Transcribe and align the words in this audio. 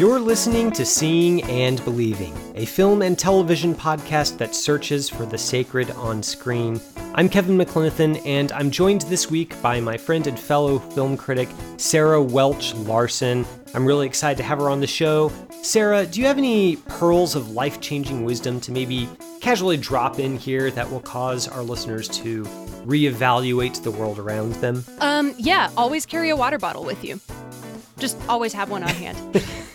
You're 0.00 0.18
listening 0.18 0.70
to 0.72 0.86
Seeing 0.86 1.42
and 1.42 1.84
Believing, 1.84 2.34
a 2.54 2.64
film 2.64 3.02
and 3.02 3.18
television 3.18 3.74
podcast 3.74 4.38
that 4.38 4.54
searches 4.54 5.10
for 5.10 5.26
the 5.26 5.36
sacred 5.36 5.90
on 5.90 6.22
screen. 6.22 6.80
I'm 7.12 7.28
Kevin 7.28 7.58
McLenithan, 7.58 8.24
and 8.24 8.50
I'm 8.52 8.70
joined 8.70 9.02
this 9.02 9.30
week 9.30 9.60
by 9.60 9.78
my 9.78 9.98
friend 9.98 10.26
and 10.26 10.40
fellow 10.40 10.78
film 10.78 11.18
critic, 11.18 11.50
Sarah 11.76 12.22
Welch 12.22 12.74
Larson. 12.76 13.44
I'm 13.74 13.84
really 13.84 14.06
excited 14.06 14.38
to 14.38 14.42
have 14.42 14.56
her 14.56 14.70
on 14.70 14.80
the 14.80 14.86
show. 14.86 15.30
Sarah, 15.60 16.06
do 16.06 16.18
you 16.18 16.26
have 16.28 16.38
any 16.38 16.76
pearls 16.76 17.36
of 17.36 17.50
life 17.50 17.82
changing 17.82 18.24
wisdom 18.24 18.58
to 18.62 18.72
maybe 18.72 19.06
casually 19.42 19.76
drop 19.76 20.18
in 20.18 20.38
here 20.38 20.70
that 20.70 20.90
will 20.90 21.00
cause 21.00 21.46
our 21.46 21.62
listeners 21.62 22.08
to 22.08 22.44
reevaluate 22.86 23.82
the 23.82 23.90
world 23.90 24.18
around 24.18 24.54
them? 24.54 24.82
Um, 25.00 25.34
yeah, 25.36 25.70
always 25.76 26.06
carry 26.06 26.30
a 26.30 26.36
water 26.36 26.56
bottle 26.56 26.84
with 26.84 27.04
you. 27.04 27.20
Just 27.98 28.16
always 28.30 28.54
have 28.54 28.70
one 28.70 28.82
on 28.82 28.88
hand. 28.88 29.44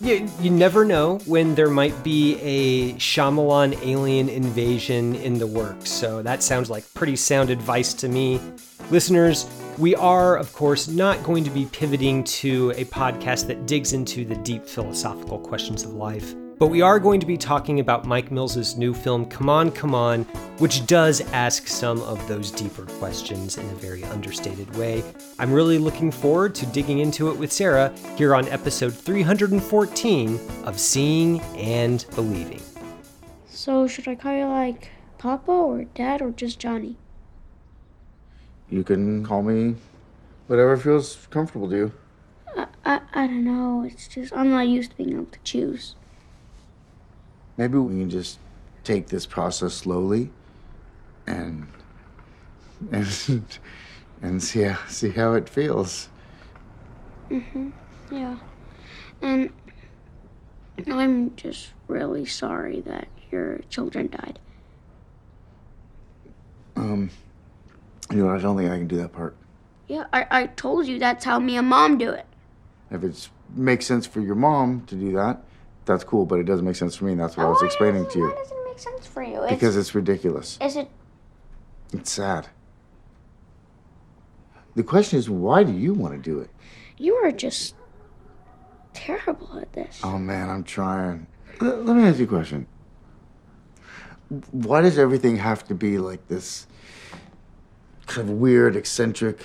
You, 0.00 0.28
you 0.40 0.50
never 0.50 0.84
know 0.84 1.18
when 1.24 1.54
there 1.54 1.70
might 1.70 2.04
be 2.04 2.38
a 2.42 2.92
Shyamalan 2.94 3.82
alien 3.82 4.28
invasion 4.28 5.14
in 5.14 5.38
the 5.38 5.46
works, 5.46 5.90
so 5.90 6.22
that 6.22 6.42
sounds 6.42 6.68
like 6.68 6.84
pretty 6.92 7.16
sound 7.16 7.48
advice 7.48 7.94
to 7.94 8.08
me. 8.08 8.38
Listeners, 8.90 9.48
we 9.78 9.94
are, 9.94 10.36
of 10.36 10.52
course, 10.52 10.86
not 10.86 11.22
going 11.22 11.44
to 11.44 11.50
be 11.50 11.64
pivoting 11.66 12.24
to 12.24 12.72
a 12.76 12.84
podcast 12.84 13.46
that 13.46 13.66
digs 13.66 13.94
into 13.94 14.26
the 14.26 14.36
deep 14.36 14.66
philosophical 14.66 15.38
questions 15.38 15.82
of 15.82 15.94
life. 15.94 16.34
But 16.58 16.68
we 16.68 16.80
are 16.80 16.98
going 16.98 17.20
to 17.20 17.26
be 17.26 17.36
talking 17.36 17.80
about 17.80 18.06
Mike 18.06 18.30
Mills's 18.30 18.78
new 18.78 18.94
film, 18.94 19.26
Come 19.26 19.50
On, 19.50 19.70
Come 19.70 19.94
On, 19.94 20.22
which 20.56 20.86
does 20.86 21.20
ask 21.32 21.66
some 21.66 22.00
of 22.00 22.26
those 22.28 22.50
deeper 22.50 22.86
questions 22.98 23.58
in 23.58 23.66
a 23.66 23.74
very 23.74 24.02
understated 24.04 24.74
way. 24.74 25.04
I'm 25.38 25.52
really 25.52 25.76
looking 25.76 26.10
forward 26.10 26.54
to 26.54 26.64
digging 26.64 27.00
into 27.00 27.28
it 27.28 27.36
with 27.36 27.52
Sarah 27.52 27.94
here 28.16 28.34
on 28.34 28.48
episode 28.48 28.94
314 28.94 30.40
of 30.64 30.80
Seeing 30.80 31.40
and 31.56 32.06
Believing. 32.14 32.62
So, 33.50 33.86
should 33.86 34.08
I 34.08 34.14
call 34.14 34.32
you 34.32 34.46
like 34.46 34.88
Papa 35.18 35.52
or 35.52 35.84
Dad 35.84 36.22
or 36.22 36.30
just 36.30 36.58
Johnny? 36.58 36.96
You 38.70 38.82
can 38.82 39.22
call 39.26 39.42
me 39.42 39.76
whatever 40.46 40.78
feels 40.78 41.26
comfortable 41.28 41.68
to 41.68 41.76
you. 41.76 41.92
I, 42.56 42.66
I, 42.86 43.00
I 43.12 43.26
don't 43.26 43.44
know. 43.44 43.84
It's 43.86 44.08
just, 44.08 44.32
I'm 44.32 44.48
not 44.48 44.68
used 44.68 44.92
to 44.92 44.96
being 44.96 45.12
able 45.12 45.26
to 45.26 45.38
choose. 45.44 45.96
Maybe 47.56 47.78
we 47.78 48.00
can 48.00 48.10
just 48.10 48.38
take 48.84 49.08
this 49.08 49.26
process 49.26 49.74
slowly 49.74 50.30
and 51.26 51.66
and 52.92 53.42
and 54.22 54.42
see 54.42 54.62
how, 54.62 54.78
see 54.88 55.10
how 55.10 55.32
it 55.34 55.48
feels. 55.48 56.08
Mhm. 57.30 57.72
Yeah. 58.10 58.36
And 59.22 59.50
I'm 60.86 61.34
just 61.36 61.72
really 61.88 62.26
sorry 62.26 62.80
that 62.82 63.08
your 63.30 63.60
children 63.70 64.08
died. 64.08 64.38
Um, 66.76 67.10
you 68.12 68.24
know, 68.24 68.34
I 68.34 68.38
don't 68.38 68.56
think 68.56 68.70
I 68.70 68.76
can 68.76 68.86
do 68.86 68.98
that 68.98 69.12
part. 69.12 69.34
Yeah, 69.88 70.04
I, 70.12 70.26
I 70.30 70.46
told 70.48 70.86
you 70.86 70.98
that's 70.98 71.24
how 71.24 71.38
me 71.38 71.56
and 71.56 71.68
Mom 71.68 71.96
do 71.96 72.10
it. 72.10 72.26
If 72.90 73.02
it 73.02 73.28
makes 73.54 73.86
sense 73.86 74.06
for 74.06 74.20
your 74.20 74.34
mom 74.34 74.84
to 74.86 74.94
do 74.94 75.12
that, 75.12 75.42
that's 75.86 76.04
cool. 76.04 76.26
But 76.26 76.38
it 76.40 76.44
doesn't 76.44 76.64
make 76.64 76.76
sense 76.76 76.94
for 76.96 77.04
me, 77.06 77.12
and 77.12 77.20
that's 77.20 77.36
what 77.36 77.44
I 77.44 77.48
Oh, 77.48 77.52
was 77.52 77.62
explaining 77.62 78.06
to 78.10 78.18
you. 78.18 78.26
Why 78.28 78.34
doesn't 78.36 78.56
it 78.58 78.64
make 78.66 78.78
sense 78.78 79.06
for 79.06 79.22
you? 79.22 79.42
It's, 79.42 79.52
Because 79.52 79.76
it's 79.76 79.94
ridiculous. 79.94 80.58
is 80.60 80.76
it? 80.76 80.88
It's 81.92 82.10
sad. 82.10 82.48
The 84.74 84.82
question 84.82 85.18
is, 85.18 85.30
why 85.30 85.62
do 85.62 85.72
you 85.72 85.94
want 85.94 86.14
to 86.14 86.20
do 86.20 86.40
it? 86.40 86.50
You 86.98 87.14
are 87.14 87.30
just 87.30 87.74
terrible 88.92 89.58
at 89.58 89.72
this. 89.72 90.00
Oh 90.04 90.18
man, 90.18 90.50
I'm 90.50 90.64
trying. 90.64 91.26
L- 91.62 91.76
let 91.82 91.96
me 91.96 92.04
ask 92.04 92.18
you 92.18 92.24
a 92.24 92.28
question. 92.28 92.66
Why 94.50 94.80
does 94.82 94.98
everything 94.98 95.36
have 95.36 95.66
to 95.68 95.74
be 95.74 95.98
like 95.98 96.26
this 96.28 96.66
kind 98.06 98.28
of 98.28 98.36
weird, 98.36 98.76
eccentric 98.76 99.40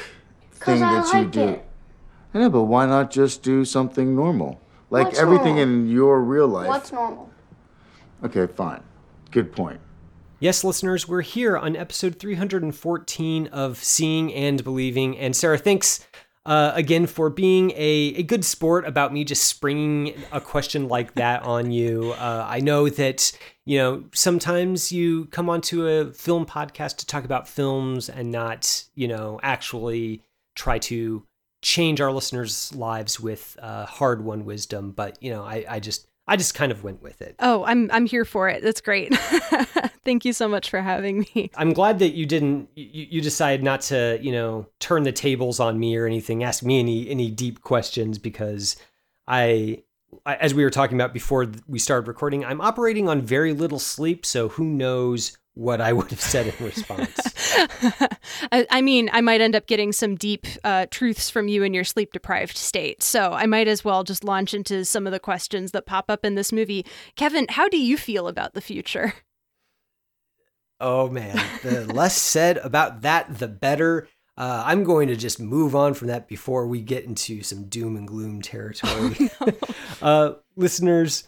thing 0.53 0.81
I 0.83 0.95
that 1.01 1.13
you 1.13 1.19
like 1.21 1.31
do? 1.31 1.47
it. 1.49 1.65
I 2.33 2.39
know, 2.39 2.49
but 2.49 2.63
why 2.63 2.85
not 2.85 3.11
just 3.11 3.43
do 3.43 3.63
something 3.65 4.15
normal? 4.15 4.59
Like 4.91 5.07
What's 5.07 5.19
everything 5.19 5.55
normal? 5.55 5.63
in 5.63 5.89
your 5.89 6.21
real 6.21 6.47
life. 6.49 6.67
What's 6.67 6.91
normal? 6.91 7.29
Okay, 8.25 8.45
fine. 8.45 8.83
Good 9.31 9.53
point. 9.53 9.79
Yes, 10.41 10.65
listeners, 10.65 11.07
we're 11.07 11.21
here 11.21 11.57
on 11.57 11.77
episode 11.77 12.19
314 12.19 13.47
of 13.47 13.81
Seeing 13.81 14.33
and 14.33 14.61
Believing. 14.63 15.17
And 15.17 15.33
Sarah, 15.33 15.57
thanks 15.57 16.05
uh, 16.45 16.73
again 16.75 17.07
for 17.07 17.29
being 17.29 17.71
a, 17.71 18.15
a 18.17 18.23
good 18.23 18.43
sport 18.43 18.85
about 18.85 19.13
me 19.13 19.23
just 19.23 19.45
springing 19.45 20.13
a 20.33 20.41
question 20.41 20.89
like 20.89 21.13
that 21.13 21.43
on 21.45 21.71
you. 21.71 22.11
Uh, 22.11 22.45
I 22.49 22.59
know 22.59 22.89
that, 22.89 23.31
you 23.63 23.77
know, 23.77 24.03
sometimes 24.13 24.91
you 24.91 25.25
come 25.27 25.49
onto 25.49 25.87
a 25.87 26.11
film 26.11 26.45
podcast 26.45 26.97
to 26.97 27.05
talk 27.05 27.23
about 27.23 27.47
films 27.47 28.09
and 28.09 28.29
not, 28.29 28.83
you 28.93 29.07
know, 29.07 29.39
actually 29.41 30.23
try 30.55 30.79
to 30.79 31.23
change 31.61 32.01
our 32.01 32.11
listeners' 32.11 32.73
lives 32.75 33.19
with 33.19 33.57
uh, 33.61 33.85
hard 33.85 34.23
won 34.23 34.45
wisdom. 34.45 34.91
But, 34.91 35.21
you 35.21 35.31
know, 35.31 35.43
I, 35.43 35.65
I 35.69 35.79
just. 35.79 36.07
I 36.27 36.37
just 36.37 36.53
kind 36.53 36.71
of 36.71 36.83
went 36.83 37.01
with 37.01 37.21
it. 37.21 37.35
oh, 37.39 37.65
I'm 37.65 37.89
I'm 37.91 38.05
here 38.05 38.23
for 38.25 38.47
it. 38.47 38.61
That's 38.63 38.79
great. 38.79 39.13
Thank 40.05 40.23
you 40.23 40.31
so 40.33 40.47
much 40.47 40.69
for 40.69 40.79
having 40.79 41.25
me. 41.35 41.49
I'm 41.55 41.73
glad 41.73 41.99
that 41.99 42.13
you 42.13 42.25
didn't 42.27 42.69
you, 42.75 43.07
you 43.09 43.21
decided 43.21 43.63
not 43.63 43.81
to, 43.81 44.17
you 44.21 44.31
know, 44.31 44.67
turn 44.79 45.03
the 45.03 45.11
tables 45.11 45.59
on 45.59 45.79
me 45.79 45.97
or 45.97 46.05
anything, 46.05 46.43
ask 46.43 46.63
me 46.63 46.79
any 46.79 47.09
any 47.09 47.31
deep 47.31 47.61
questions 47.63 48.17
because 48.19 48.77
I 49.27 49.83
I- 50.25 50.35
as 50.35 50.53
we 50.53 50.63
were 50.63 50.69
talking 50.69 50.95
about 50.95 51.11
before 51.11 51.47
we 51.67 51.79
started 51.79 52.07
recording, 52.07 52.45
I'm 52.45 52.61
operating 52.61 53.09
on 53.09 53.21
very 53.21 53.51
little 53.51 53.79
sleep, 53.79 54.25
so 54.25 54.49
who 54.49 54.63
knows 54.65 55.37
what 55.53 55.81
I 55.81 55.93
would 55.93 56.09
have 56.11 56.21
said 56.21 56.47
in 56.47 56.65
response. 56.65 57.19
I, 58.51 58.65
I 58.69 58.81
mean, 58.81 59.09
I 59.11 59.21
might 59.21 59.41
end 59.41 59.55
up 59.55 59.67
getting 59.67 59.91
some 59.91 60.15
deep 60.15 60.47
uh, 60.63 60.85
truths 60.89 61.29
from 61.29 61.47
you 61.47 61.63
in 61.63 61.73
your 61.73 61.83
sleep 61.83 62.13
deprived 62.13 62.57
state. 62.57 63.03
So 63.03 63.33
I 63.33 63.45
might 63.45 63.67
as 63.67 63.83
well 63.83 64.03
just 64.03 64.23
launch 64.23 64.53
into 64.53 64.85
some 64.85 65.05
of 65.05 65.11
the 65.11 65.19
questions 65.19 65.71
that 65.71 65.85
pop 65.85 66.05
up 66.09 66.23
in 66.23 66.35
this 66.35 66.51
movie. 66.51 66.85
Kevin, 67.15 67.47
how 67.49 67.67
do 67.67 67.77
you 67.77 67.97
feel 67.97 68.27
about 68.27 68.53
the 68.53 68.61
future? 68.61 69.13
oh 70.81 71.07
man, 71.07 71.39
the 71.61 71.85
less 71.93 72.17
said 72.17 72.57
about 72.57 73.03
that 73.03 73.37
the 73.39 73.47
better. 73.47 74.09
Uh, 74.37 74.63
I'm 74.65 74.83
going 74.83 75.07
to 75.09 75.15
just 75.15 75.39
move 75.39 75.75
on 75.75 75.93
from 75.93 76.07
that 76.07 76.27
before 76.27 76.65
we 76.65 76.81
get 76.81 77.05
into 77.05 77.43
some 77.43 77.65
doom 77.65 77.95
and 77.95 78.07
gloom 78.07 78.41
territory. 78.41 79.29
uh, 80.01 80.33
listeners, 80.55 81.25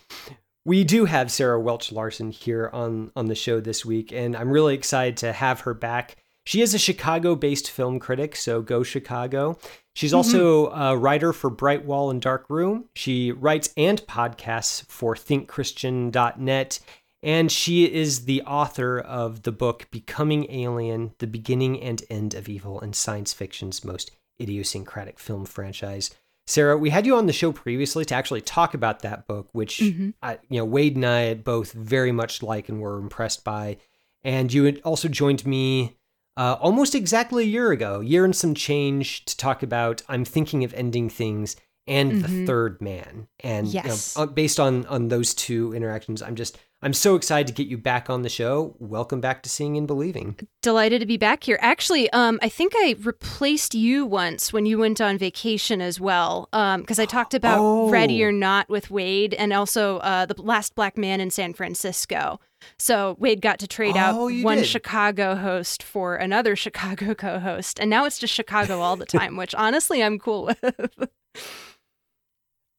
we 0.66 0.84
do 0.84 1.06
have 1.06 1.32
Sarah 1.32 1.60
Welch 1.60 1.92
Larson 1.92 2.32
here 2.32 2.70
on 2.72 3.12
on 3.16 3.28
the 3.28 3.36
show 3.36 3.60
this 3.60 3.86
week, 3.86 4.12
and 4.12 4.36
I'm 4.36 4.50
really 4.50 4.76
excited 4.76 5.18
to 5.18 5.34
have 5.34 5.62
her 5.62 5.74
back. 5.74 6.18
She 6.46 6.62
is 6.62 6.74
a 6.74 6.80
Chicago-based 6.80 7.72
film 7.72 8.00
critic, 8.00 8.36
so 8.36 8.62
go 8.62 8.84
Chicago. 8.84 9.58
She's 9.96 10.12
mm-hmm. 10.12 10.18
also 10.18 10.70
a 10.72 10.98
writer 10.98 11.32
for 11.32 11.50
Bright 11.50 11.86
Wall 11.86 12.10
and 12.10 12.22
Dark 12.22 12.50
Room. 12.50 12.90
She 12.96 13.32
writes 13.32 13.70
and 13.78 14.02
podcasts 14.02 14.86
for 14.88 15.16
ThinkChristian.net, 15.16 16.80
and 17.22 17.52
she 17.52 17.86
is 17.86 18.26
the 18.26 18.42
author 18.42 19.00
of 19.00 19.44
the 19.44 19.54
book 19.54 19.88
Becoming 19.92 20.52
Alien: 20.52 21.14
The 21.20 21.28
Beginning 21.28 21.82
and 21.82 22.04
End 22.10 22.34
of 22.34 22.50
Evil 22.50 22.80
in 22.80 22.94
Science 22.94 23.34
Fiction's 23.34 23.86
Most 23.86 24.12
Idiosyncratic 24.42 25.20
Film 25.20 25.46
Franchise. 25.46 26.10
Sarah, 26.46 26.78
we 26.78 26.90
had 26.90 27.06
you 27.06 27.16
on 27.16 27.26
the 27.26 27.34
show 27.34 27.52
previously 27.52 28.04
to 28.06 28.16
actually 28.16 28.42
talk 28.42 28.74
about 28.74 29.00
that 29.00 29.28
book, 29.28 29.48
which 29.54 29.82
I, 30.22 30.40
you 30.50 30.60
know 30.60 30.66
Wade 30.66 30.96
and 30.96 31.06
I 31.06 31.34
both 31.36 31.72
very 31.72 32.12
much 32.12 32.44
like 32.44 32.70
and 32.70 32.82
were 32.82 32.98
impressed 32.98 33.44
by. 33.44 33.78
And 34.24 34.54
you 34.54 34.64
had 34.66 34.82
also 34.84 35.08
joined 35.08 35.46
me 35.46 35.98
uh, 36.36 36.58
almost 36.60 36.96
exactly 36.96 37.44
a 37.44 37.48
year 37.48 37.72
ago, 37.72 38.00
year 38.00 38.26
and 38.26 38.36
some 38.36 38.56
change, 38.56 39.26
to 39.26 39.38
talk 39.38 39.64
about 39.64 40.02
I'm 40.10 40.26
thinking 40.26 40.64
of 40.64 40.74
ending 40.74 41.10
things 41.10 41.56
and 41.88 42.24
the 42.24 42.46
third 42.46 42.82
man. 42.82 43.28
And 43.42 43.68
you 43.68 43.90
know, 44.18 44.24
uh, 44.24 44.26
based 44.26 44.60
on 44.60 44.86
on 44.88 45.08
those 45.10 45.34
two 45.34 45.74
interactions, 45.74 46.22
I'm 46.22 46.36
just 46.36 46.58
I'm 46.84 46.94
so 46.94 47.16
excited 47.16 47.48
to 47.48 47.54
get 47.54 47.70
you 47.70 47.78
back 47.78 48.10
on 48.10 48.24
the 48.24 48.30
show. 48.30 48.76
Welcome 48.78 49.22
back 49.22 49.42
to 49.44 49.50
Seeing 49.50 49.78
and 49.78 49.88
Believing. 49.88 50.38
Delighted 50.62 51.00
to 51.00 51.06
be 51.06 51.16
back 51.16 51.46
here. 51.46 51.58
Actually, 51.62 52.10
um, 52.12 52.40
I 52.42 52.50
think 52.50 52.74
I 52.76 52.98
replaced 53.00 53.74
you 53.74 54.06
once 54.06 54.52
when 54.52 54.66
you 54.66 54.78
went 54.78 55.00
on 55.00 55.18
vacation 55.18 55.80
as 55.80 56.02
well, 56.02 56.50
because 56.52 57.00
um, 57.00 57.04
I 57.04 57.06
talked 57.06 57.34
about 57.34 57.60
Oh. 57.62 57.90
Ready 57.90 58.22
or 58.22 58.34
Not 58.34 58.68
with 58.68 58.92
Wade, 58.92 59.34
and 59.34 59.54
also 59.54 60.00
uh, 60.00 60.26
the 60.26 60.40
Last 60.42 60.76
Black 60.76 60.98
Man 60.98 61.22
in 61.22 61.30
San 61.32 61.54
Francisco. 61.54 62.42
So 62.78 63.16
Wade 63.18 63.42
got 63.42 63.60
to 63.60 63.68
trade 63.68 63.96
Oh, 63.96 64.00
out 64.00 64.44
one 64.44 64.58
did. 64.58 64.68
Chicago 64.68 65.36
host 65.36 65.82
for 65.84 66.18
another 66.18 66.54
Chicago 66.58 67.16
co-host, 67.16 67.80
and 67.80 67.90
now 67.90 68.04
it's 68.04 68.20
just 68.20 68.34
Chicago 68.34 68.82
all 68.82 68.98
the 68.98 69.06
time, 69.06 69.38
which 69.38 69.56
honestly 69.56 70.04
I'm 70.04 70.20
cool 70.20 70.46
with. 70.62 71.08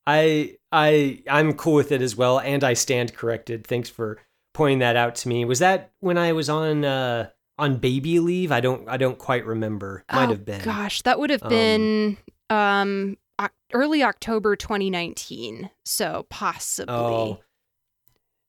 I 0.06 0.56
I 0.72 1.22
I'm 1.28 1.54
cool 1.54 1.74
with 1.74 1.92
it 1.92 2.02
as 2.02 2.16
well, 2.16 2.38
and 2.40 2.62
I 2.62 2.74
stand 2.74 3.14
corrected. 3.14 3.66
Thanks 3.66 3.88
for 3.88 4.18
pointing 4.52 4.80
that 4.80 4.96
out 4.96 5.14
to 5.16 5.28
me. 5.28 5.44
Was 5.44 5.58
that 5.60 5.92
when 6.00 6.18
I 6.18 6.32
was 6.32 6.48
on 6.48 6.84
uh 6.84 7.30
on 7.58 7.76
baby 7.78 8.20
leave? 8.20 8.52
I 8.52 8.60
don't 8.60 8.88
I 8.88 8.96
don't 8.96 9.18
quite 9.18 9.46
remember. 9.46 10.04
Might 10.12 10.26
Oh, 10.26 10.32
have 10.32 10.44
been. 10.44 10.62
Gosh, 10.62 11.02
that 11.02 11.18
would 11.18 11.30
have 11.30 11.42
Um, 11.42 11.48
been 11.48 12.16
um 12.50 13.16
early 13.72 14.02
October 14.02 14.54
2019. 14.56 15.70
So 15.84 16.26
possibly. 16.30 16.94
Oh. 16.94 17.40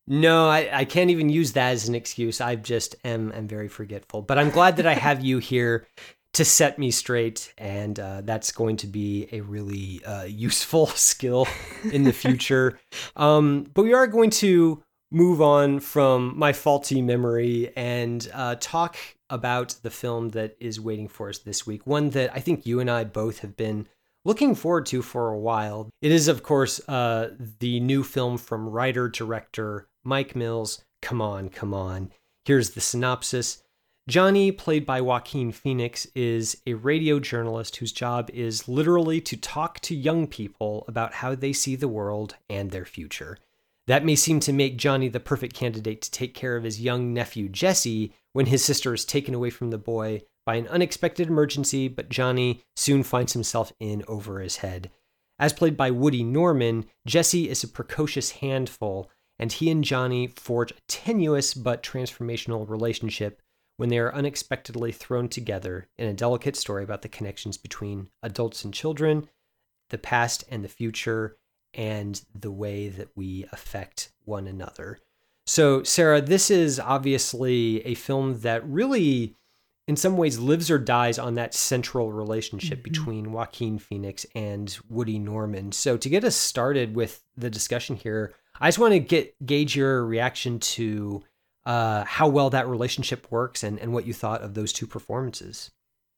No, 0.08 0.48
I, 0.50 0.69
I 0.72 0.86
can't 0.86 1.10
even 1.10 1.30
use 1.30 1.54
that 1.54 1.72
as 1.72 1.88
an 1.88 1.96
excuse. 1.96 2.40
I 2.40 2.56
just 2.56 2.96
am 3.04 3.31
am 3.31 3.48
very 3.48 3.68
forgetful. 3.68 4.22
But 4.22 4.38
I'm 4.38 4.51
glad 4.51 4.78
that 4.78 4.86
I 4.86 4.94
have 5.08 5.24
you 5.24 5.40
here 5.40 5.88
to 6.36 6.44
set 6.44 6.78
me 6.78 6.92
straight, 6.92 7.54
and 7.58 7.98
uh, 7.98 8.22
that's 8.22 8.52
going 8.52 8.76
to 8.78 8.88
be 8.88 9.28
a 9.32 9.40
really 9.40 10.04
uh, 10.04 10.24
useful 10.24 10.88
skill 10.96 11.48
in 11.92 12.04
the 12.04 12.14
future. 12.14 12.78
um, 13.16 13.66
but 13.74 13.84
we 13.84 13.94
are 13.94 14.06
going 14.06 14.30
to 14.30 14.84
move 15.12 15.42
on 15.42 15.80
from 15.80 16.38
my 16.38 16.52
faulty 16.52 17.02
memory 17.02 17.72
and 17.78 18.30
uh, 18.34 18.56
talk 18.60 18.98
about 19.30 19.76
the 19.82 19.90
film 19.90 20.30
that 20.30 20.58
is 20.60 20.80
waiting 20.80 21.08
for 21.08 21.30
us 21.30 21.40
this 21.40 21.66
week. 21.66 21.88
One 21.88 22.10
that 22.10 22.36
I 22.36 22.40
think 22.40 22.66
you 22.66 22.82
and 22.82 22.92
I 22.92 23.06
both 23.06 23.40
have 23.40 23.56
been 23.56 23.88
looking 24.26 24.56
forward 24.56 24.86
to 24.88 25.02
for 25.02 25.30
a 25.30 25.40
while. 25.40 25.90
It 26.02 26.12
is, 26.12 26.28
of 26.28 26.44
course, 26.44 26.82
uh, 26.90 27.30
the 27.60 27.80
new 27.80 28.04
film 28.04 28.38
from 28.38 28.68
writer 28.68 29.08
director 29.08 29.88
Mike 30.04 30.36
Mills. 30.36 30.84
Come 31.02 31.22
on, 31.22 31.48
come 31.48 31.74
on. 31.74 32.12
Here's 32.44 32.72
the 32.72 32.82
synopsis. 32.82 33.64
Johnny, 34.07 34.52
played 34.52 34.86
by 34.86 35.02
Joaquin 35.02 35.52
Phoenix, 35.52 36.06
is 36.13 36.62
a 36.68 36.75
radio 36.75 37.19
journalist 37.19 37.78
whose 37.78 37.92
job 37.92 38.30
is 38.31 38.68
literally 38.68 39.19
to 39.22 39.36
talk 39.36 39.80
to 39.80 39.96
young 39.96 40.28
people 40.28 40.86
about 40.88 41.16
how 41.16 41.34
they 41.34 41.52
see 41.52 41.75
the 41.75 41.88
world 41.88 42.36
and 42.48 42.69
their 42.69 42.86
future. 42.86 43.40
That 43.88 44.06
may 44.06 44.16
seem 44.16 44.40
to 44.42 44.54
make 44.54 44.78
Johnny 44.78 45.07
the 45.07 45.19
perfect 45.19 45.56
candidate 45.56 46.04
to 46.04 46.12
take 46.12 46.36
care 46.36 46.56
of 46.56 46.63
his 46.63 46.80
young 46.80 47.16
nephew 47.16 47.50
Jesse 47.50 48.13
when 48.34 48.46
his 48.46 48.63
sister 48.63 48.94
is 48.94 49.06
taken 49.06 49.34
away 49.34 49.50
from 49.50 49.72
the 49.72 49.80
boy 49.80 50.22
by 50.46 50.54
an 50.56 50.68
unexpected 50.68 51.28
emergency, 51.28 51.88
but 51.88 52.10
Johnny 52.10 52.62
soon 52.75 53.01
finds 53.01 53.34
himself 53.34 53.74
in 53.80 54.04
over 54.08 54.40
his 54.40 54.58
head. 54.58 54.92
As 55.40 55.51
played 55.51 55.75
by 55.75 55.90
Woody 55.90 56.22
Norman, 56.22 56.86
Jesse 57.08 57.50
is 57.50 57.63
a 57.63 57.68
precocious 57.68 58.31
handful, 58.31 59.10
and 59.40 59.51
he 59.51 59.72
and 59.72 59.84
Johnny 59.84 60.28
forge 60.28 60.69
a 60.69 60.81
tenuous 60.88 61.56
but 61.56 61.81
transformational 61.81 62.69
relationship 62.69 63.42
when 63.77 63.89
they 63.89 63.98
are 63.98 64.13
unexpectedly 64.13 64.92
thrown 64.92 65.27
together 65.27 65.88
in 65.98 66.07
a 66.07 66.13
delicate 66.13 66.56
story 66.56 66.83
about 66.83 67.01
the 67.01 67.10
connections 67.10 67.57
between 67.57 68.10
adults 68.24 68.63
and 68.63 68.74
children, 68.74 69.27
the 69.89 69.98
past 69.98 70.44
and 70.50 70.63
the 70.63 70.69
future, 70.69 71.38
and 71.74 72.24
the 72.33 72.51
way 72.51 72.88
that 72.88 73.10
we 73.16 73.45
affect 73.51 74.12
one 74.24 74.48
another. 74.48 75.00
So, 75.45 75.83
Sarah, 75.83 76.22
this 76.22 76.50
is 76.50 76.80
obviously 76.80 77.86
a 77.86 77.94
film 77.94 78.39
that 78.39 78.68
really, 78.68 79.36
in 79.88 79.95
some 79.95 80.18
ways, 80.18 80.39
lives 80.39 80.72
or 80.72 80.80
dies 80.80 81.19
on 81.19 81.36
that 81.36 81.54
central 81.54 82.12
relationship 82.12 82.80
mm-hmm. 82.80 82.92
between 82.92 83.31
Joaquin 83.31 83.77
Phoenix 83.77 84.25
and 84.33 84.75
Woody 84.89 85.19
Norman. 85.19 85.72
So, 85.72 85.98
to 85.98 86.10
get 86.10 86.24
us 86.24 86.36
started 86.36 86.95
with 86.95 87.22
the 87.38 87.50
discussion 87.50 87.95
here, 87.95 88.33
I 88.60 88.69
just 88.69 88.80
want 88.80 88.94
to 88.94 89.00
get 89.00 89.36
gauge 89.45 89.75
your 89.75 90.04
reaction 90.06 90.60
to 90.60 91.24
uh, 91.66 92.04
how 92.06 92.28
well 92.28 92.50
that 92.50 92.68
relationship 92.68 93.32
works 93.32 93.64
and, 93.64 93.80
and 93.80 93.94
what 93.94 94.06
you 94.06 94.14
thought 94.14 94.42
of 94.42 94.54
those 94.54 94.72
two 94.72 94.88
performances. 94.88 95.72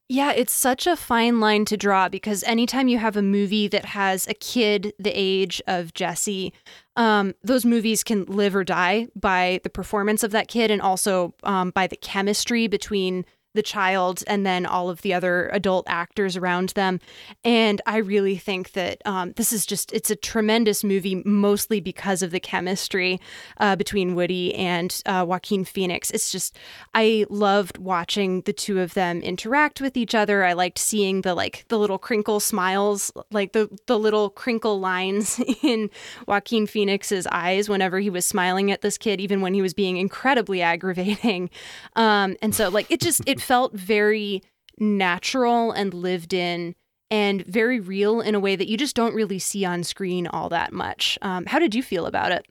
Yeah, 0.09 0.31
it's 0.31 0.53
such 0.53 0.87
a 0.87 0.95
fine 0.95 1.41
line 1.41 1.65
to 1.65 1.75
draw 1.75 2.07
because 2.07 2.41
anytime 2.43 2.87
you 2.87 2.97
have 2.97 3.17
a 3.17 3.21
movie 3.21 3.67
that 3.67 3.83
has 3.83 4.25
a 4.27 4.33
kid 4.33 4.93
the 4.97 5.11
age 5.13 5.61
of 5.67 5.93
Jesse, 5.93 6.53
um, 6.95 7.35
those 7.43 7.65
movies 7.65 8.05
can 8.05 8.23
live 8.23 8.55
or 8.55 8.63
die 8.63 9.07
by 9.15 9.59
the 9.63 9.69
performance 9.69 10.23
of 10.23 10.31
that 10.31 10.47
kid 10.47 10.71
and 10.71 10.81
also 10.81 11.33
um, 11.43 11.71
by 11.71 11.87
the 11.87 11.97
chemistry 11.97 12.67
between 12.67 13.25
the 13.57 13.63
child 13.63 14.23
and 14.27 14.45
then 14.45 14.65
all 14.65 14.89
of 14.89 15.01
the 15.01 15.13
other 15.13 15.49
adult 15.51 15.85
actors 15.89 16.37
around 16.37 16.69
them. 16.69 17.01
And 17.43 17.81
I 17.87 17.97
really 17.97 18.37
think 18.37 18.73
that 18.73 19.01
um, 19.03 19.33
this 19.33 19.51
is 19.51 19.65
just, 19.65 19.91
it's 19.91 20.11
a 20.11 20.15
tremendous 20.15 20.83
movie, 20.83 21.23
mostly 21.25 21.81
because 21.81 22.21
of 22.21 22.31
the 22.31 22.39
chemistry 22.39 23.19
uh, 23.59 23.75
between 23.75 24.13
Woody 24.13 24.53
and 24.53 25.01
uh, 25.07 25.25
Joaquin 25.27 25.65
Phoenix. 25.65 26.11
It's 26.11 26.31
just, 26.31 26.55
I 26.93 27.25
loved 27.29 27.79
watching 27.79 28.41
the 28.41 28.53
two 28.53 28.79
of 28.79 28.93
them 28.93 29.21
interact 29.21 29.81
with 29.81 29.97
each 29.97 30.13
other. 30.13 30.43
I 30.43 30.53
liked 30.53 30.77
seeing 30.77 31.21
the 31.21 31.33
like 31.33 31.65
the 31.69 31.79
little 31.79 31.97
crinkle 31.97 32.39
smiles, 32.39 33.11
like 33.31 33.53
the 33.53 33.69
the 33.87 33.97
little 33.97 34.29
crinkle 34.29 34.79
lines 34.79 35.39
in 35.63 35.89
Joaquin 36.27 36.67
Phoenix's 36.67 37.25
eyes 37.31 37.67
whenever 37.67 37.99
he 37.99 38.09
was 38.09 38.25
smiling 38.25 38.71
at 38.71 38.81
this 38.81 38.97
kid, 38.97 39.19
even 39.19 39.41
when 39.41 39.53
he 39.53 39.61
was 39.61 39.73
being 39.73 39.97
incredibly 39.97 40.61
aggravating. 40.61 41.49
Um, 41.95 42.35
and 42.41 42.53
so 42.53 42.69
like 42.69 42.89
it 42.91 43.01
just 43.01 43.21
it 43.25 43.41
felt 43.47 43.73
very 43.73 44.43
natural 44.77 45.71
and 45.71 45.93
lived 45.93 46.33
in 46.33 46.75
and 47.09 47.45
very 47.45 47.79
real 47.79 48.19
in 48.19 48.35
a 48.35 48.39
way 48.39 48.57
that 48.57 48.67
you 48.67 48.75
just 48.75 48.95
don't 48.95 49.15
really 49.15 49.39
see 49.39 49.63
on 49.63 49.83
screen 49.83 50.27
all 50.27 50.49
that 50.49 50.73
much. 50.73 51.17
Um, 51.21 51.45
how 51.45 51.57
did 51.57 51.73
you 51.73 51.81
feel 51.81 52.05
about 52.05 52.33
it? 52.33 52.45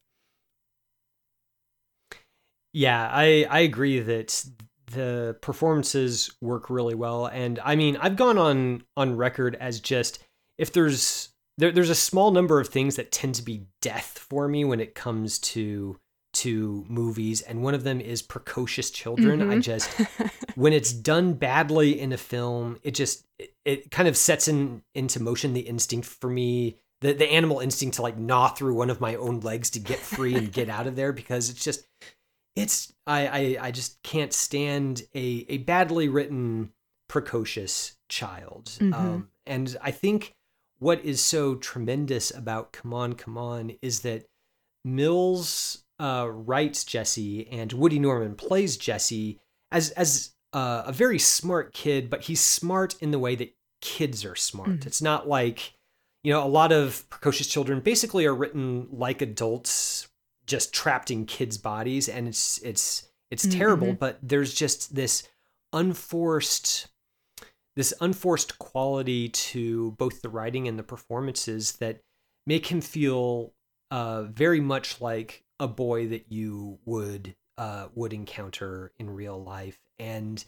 Yeah, 2.73 3.09
I 3.13 3.47
I 3.49 3.61
agree 3.61 4.01
that 4.01 4.45
the 4.93 5.37
performances 5.43 6.35
work 6.41 6.71
really 6.71 6.95
well, 6.95 7.27
and 7.27 7.59
I 7.63 7.77
mean 7.77 7.97
I've 7.99 8.17
gone 8.17 8.39
on 8.39 8.83
on 8.97 9.17
record 9.17 9.57
as 9.57 9.81
just 9.81 10.19
if 10.59 10.73
there's 10.73 11.31
there, 11.59 11.73
there's 11.73 11.91
a 11.91 11.95
small 11.95 12.31
number 12.31 12.61
of 12.61 12.69
things 12.69 12.97
that 12.97 13.13
tend 13.13 13.35
to 13.37 13.43
be 13.43 13.67
death 13.81 14.19
for 14.31 14.49
me 14.49 14.65
when 14.65 14.81
it 14.81 14.95
comes 14.95 15.39
to 15.39 15.99
to 16.43 16.85
movies, 16.89 17.41
and 17.43 17.63
one 17.63 17.75
of 17.75 17.85
them 17.85 18.01
is 18.01 18.23
precocious 18.23 18.91
children. 18.91 19.43
I 19.43 19.57
Mhm. 19.57 19.63
just 19.63 19.89
when 20.57 20.73
it's 20.73 20.93
done 20.93 21.35
badly 21.35 21.99
in 22.01 22.13
a 22.13 22.17
film, 22.19 22.79
it 22.83 22.93
just 22.95 23.25
it, 23.39 23.55
it 23.65 23.91
kind 23.91 24.09
of 24.09 24.17
sets 24.17 24.49
in 24.49 24.83
into 24.95 25.21
motion 25.23 25.53
the 25.53 25.61
instinct 25.61 26.07
for 26.09 26.29
me, 26.31 26.77
the 27.01 27.13
the 27.13 27.31
animal 27.31 27.61
instinct 27.61 27.97
to 27.97 28.03
like 28.03 28.17
gnaw 28.19 28.49
through 28.49 28.75
one 28.75 28.91
of 28.91 29.01
my 29.01 29.15
own 29.17 29.41
legs 29.41 29.71
to 29.71 29.79
get 29.79 29.99
free 29.99 30.35
and 30.35 30.53
get 30.53 30.69
out 30.69 30.87
of 30.87 30.97
there 30.97 31.13
because 31.13 31.51
it's 31.51 31.63
just 31.65 31.87
it's 32.55 32.93
I 33.07 33.27
I, 33.27 33.57
I 33.67 33.71
just 33.71 34.03
can't 34.03 34.33
stand 34.33 35.03
a 35.15 35.45
a 35.49 35.59
badly 35.59 36.09
written 36.09 36.73
precocious 37.09 37.97
child. 38.09 38.67
Mhm. 38.81 38.95
Um, 38.95 39.31
and 39.47 39.77
I 39.81 39.91
think 39.91 40.35
what 40.79 41.03
is 41.05 41.23
so 41.23 41.55
tremendous 41.55 42.31
about 42.31 42.73
Come 42.73 42.93
On, 42.93 43.15
Come 43.15 43.39
On 43.39 43.73
is 43.81 44.01
that 44.01 44.27
Mills 44.85 45.85
uh, 45.99 46.29
writes 46.31 46.85
Jesse 46.85 47.49
and 47.49 47.73
Woody 47.73 47.99
Norman 47.99 48.35
plays 48.35 48.77
Jesse 48.77 49.41
as 49.71 49.91
as 49.91 50.31
uh, 50.53 50.85
a 50.87 50.93
very 50.93 51.19
smart 51.19 51.73
kid, 51.75 52.09
but 52.09 52.23
he's 52.23 52.41
smart 52.41 52.97
in 53.01 53.11
the 53.11 53.19
way 53.19 53.35
that 53.35 53.55
kids 53.81 54.25
are 54.25 54.37
smart. 54.37 54.71
Mm. 54.71 54.87
It's 54.87 55.03
not 55.03 55.29
like 55.29 55.75
you 56.23 56.33
know 56.33 56.45
a 56.45 56.49
lot 56.49 56.73
of 56.73 57.09
precocious 57.11 57.47
children 57.47 57.81
basically 57.81 58.27
are 58.27 58.35
written 58.35 58.89
like 58.91 59.23
adults, 59.23 60.09
just 60.47 60.73
trapped 60.73 61.11
in 61.11 61.27
kids' 61.27 61.59
bodies, 61.59 62.09
and 62.09 62.29
it's 62.29 62.59
it's 62.59 63.09
it's 63.31 63.47
terrible. 63.47 63.89
Mhm. 63.89 63.99
But 63.99 64.19
there's 64.23 64.55
just 64.55 64.95
this 64.95 65.29
unforced 65.73 66.89
this 67.75 67.93
unforced 68.01 68.59
quality 68.59 69.29
to 69.29 69.93
both 69.93 70.23
the 70.23 70.31
writing 70.31 70.67
and 70.67 70.79
the 70.79 70.83
performances 70.83 71.73
that 71.75 72.01
make 72.47 72.67
him 72.69 72.81
feel 72.81 73.53
uh, 73.91 74.23
very 74.25 74.61
much 74.61 75.01
like 75.01 75.45
a 75.61 75.69
boy 75.69 76.07
that 76.09 76.31
you 76.31 76.79
would 76.85 77.35
uh, 77.59 77.89
would 77.95 78.13
encounter 78.13 78.93
in 78.99 79.09
real 79.11 79.43
life, 79.43 79.79
and 79.99 80.45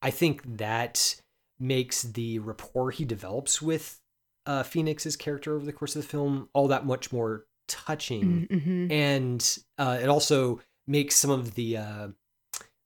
I 0.00 0.10
think 0.10 0.58
that 0.58 1.20
makes 1.58 2.02
the 2.02 2.38
rapport 2.40 2.90
he 2.90 3.04
develops 3.04 3.60
with 3.62 4.00
uh, 4.46 4.62
Phoenix's 4.62 5.16
character 5.16 5.54
over 5.54 5.64
the 5.64 5.72
course 5.72 5.94
of 5.96 6.02
the 6.02 6.08
film 6.08 6.48
all 6.52 6.68
that 6.68 6.84
much 6.86 7.12
more 7.12 7.44
touching 7.68 8.46
Mhm. 8.50 8.90
and 8.90 9.58
uh, 9.78 9.98
it 10.02 10.08
also 10.08 10.60
makes 10.86 11.14
some 11.14 11.30
of 11.30 11.54
the 11.54 11.76
uh, 11.76 12.08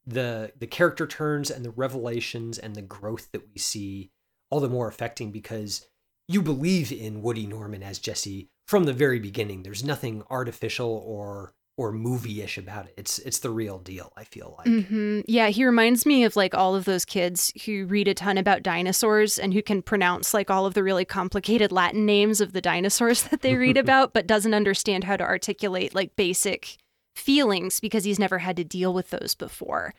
the 0.07 0.53
the 0.59 0.67
character 0.67 1.07
turns 1.07 1.51
and 1.51 1.65
the 1.65 1.71
revelations 1.71 2.59
and 2.59 2.75
the 2.77 2.83
growth 2.83 3.31
that 3.33 3.49
we 3.53 3.59
see 3.59 4.11
all 4.51 4.61
the 4.61 4.69
more 4.69 4.89
affecting 4.89 5.33
because 5.33 5.87
you 6.29 6.43
believe 6.43 6.93
in 6.93 7.23
Woody 7.23 7.47
Norman 7.47 7.83
as 7.83 7.99
Jesse 7.99 8.49
from 8.69 8.85
the 8.85 8.93
very 8.93 9.19
beginning. 9.19 9.63
There's 9.63 9.85
nothing 9.85 10.23
artificial 10.31 11.03
or 11.07 11.53
or 11.79 11.93
movie-ish 11.93 12.57
about 12.57 12.87
it. 12.87 12.95
It's 12.97 13.19
it's 13.19 13.41
the 13.41 13.51
real 13.51 13.79
deal, 13.79 14.13
I 14.17 14.25
feel 14.25 14.55
like. 14.59 14.67
hmm 14.67 15.21
Yeah, 15.27 15.49
he 15.49 15.65
reminds 15.65 16.07
me 16.07 16.25
of 16.25 16.35
like 16.35 16.55
all 16.55 16.75
of 16.75 16.87
those 16.87 17.05
kids 17.05 17.53
who 17.65 17.85
read 17.87 18.09
a 18.09 18.15
ton 18.15 18.39
about 18.39 18.63
dinosaurs 18.63 19.39
and 19.39 19.53
who 19.53 19.63
can 19.63 19.83
pronounce 19.83 20.33
like 20.33 20.51
all 20.51 20.65
of 20.65 20.75
the 20.75 20.83
really 20.83 21.05
complicated 21.05 21.73
Latin 21.73 22.07
names 22.07 22.41
of 22.41 22.53
the 22.53 22.63
dinosaurs 22.63 23.23
that 23.31 23.43
they 23.43 23.57
read 23.57 23.77
about, 23.77 24.15
but 24.15 24.27
doesn't 24.27 24.55
understand 24.55 25.05
how 25.05 25.17
to 25.17 25.25
articulate 25.25 25.95
like 25.95 26.17
basic 26.17 26.77
feelings 27.15 27.81
because 27.81 28.05
he's 28.05 28.19
never 28.19 28.39
had 28.39 28.57
to 28.57 28.65
deal 28.65 28.93
with 28.93 29.11
those 29.11 29.35
before. 29.35 29.95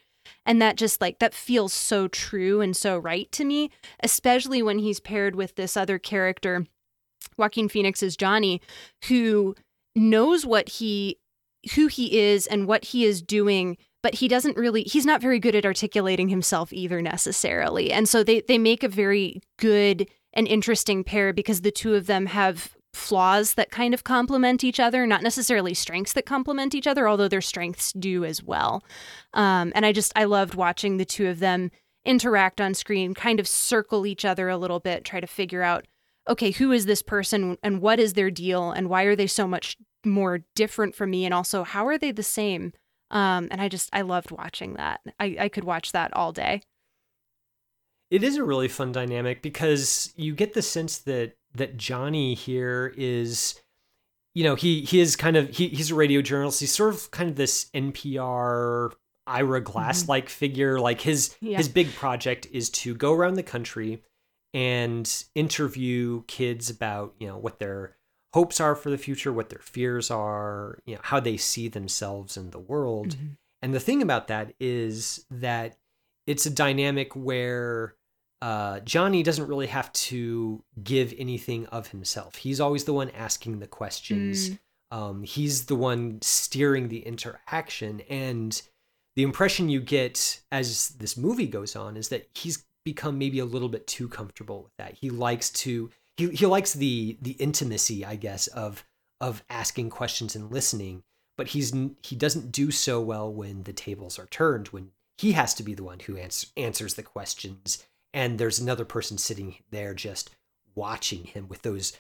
And 0.46 0.62
that 0.62 0.78
just 0.78 1.00
like 1.00 1.20
that 1.20 1.34
feels 1.34 1.74
so 1.74 2.08
true 2.08 2.60
and 2.60 2.76
so 2.76 2.98
right 2.98 3.32
to 3.34 3.46
me, 3.46 3.70
especially 4.02 4.62
when 4.62 4.80
he's 4.80 5.00
paired 5.00 5.36
with 5.36 5.56
this 5.56 5.78
other 5.78 6.00
character, 6.00 6.66
Joaquin 7.38 7.70
Phoenix's 7.70 8.18
Johnny, 8.18 8.62
who 9.06 9.56
knows 9.96 10.46
what 10.46 10.70
he 10.70 11.18
who 11.76 11.88
he 11.88 12.20
is 12.20 12.48
and 12.48 12.68
what 12.68 12.86
he 12.86 13.06
is 13.06 13.22
doing 13.22 13.78
but 14.04 14.16
he 14.16 14.28
doesn't 14.28 14.58
really 14.58 14.84
he's 14.84 15.06
not 15.06 15.22
very 15.22 15.40
good 15.40 15.56
at 15.56 15.66
articulating 15.66 16.30
himself 16.30 16.72
either 16.72 17.02
necessarily. 17.02 17.92
And 17.92 18.08
so 18.08 18.24
they 18.24 18.42
they 18.42 18.58
make 18.58 18.84
a 18.84 18.88
very 18.88 19.42
good 19.58 20.08
and 20.34 20.48
interesting 20.48 21.04
pair 21.04 21.34
because 21.34 21.62
the 21.62 21.72
two 21.72 21.96
of 21.96 22.08
them 22.08 22.28
have 22.28 22.76
flaws 22.94 23.56
that 23.56 23.70
kind 23.70 23.94
of 23.94 24.04
complement 24.04 24.64
each 24.64 24.80
other 24.80 25.06
not 25.06 25.22
necessarily 25.22 25.74
strengths 25.74 26.14
that 26.14 26.26
complement 26.26 26.74
each 26.74 26.88
other 26.88 27.08
although 27.08 27.28
their 27.28 27.42
strengths 27.42 27.92
do 27.94 28.24
as 28.24 28.42
well. 28.42 28.84
Um, 29.34 29.72
and 29.76 29.86
i 29.86 29.92
just 29.92 30.14
i 30.16 30.24
loved 30.24 30.56
watching 30.56 30.98
the 30.98 31.06
two 31.06 31.28
of 31.28 31.40
them 31.40 31.70
interact 32.06 32.62
on 32.62 32.74
screen 32.74 33.14
kind 33.14 33.40
of 33.40 33.48
circle 33.48 34.06
each 34.06 34.24
other 34.24 34.48
a 34.48 34.58
little 34.58 34.80
bit 34.80 35.04
try 35.04 35.20
to 35.20 35.28
figure 35.28 35.64
out 35.64 35.86
okay 36.30 36.52
who 36.52 36.72
is 36.72 36.86
this 36.86 37.02
person 37.02 37.58
and 37.62 37.82
what 37.82 38.00
is 38.00 38.14
their 38.14 38.32
deal 38.32 38.72
and 38.72 38.90
why 38.90 39.04
are 39.04 39.18
they 39.18 39.28
so 39.28 39.46
much 39.46 39.76
more 40.08 40.40
different 40.56 40.96
from 40.96 41.12
me 41.12 41.26
and 41.26 41.34
also 41.34 41.64
how 41.64 41.86
are 41.88 41.98
they 41.98 42.12
the 42.12 42.24
same 42.24 42.74
um 43.12 43.48
and 43.52 43.62
i 43.62 43.68
just 43.68 43.90
i 43.94 44.02
loved 44.02 44.32
watching 44.32 44.74
that 44.74 45.02
i 45.20 45.36
i 45.40 45.50
could 45.50 45.64
watch 45.64 45.92
that 45.92 46.14
all 46.14 46.32
day 46.32 46.62
It 48.10 48.24
is 48.24 48.38
a 48.38 48.44
really 48.44 48.68
fun 48.70 48.92
dynamic 48.92 49.42
because 49.42 50.14
you 50.16 50.34
get 50.34 50.54
the 50.54 50.62
sense 50.62 50.98
that 51.00 51.36
that 51.56 51.76
Johnny 51.78 52.36
here 52.36 52.94
is 52.98 53.60
you 54.34 54.44
know, 54.44 54.54
he 54.56 54.82
he 54.82 55.00
is 55.00 55.16
kind 55.16 55.36
of 55.36 55.50
he, 55.50 55.68
he's 55.70 55.90
a 55.92 55.96
radio 55.96 56.22
journalist. 56.22 56.60
He's 56.60 56.74
sort 56.74 56.94
of 56.94 57.10
kind 57.10 57.28
of 57.30 57.36
this 57.36 57.66
NPR 57.74 58.92
Ira 59.26 59.62
Glass 59.62 60.08
like 60.08 60.30
figure. 60.30 60.80
Like 60.80 61.02
his 61.02 61.36
Yeah. 61.42 61.58
his 61.58 61.68
big 61.68 61.94
project 61.96 62.46
is 62.52 62.70
to 62.70 62.94
go 62.94 63.14
around 63.14 63.34
the 63.34 63.44
country 63.44 64.04
and 64.54 65.24
interview 65.34 66.22
kids 66.28 66.70
about, 66.70 67.16
you 67.20 67.28
know, 67.28 67.38
what 67.38 67.58
their 67.60 67.96
hopes 68.34 68.60
are 68.60 68.76
for 68.76 68.90
the 68.90 68.98
future, 68.98 69.32
what 69.34 69.50
their 69.50 69.60
fears 69.60 70.12
are, 70.12 70.80
you 70.86 70.96
know, 70.96 71.02
how 71.04 71.20
they 71.20 71.38
see 71.38 71.68
themselves 71.68 72.38
in 72.38 72.52
the 72.52 72.60
world. 72.60 73.16
And 73.62 73.74
the 73.74 73.80
thing 73.80 74.02
about 74.02 74.28
that 74.28 74.54
is 74.60 75.26
that 75.32 75.78
it's 76.28 76.46
a 76.46 76.50
dynamic 76.52 77.16
where 77.16 77.96
uh, 78.42 78.82
Johnny 78.82 79.24
doesn't 79.24 79.48
really 79.48 79.68
have 79.68 79.92
to 79.94 80.64
give 80.84 81.14
anything 81.18 81.66
of 81.68 81.88
himself. 81.88 82.36
He's 82.36 82.60
always 82.60 82.84
the 82.84 82.94
one 82.94 83.10
asking 83.12 83.60
the 83.60 83.68
questions. 83.68 84.52
Um, 84.92 85.24
he's 85.24 85.66
the 85.66 85.76
one 85.76 86.20
steering 86.22 86.90
the 86.90 87.00
interaction. 87.00 88.02
And 88.10 88.62
the 89.16 89.24
impression 89.24 89.70
you 89.70 89.82
get 89.82 90.42
as 90.52 90.90
this 90.90 91.18
movie 91.18 91.48
goes 91.48 91.76
on 91.76 91.98
is 91.98 92.10
that 92.10 92.30
he's 92.36 92.66
become 92.86 93.18
maybe 93.18 93.40
a 93.40 93.46
little 93.46 93.70
bit 93.70 93.88
too 93.88 94.08
comfortable 94.08 94.64
with 94.64 94.72
that. 94.78 94.94
He 94.94 95.10
likes 95.10 95.50
to 95.50 95.90
he, 96.18 96.30
he 96.30 96.46
likes 96.46 96.74
the 96.74 97.18
the 97.22 97.32
intimacy, 97.34 98.04
I 98.04 98.16
guess, 98.16 98.48
of 98.48 98.84
of 99.22 99.44
asking 99.50 99.90
questions 99.90 100.36
and 100.36 100.52
listening, 100.52 101.04
but 101.38 101.50
he's 101.50 101.74
he 102.04 102.16
doesn't 102.16 102.52
do 102.52 102.72
so 102.72 103.00
well 103.00 103.32
when 103.32 103.64
the 103.64 103.74
tables 103.74 104.20
are 104.20 104.28
turned 104.28 104.68
when 104.70 104.92
he 105.18 105.32
has 105.32 105.54
to 105.56 105.64
be 105.64 105.74
the 105.74 105.84
one 105.84 106.00
who 106.00 106.18
ans- 106.18 106.52
answers 106.58 106.96
the 106.96 107.04
questions 107.04 107.84
and 108.14 108.38
there's 108.38 108.60
another 108.60 108.86
person 108.86 109.18
sitting 109.18 109.56
there 109.72 109.94
just 109.94 110.30
watching 110.76 111.24
him 111.24 111.48
with 111.48 111.64
those 111.64 111.94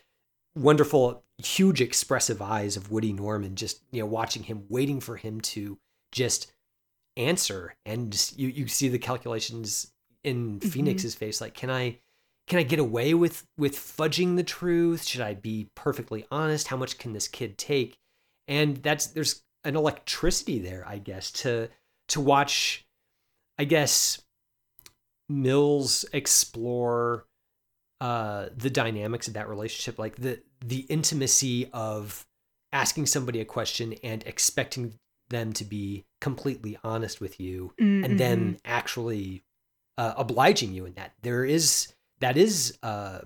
wonderful 0.56 1.24
huge 1.38 1.82
expressive 1.82 2.42
eyes 2.42 2.78
of 2.78 2.92
Woody 2.92 3.14
Norman 3.14 3.56
just 3.56 3.82
you 3.92 4.02
know 4.02 4.08
watching 4.08 4.44
him 4.44 4.66
waiting 4.70 5.00
for 5.00 5.18
him 5.18 5.42
to 5.42 5.78
just 6.12 6.52
answer 7.16 7.76
and 7.86 8.12
just, 8.12 8.38
you 8.38 8.48
you 8.48 8.68
see 8.68 8.88
the 8.88 9.00
calculations 9.00 9.92
in 10.24 10.60
mm-hmm. 10.60 10.70
Phoenix's 10.70 11.16
face 11.16 11.42
like 11.42 11.54
can 11.54 11.70
I 11.70 12.00
can 12.48 12.60
I 12.60 12.64
get 12.64 12.80
away 12.80 13.14
with 13.14 13.46
with 13.58 13.76
fudging 13.76 14.36
the 14.36 14.44
truth? 14.44 15.04
Should 15.04 15.22
I 15.22 15.34
be 15.34 15.70
perfectly 15.76 16.26
honest? 16.32 16.70
How 16.70 16.78
much 16.78 16.98
can 16.98 17.14
this 17.14 17.28
kid 17.28 17.58
take? 17.58 17.98
And 18.48 18.78
that's 18.78 19.08
there's 19.08 19.44
an 19.64 19.76
electricity 19.76 20.60
there 20.60 20.86
I 20.88 20.98
guess 20.98 21.32
to 21.32 21.70
to 22.10 22.22
watch 22.22 22.86
I 23.60 23.66
guess 23.66 24.22
Mills 25.30 26.06
explore 26.14 27.26
uh 28.00 28.48
the 28.56 28.70
dynamics 28.70 29.28
of 29.28 29.34
that 29.34 29.50
relationship 29.50 30.00
like 30.00 30.16
the 30.16 30.42
the 30.66 30.86
intimacy 30.90 31.70
of 31.74 32.26
asking 32.72 33.08
somebody 33.08 33.42
a 33.42 33.46
question 33.46 33.96
and 34.04 34.24
expecting 34.26 34.94
them 35.30 35.52
to 35.52 35.66
be 35.66 36.06
completely 36.22 36.78
honest 36.84 37.20
with 37.20 37.40
you 37.40 37.74
and 37.80 38.20
then 38.20 38.58
actually 38.64 39.44
uh, 39.98 40.14
obliging 40.16 40.74
you 40.74 40.86
in 40.86 40.94
that. 40.94 41.14
There 41.22 41.44
is 41.44 41.94
that 42.20 42.38
is 42.38 42.78
uh, 42.84 43.20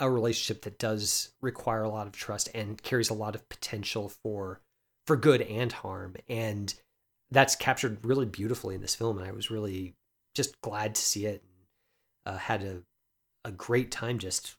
a 0.00 0.10
relationship 0.10 0.62
that 0.62 0.78
does 0.78 1.32
require 1.40 1.82
a 1.82 1.88
lot 1.88 2.06
of 2.06 2.12
trust 2.12 2.48
and 2.54 2.82
carries 2.82 3.10
a 3.10 3.14
lot 3.14 3.34
of 3.34 3.48
potential 3.48 4.08
for 4.08 4.60
for 5.06 5.16
good 5.16 5.42
and 5.42 5.70
harm. 5.70 6.16
And 6.28 6.74
that's 7.30 7.56
captured 7.56 8.04
really 8.04 8.26
beautifully 8.26 8.74
in 8.74 8.80
this 8.80 8.94
film 8.94 9.18
and 9.18 9.26
i 9.26 9.32
was 9.32 9.50
really 9.50 9.94
just 10.34 10.60
glad 10.60 10.94
to 10.94 11.02
see 11.02 11.26
it. 11.26 11.42
And 12.26 12.34
uh, 12.34 12.38
had 12.38 12.62
a 12.62 12.82
a 13.44 13.50
great 13.50 13.90
time 13.90 14.18
just 14.18 14.56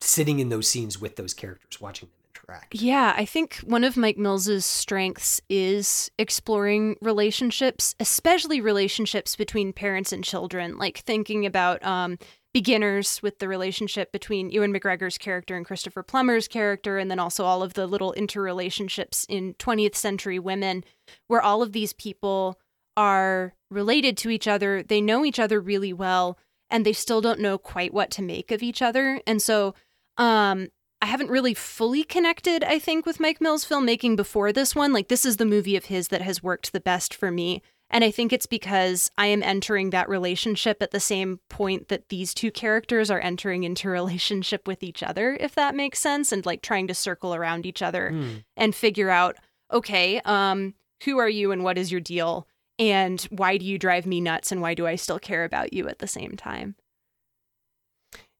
sitting 0.00 0.38
in 0.38 0.48
those 0.48 0.68
scenes 0.68 1.00
with 1.00 1.16
those 1.16 1.34
characters 1.34 1.80
watching 1.80 2.08
them 2.08 2.19
interact 2.40 2.74
Yeah, 2.74 3.14
I 3.16 3.24
think 3.24 3.56
one 3.58 3.84
of 3.84 3.96
Mike 3.96 4.18
Mills's 4.18 4.66
strengths 4.66 5.40
is 5.48 6.10
exploring 6.18 6.96
relationships, 7.00 7.94
especially 8.00 8.60
relationships 8.60 9.36
between 9.36 9.72
parents 9.72 10.12
and 10.12 10.24
children. 10.24 10.78
Like 10.78 10.98
thinking 10.98 11.46
about 11.46 11.84
um, 11.84 12.18
beginners 12.52 13.20
with 13.22 13.38
the 13.38 13.48
relationship 13.48 14.12
between 14.12 14.50
Ewan 14.50 14.72
McGregor's 14.72 15.18
character 15.18 15.56
and 15.56 15.64
Christopher 15.64 16.02
Plummer's 16.02 16.48
character, 16.48 16.98
and 16.98 17.10
then 17.10 17.18
also 17.18 17.44
all 17.44 17.62
of 17.62 17.74
the 17.74 17.86
little 17.86 18.14
interrelationships 18.16 19.24
in 19.28 19.54
20th 19.54 19.94
century 19.94 20.38
women, 20.38 20.84
where 21.28 21.42
all 21.42 21.62
of 21.62 21.72
these 21.72 21.92
people 21.92 22.58
are 22.96 23.54
related 23.70 24.16
to 24.18 24.30
each 24.30 24.48
other. 24.48 24.82
They 24.82 25.00
know 25.00 25.24
each 25.24 25.38
other 25.38 25.60
really 25.60 25.92
well, 25.92 26.38
and 26.70 26.84
they 26.84 26.92
still 26.92 27.20
don't 27.20 27.40
know 27.40 27.58
quite 27.58 27.94
what 27.94 28.10
to 28.12 28.22
make 28.22 28.50
of 28.50 28.62
each 28.62 28.82
other. 28.82 29.20
And 29.26 29.40
so, 29.40 29.74
um, 30.16 30.68
I 31.02 31.06
haven't 31.06 31.30
really 31.30 31.54
fully 31.54 32.04
connected, 32.04 32.62
I 32.62 32.78
think, 32.78 33.06
with 33.06 33.20
Mike 33.20 33.40
Mills' 33.40 33.64
filmmaking 33.64 34.16
before 34.16 34.52
this 34.52 34.74
one. 34.74 34.92
Like, 34.92 35.08
this 35.08 35.24
is 35.24 35.38
the 35.38 35.46
movie 35.46 35.76
of 35.76 35.86
his 35.86 36.08
that 36.08 36.20
has 36.20 36.42
worked 36.42 36.72
the 36.72 36.80
best 36.80 37.14
for 37.14 37.30
me. 37.30 37.62
And 37.92 38.04
I 38.04 38.10
think 38.10 38.32
it's 38.32 38.46
because 38.46 39.10
I 39.18 39.26
am 39.26 39.42
entering 39.42 39.90
that 39.90 40.08
relationship 40.08 40.80
at 40.80 40.92
the 40.92 41.00
same 41.00 41.40
point 41.48 41.88
that 41.88 42.08
these 42.08 42.32
two 42.32 42.52
characters 42.52 43.10
are 43.10 43.18
entering 43.18 43.64
into 43.64 43.88
relationship 43.88 44.68
with 44.68 44.82
each 44.82 45.02
other, 45.02 45.36
if 45.40 45.54
that 45.56 45.74
makes 45.74 45.98
sense, 45.98 46.30
and 46.30 46.46
like 46.46 46.62
trying 46.62 46.86
to 46.86 46.94
circle 46.94 47.34
around 47.34 47.66
each 47.66 47.82
other 47.82 48.14
and 48.56 48.74
figure 48.74 49.10
out, 49.10 49.36
okay, 49.72 50.20
um, 50.24 50.74
who 51.04 51.18
are 51.18 51.28
you 51.28 51.50
and 51.50 51.64
what 51.64 51.78
is 51.78 51.90
your 51.90 52.00
deal? 52.00 52.46
And 52.78 53.20
why 53.30 53.56
do 53.56 53.66
you 53.66 53.76
drive 53.78 54.06
me 54.06 54.20
nuts 54.20 54.52
and 54.52 54.60
why 54.62 54.74
do 54.74 54.86
I 54.86 54.94
still 54.94 55.18
care 55.18 55.44
about 55.44 55.72
you 55.72 55.88
at 55.88 55.98
the 55.98 56.06
same 56.06 56.36
time? 56.36 56.76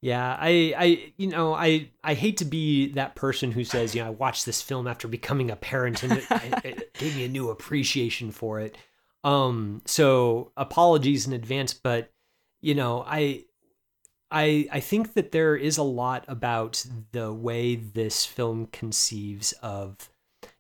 Yeah, 0.02 0.36
I, 0.40 0.74
I, 0.78 1.12
you 1.18 1.26
know, 1.26 1.52
I, 1.52 1.90
I 2.02 2.14
hate 2.14 2.38
to 2.38 2.46
be 2.46 2.92
that 2.92 3.14
person 3.16 3.52
who 3.52 3.64
says, 3.64 3.94
you 3.94 4.00
know, 4.00 4.06
I 4.06 4.10
watched 4.10 4.46
this 4.46 4.62
film 4.62 4.86
after 4.86 5.06
becoming 5.08 5.50
a 5.50 5.56
parent 5.56 6.02
and 6.02 6.12
it, 6.12 6.24
it, 6.30 6.64
it 6.64 6.94
gave 6.98 7.16
me 7.16 7.24
a 7.26 7.28
new 7.28 7.50
appreciation 7.50 8.30
for 8.30 8.60
it. 8.60 8.78
Um, 9.24 9.82
so 9.84 10.52
apologies 10.56 11.26
in 11.26 11.34
advance, 11.34 11.74
but 11.74 12.10
you 12.62 12.74
know, 12.74 13.04
I, 13.06 13.44
I, 14.30 14.68
I 14.72 14.80
think 14.80 15.14
that 15.14 15.32
there 15.32 15.54
is 15.56 15.76
a 15.76 15.82
lot 15.82 16.24
about 16.28 16.84
the 17.12 17.32
way 17.32 17.76
this 17.76 18.24
film 18.24 18.68
conceives 18.72 19.52
of 19.62 20.08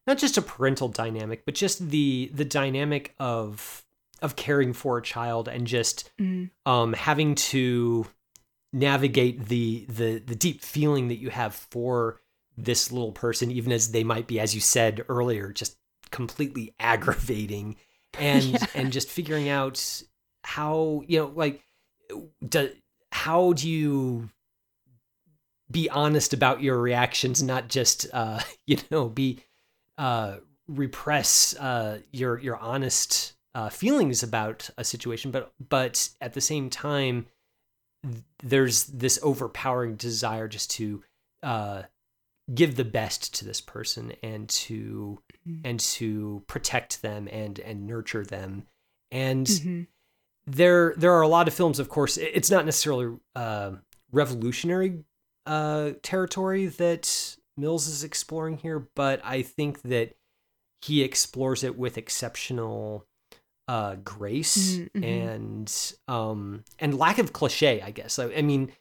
not 0.06 0.18
just 0.18 0.36
a 0.36 0.42
parental 0.42 0.88
dynamic, 0.88 1.44
but 1.44 1.54
just 1.54 1.90
the 1.90 2.30
the 2.34 2.44
dynamic 2.44 3.14
of 3.18 3.84
of 4.20 4.36
caring 4.36 4.72
for 4.72 4.98
a 4.98 5.02
child 5.02 5.48
and 5.48 5.66
just 5.66 6.10
um, 6.66 6.92
having 6.92 7.34
to 7.34 8.06
navigate 8.72 9.46
the 9.46 9.84
the 9.88 10.18
the 10.18 10.34
deep 10.34 10.62
feeling 10.62 11.08
that 11.08 11.18
you 11.18 11.30
have 11.30 11.54
for 11.54 12.20
this 12.56 12.92
little 12.92 13.12
person 13.12 13.50
even 13.50 13.72
as 13.72 13.92
they 13.92 14.04
might 14.04 14.26
be 14.26 14.38
as 14.38 14.54
you 14.54 14.60
said 14.60 15.04
earlier 15.08 15.52
just 15.52 15.76
completely 16.10 16.74
aggravating 16.80 17.76
and 18.18 18.56
and 18.74 18.92
just 18.92 19.08
figuring 19.08 19.48
out 19.48 20.02
how 20.44 21.02
you 21.06 21.18
know 21.18 21.32
like 21.34 21.62
do, 22.46 22.70
how 23.12 23.52
do 23.52 23.68
you 23.68 24.28
be 25.70 25.88
honest 25.88 26.32
about 26.32 26.62
your 26.62 26.78
reactions 26.78 27.42
not 27.42 27.68
just 27.68 28.06
uh 28.12 28.40
you 28.66 28.78
know 28.90 29.08
be 29.08 29.42
uh 29.98 30.36
repress 30.70 31.54
uh, 31.56 31.98
your 32.12 32.38
your 32.38 32.56
honest 32.56 33.34
uh, 33.54 33.68
feelings 33.68 34.22
about 34.22 34.70
a 34.78 34.84
situation, 34.84 35.30
but 35.30 35.52
but 35.68 36.08
at 36.20 36.34
the 36.34 36.40
same 36.40 36.70
time, 36.70 37.26
there's 38.42 38.84
this 38.84 39.18
overpowering 39.22 39.96
desire 39.96 40.48
just 40.48 40.70
to 40.72 41.02
uh, 41.42 41.82
give 42.54 42.76
the 42.76 42.84
best 42.84 43.34
to 43.34 43.44
this 43.44 43.60
person 43.60 44.12
and 44.22 44.48
to 44.48 45.20
mm-hmm. 45.46 45.60
and 45.64 45.80
to 45.80 46.42
protect 46.46 47.02
them 47.02 47.28
and 47.30 47.58
and 47.60 47.86
nurture 47.86 48.24
them 48.24 48.64
and 49.10 49.46
mm-hmm. 49.46 49.82
there 50.46 50.94
there 50.96 51.12
are 51.12 51.22
a 51.22 51.28
lot 51.28 51.48
of 51.48 51.54
films 51.54 51.78
of 51.78 51.88
course 51.88 52.16
it's 52.16 52.50
not 52.50 52.64
necessarily 52.64 53.16
uh, 53.36 53.72
revolutionary 54.12 55.04
uh, 55.46 55.90
territory 56.02 56.66
that 56.66 57.36
Mills 57.56 57.86
is 57.86 58.04
exploring 58.04 58.58
here 58.58 58.88
but 58.94 59.20
I 59.24 59.42
think 59.42 59.82
that 59.82 60.16
he 60.82 61.02
explores 61.02 61.62
it 61.62 61.78
with 61.78 61.98
exceptional 61.98 63.06
uh, 63.70 63.94
grace 64.02 64.78
mm-hmm. 64.78 65.04
and 65.04 65.94
um, 66.08 66.64
and 66.80 66.98
lack 66.98 67.18
of 67.18 67.32
cliche 67.32 67.80
I 67.80 67.92
guess 67.92 68.18
I, 68.18 68.24
I 68.32 68.42
mean 68.42 68.72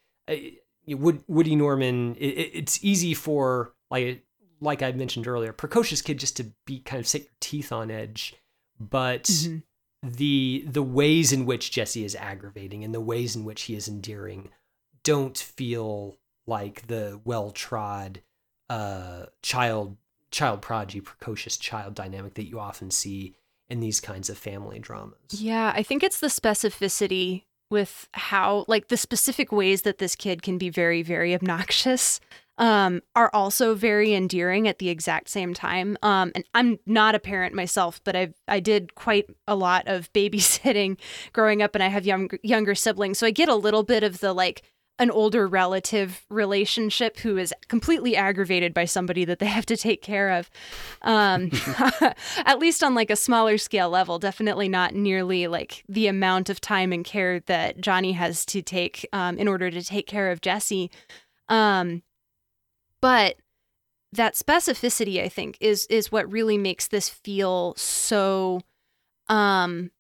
Wood, 0.88 1.24
Woody 1.28 1.56
Norman, 1.56 2.16
it, 2.16 2.26
it's 2.54 2.84
easy 2.84 3.14
for 3.14 3.74
like 3.92 4.24
like 4.62 4.82
I 4.82 4.92
mentioned 4.92 5.28
earlier, 5.28 5.54
precocious 5.54 6.02
kid 6.02 6.20
just 6.20 6.38
to 6.38 6.46
be 6.66 6.80
kind 6.80 7.00
of 7.00 7.08
set 7.08 7.22
your 7.22 7.32
teeth 7.40 7.72
on 7.72 7.92
edge, 7.92 8.36
but 8.80 9.24
mm-hmm. 9.26 9.58
the 10.04 10.66
the 10.68 10.84
ways 10.84 11.32
in 11.32 11.46
which 11.46 11.72
Jesse 11.72 12.04
is 12.04 12.16
aggravating 12.16 12.84
and 12.84 12.94
the 12.94 13.00
ways 13.02 13.36
in 13.36 13.46
which 13.46 13.64
he 13.64 13.76
is 13.76 13.88
endearing 13.88 14.50
don't 15.04 15.38
feel 15.38 16.18
like 16.46 16.88
the 16.88 17.22
well 17.24 17.52
trod 17.52 18.22
uh, 18.70 19.28
child 19.42 19.98
child 20.32 20.62
prodigy 20.62 21.02
precocious 21.02 21.58
child 21.58 21.96
dynamic 21.96 22.36
that 22.36 22.48
you 22.48 22.60
often 22.60 22.92
see 22.92 23.36
in 23.70 23.80
these 23.80 24.00
kinds 24.00 24.30
of 24.30 24.38
family 24.38 24.80
dramas. 24.80 25.18
Yeah, 25.32 25.72
I 25.76 25.84
think 25.84 26.04
it's 26.04 26.20
the 26.20 26.28
specificity 26.28 27.44
with 27.70 28.08
how 28.14 28.66
like 28.68 28.88
the 28.88 28.98
specific 28.98 29.52
ways 29.52 29.84
that 29.84 30.00
this 30.00 30.16
kid 30.16 30.42
can 30.42 30.58
be 30.58 30.70
very 30.70 31.04
very 31.04 31.36
obnoxious 31.36 32.20
um, 32.60 33.02
are 33.16 33.32
also 33.34 33.74
very 33.74 34.14
endearing 34.14 34.68
at 34.68 34.80
the 34.80 34.90
exact 34.90 35.30
same 35.30 35.54
time. 35.54 35.98
Um, 36.04 36.34
and 36.36 36.44
I'm 36.54 36.78
not 36.86 37.16
a 37.16 37.20
parent 37.20 37.56
myself, 37.56 38.02
but 38.04 38.16
I 38.16 38.34
I 38.48 38.60
did 38.60 38.96
quite 38.96 39.28
a 39.48 39.56
lot 39.56 39.88
of 39.88 40.12
babysitting 40.14 40.98
growing 41.34 41.64
up, 41.64 41.74
and 41.74 41.84
I 41.84 41.88
have 41.88 42.06
young, 42.06 42.30
younger 42.44 42.76
siblings, 42.76 43.18
so 43.18 43.26
I 43.26 43.32
get 43.32 43.50
a 43.50 43.56
little 43.56 43.84
bit 43.84 44.04
of 44.04 44.20
the 44.20 44.34
like 44.34 44.62
an 45.00 45.10
older 45.10 45.48
relative 45.48 46.26
relationship 46.30 47.20
who 47.20 47.38
is 47.38 47.54
completely 47.70 48.16
aggravated 48.16 48.74
by 48.74 48.86
somebody 48.86 49.26
that 49.26 49.40
they 49.40 49.46
have 49.58 49.66
to 49.66 49.78
take 49.78 50.02
care 50.02 50.32
of. 50.32 50.50
Um, 51.02 51.50
at 52.46 52.60
least 52.60 52.84
on 52.84 52.94
like 52.94 53.10
a 53.10 53.16
smaller 53.16 53.58
scale 53.58 53.90
level, 53.90 54.20
definitely 54.20 54.70
not 54.70 54.94
nearly 54.94 55.48
like 55.48 55.84
the 55.88 56.08
amount 56.08 56.50
of 56.50 56.62
time 56.62 56.92
and 56.92 57.06
care 57.06 57.40
that 57.42 57.80
Johnny 57.80 58.12
has 58.12 58.46
to 58.48 58.62
take 58.62 59.08
um, 59.14 59.38
in 59.38 59.48
order 59.48 59.72
to 59.72 59.82
take 59.82 60.06
care 60.06 60.32
of 60.32 60.42
Jesse. 60.42 60.92
Um, 61.48 62.04
but 63.02 63.38
that 64.12 64.36
specificity, 64.36 65.24
I 65.24 65.30
think, 65.30 65.58
is 65.60 65.86
is 65.88 66.12
what 66.12 66.32
really 66.32 66.58
makes 66.58 66.88
this 66.88 67.10
feel 67.10 67.74
so 67.78 68.62
um 69.28 69.92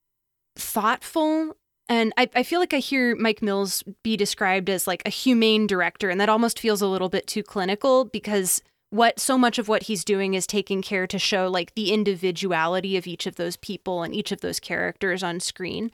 thoughtful 0.55 1.55
and 1.89 2.13
I, 2.17 2.29
I 2.35 2.43
feel 2.43 2.59
like 2.59 2.73
I 2.73 2.77
hear 2.77 3.15
Mike 3.15 3.41
Mills 3.41 3.83
be 4.03 4.15
described 4.15 4.69
as 4.69 4.87
like 4.87 5.01
a 5.05 5.09
humane 5.09 5.67
director, 5.67 6.09
and 6.09 6.21
that 6.21 6.29
almost 6.29 6.59
feels 6.59 6.81
a 6.81 6.87
little 6.87 7.09
bit 7.09 7.27
too 7.27 7.43
clinical 7.43 8.05
because 8.05 8.61
what 8.91 9.19
so 9.19 9.37
much 9.37 9.59
of 9.59 9.67
what 9.67 9.83
he's 9.83 10.05
doing 10.05 10.33
is 10.33 10.47
taking 10.47 10.81
care 10.81 11.05
to 11.07 11.19
show 11.19 11.47
like 11.47 11.75
the 11.75 11.91
individuality 11.91 12.97
of 12.97 13.05
each 13.05 13.27
of 13.27 13.35
those 13.35 13.57
people 13.57 14.03
and 14.03 14.15
each 14.15 14.31
of 14.31 14.41
those 14.41 14.59
characters 14.59 15.21
on 15.21 15.39
screen. 15.39 15.91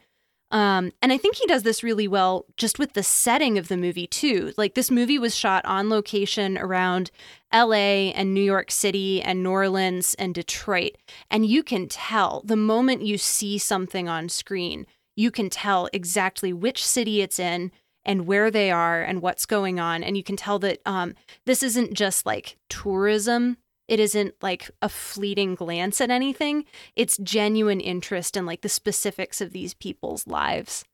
Um, 0.52 0.94
and 1.02 1.12
I 1.12 1.18
think 1.18 1.36
he 1.36 1.48
does 1.48 1.64
this 1.64 1.84
really 1.84 2.08
well 2.08 2.46
just 2.56 2.78
with 2.78 2.94
the 2.94 3.04
setting 3.04 3.58
of 3.58 3.68
the 3.68 3.78
movie, 3.78 4.08
too. 4.08 4.54
Like, 4.58 4.76
this 4.76 4.92
movie 4.92 5.18
was 5.18 5.36
shot 5.36 5.66
on 5.66 5.90
location 5.90 6.58
around 6.58 7.10
LA 7.54 8.12
and 8.14 8.34
New 8.34 8.44
York 8.44 8.72
City 8.72 9.22
and 9.22 9.42
New 9.42 9.50
Orleans 9.50 10.14
and 10.16 10.36
Detroit. 10.36 10.98
And 11.32 11.46
you 11.46 11.64
can 11.64 11.88
tell 11.88 12.42
the 12.46 12.56
moment 12.56 13.02
you 13.02 13.18
see 13.18 13.58
something 13.58 14.08
on 14.08 14.30
screen, 14.30 14.86
you 15.16 15.32
can 15.32 15.50
tell 15.50 15.90
exactly 15.94 16.54
which 16.54 16.86
city 16.86 17.22
it's 17.22 17.40
in 17.40 17.72
and 18.06 18.28
where 18.28 18.52
they 18.52 18.70
are 18.72 19.02
and 19.02 19.22
what's 19.22 19.46
going 19.46 19.80
on. 19.80 20.04
And 20.04 20.16
you 20.16 20.24
can 20.24 20.36
tell 20.36 20.60
that 20.60 20.80
um, 20.86 21.16
this 21.46 21.64
isn't 21.64 21.94
just 21.94 22.26
like 22.26 22.58
tourism. 22.70 23.58
It 23.88 24.00
isn't 24.00 24.36
like 24.42 24.70
a 24.82 24.90
fleeting 24.90 25.56
glance 25.56 26.00
at 26.02 26.12
anything. 26.12 26.66
It's 26.96 27.18
genuine 27.18 27.80
interest 27.80 28.38
in 28.38 28.46
like 28.46 28.62
the 28.62 28.70
specifics 28.70 29.42
of 29.42 29.52
these 29.52 29.74
people's 29.74 30.28
lives. 30.28 30.86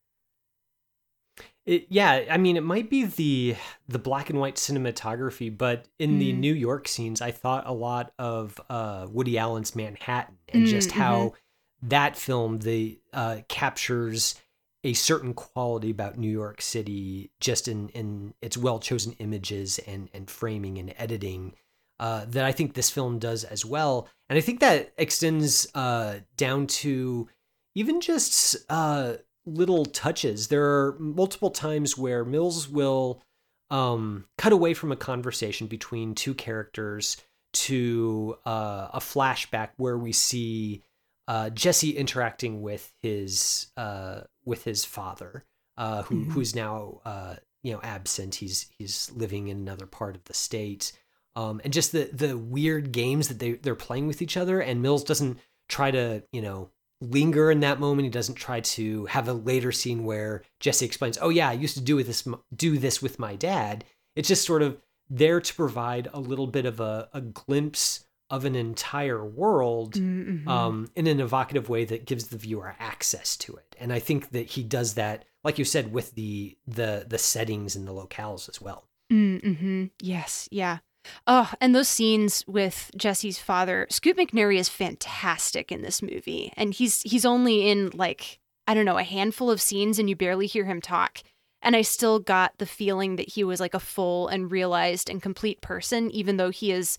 It, 1.64 1.86
yeah, 1.90 2.24
I 2.30 2.38
mean, 2.38 2.58
it 2.58 2.64
might 2.64 2.90
be 2.90 3.06
the 3.06 3.56
the 3.88 4.00
black 4.00 4.32
and 4.32 4.40
white 4.40 4.56
cinematography, 4.56 5.56
but 5.56 5.86
in 6.00 6.14
mm. 6.14 6.20
the 6.20 6.34
New 6.34 6.56
York 6.56 6.88
scenes, 6.88 7.22
I 7.22 7.30
thought 7.30 7.68
a 7.68 7.74
lot 7.74 8.14
of 8.18 8.60
uh, 8.68 9.06
Woody 9.12 9.38
Allen's 9.38 9.76
Manhattan 9.76 10.40
and 10.50 10.66
mm, 10.66 10.70
just 10.70 10.92
how 10.92 11.18
mm-hmm 11.18 11.36
that 11.82 12.16
film 12.16 12.60
the 12.60 13.00
uh, 13.14 13.40
captures 13.48 14.36
a 14.84 14.94
certain 14.94 15.34
quality 15.34 15.92
about 15.92 16.18
New 16.18 16.30
York 16.30 16.62
City 16.62 17.32
just 17.40 17.68
in 17.68 17.90
in 17.90 18.34
its 18.42 18.58
well 18.58 18.80
chosen 18.80 19.14
images 19.14 19.80
and 19.80 20.10
and 20.14 20.30
framing 20.30 20.78
and 20.78 20.94
editing 20.98 21.54
uh, 22.00 22.26
that 22.30 22.46
I 22.46 22.52
think 22.52 22.74
this 22.74 22.90
film 22.90 23.20
does 23.20 23.44
as 23.44 23.64
well, 23.64 24.08
and 24.30 24.38
I 24.38 24.42
think 24.42 24.60
that 24.60 24.92
extends 24.98 25.68
uh, 25.76 26.20
down 26.36 26.68
to 26.68 27.30
even 27.76 28.02
just 28.02 28.56
uh, 28.70 29.18
little 29.46 29.86
touches. 29.86 30.48
There 30.48 30.66
are 30.66 30.98
multiple 31.00 31.52
times 31.52 31.98
where 31.98 32.26
Mills 32.26 32.68
will 32.68 33.22
um, 33.70 34.26
cut 34.38 34.52
away 34.52 34.74
from 34.74 34.92
a 34.92 34.98
conversation 34.98 35.68
between 35.68 36.16
two 36.16 36.34
characters 36.34 37.18
to 37.54 38.38
uh, 38.46 38.88
a 38.94 39.00
flashback 39.00 39.70
where 39.78 39.98
we 39.98 40.12
see 40.12 40.84
uh, 41.28 41.50
Jesse 41.50 41.92
interacting 41.92 42.62
with 42.62 42.92
his 43.02 43.68
uh, 43.78 44.22
with 44.46 44.64
his 44.64 44.86
father, 44.86 45.46
uh, 45.78 46.04
who 46.04 46.22
mm-hmm. 46.22 46.32
who's 46.32 46.56
now 46.56 47.02
uh, 47.06 47.36
you 47.64 47.74
know 47.74 47.80
absent. 47.84 48.36
He's 48.36 48.70
he's 48.78 49.12
living 49.16 49.48
in 49.48 49.58
another 49.58 49.86
part 49.86 50.16
of 50.16 50.24
the 50.26 50.34
state, 50.34 50.92
um, 51.36 51.62
and 51.64 51.74
just 51.74 51.92
the 51.92 52.10
the 52.12 52.38
weird 52.38 52.92
games 52.92 53.28
that 53.28 53.40
they 53.40 53.54
they're 53.54 53.76
playing 53.76 54.08
with 54.08 54.22
each 54.22 54.38
other. 54.38 54.60
And 54.60 54.82
Mills 54.82 55.04
doesn't 55.04 55.40
try 55.70 55.92
to 55.92 56.24
you 56.32 56.42
know 56.42 56.70
linger 57.02 57.52
in 57.52 57.62
that 57.62 57.80
moment. 57.80 58.06
He 58.06 58.12
doesn't 58.12 58.36
try 58.36 58.60
to 58.62 59.06
have 59.08 59.28
a 59.28 59.34
later 59.34 59.72
scene 59.72 60.04
where 60.04 60.44
Jesse 60.60 60.86
explains, 60.86 61.18
"Oh 61.22 61.30
yeah, 61.30 61.50
I 61.50 61.54
used 61.54 61.76
to 61.76 61.82
do 61.82 61.96
with 61.96 62.08
this 62.08 62.28
do 62.56 62.78
this 62.78 63.02
with 63.02 63.20
my 63.20 63.36
dad." 63.36 63.86
It's 64.16 64.28
just 64.28 64.46
sort 64.46 64.62
of 64.62 64.78
there 65.10 65.42
to 65.42 65.54
provide 65.56 66.10
a 66.14 66.20
little 66.20 66.48
bit 66.48 66.66
of 66.66 66.80
a, 66.80 67.10
a 67.14 67.22
glimpse 67.22 68.06
of 68.32 68.46
an 68.46 68.56
entire 68.56 69.24
world 69.24 69.96
mm-hmm. 69.96 70.48
um, 70.48 70.90
in 70.96 71.06
an 71.06 71.20
evocative 71.20 71.68
way 71.70 71.84
that 71.86 72.06
gives 72.06 72.28
the 72.28 72.38
viewer 72.38 72.76
access 72.80 73.36
to 73.36 73.54
it. 73.58 73.76
And 73.78 73.92
I 73.92 74.00
think 74.00 74.32
that 74.32 74.48
he 74.48 74.64
does 74.64 74.94
that, 74.96 75.26
like 75.44 75.60
you 75.60 75.66
said, 75.66 75.92
with 75.92 76.16
the 76.16 76.58
the 76.66 77.06
the 77.08 77.18
settings 77.18 77.76
and 77.76 77.88
the 77.88 77.92
locales 77.92 78.50
as 78.50 78.62
well. 78.62 78.88
Mm-hmm. 79.12 79.88
Yes, 80.02 80.48
yeah. 80.50 80.80
Oh, 81.28 81.52
and 81.60 81.76
those 81.76 81.90
scenes 81.90 82.46
with 82.48 82.92
Jesse's 82.96 83.40
father, 83.40 83.88
Scoot 83.90 84.18
McNairy 84.18 84.58
is 84.58 84.70
fantastic 84.70 85.72
in 85.72 85.82
this 85.82 86.02
movie, 86.02 86.54
and 86.56 86.74
he's 86.74 87.02
he's 87.02 87.26
only 87.26 87.70
in 87.70 87.90
like 87.94 88.40
I 88.66 88.74
don't 88.74 88.86
know 88.86 88.98
a 88.98 89.04
handful 89.04 89.52
of 89.52 89.62
scenes, 89.62 90.00
and 90.00 90.10
you 90.10 90.16
barely 90.16 90.48
hear 90.48 90.66
him 90.66 90.80
talk. 90.80 91.22
And 91.64 91.76
I 91.76 91.84
still 91.84 92.20
got 92.20 92.58
the 92.58 92.66
feeling 92.66 93.18
that 93.18 93.30
he 93.30 93.44
was 93.44 93.60
like 93.60 93.76
a 93.76 93.80
full 93.80 94.28
and 94.30 94.50
realized 94.52 95.10
and 95.10 95.22
complete 95.22 95.62
person, 95.62 96.10
even 96.10 96.38
though 96.38 96.50
he 96.50 96.72
is 96.72 96.98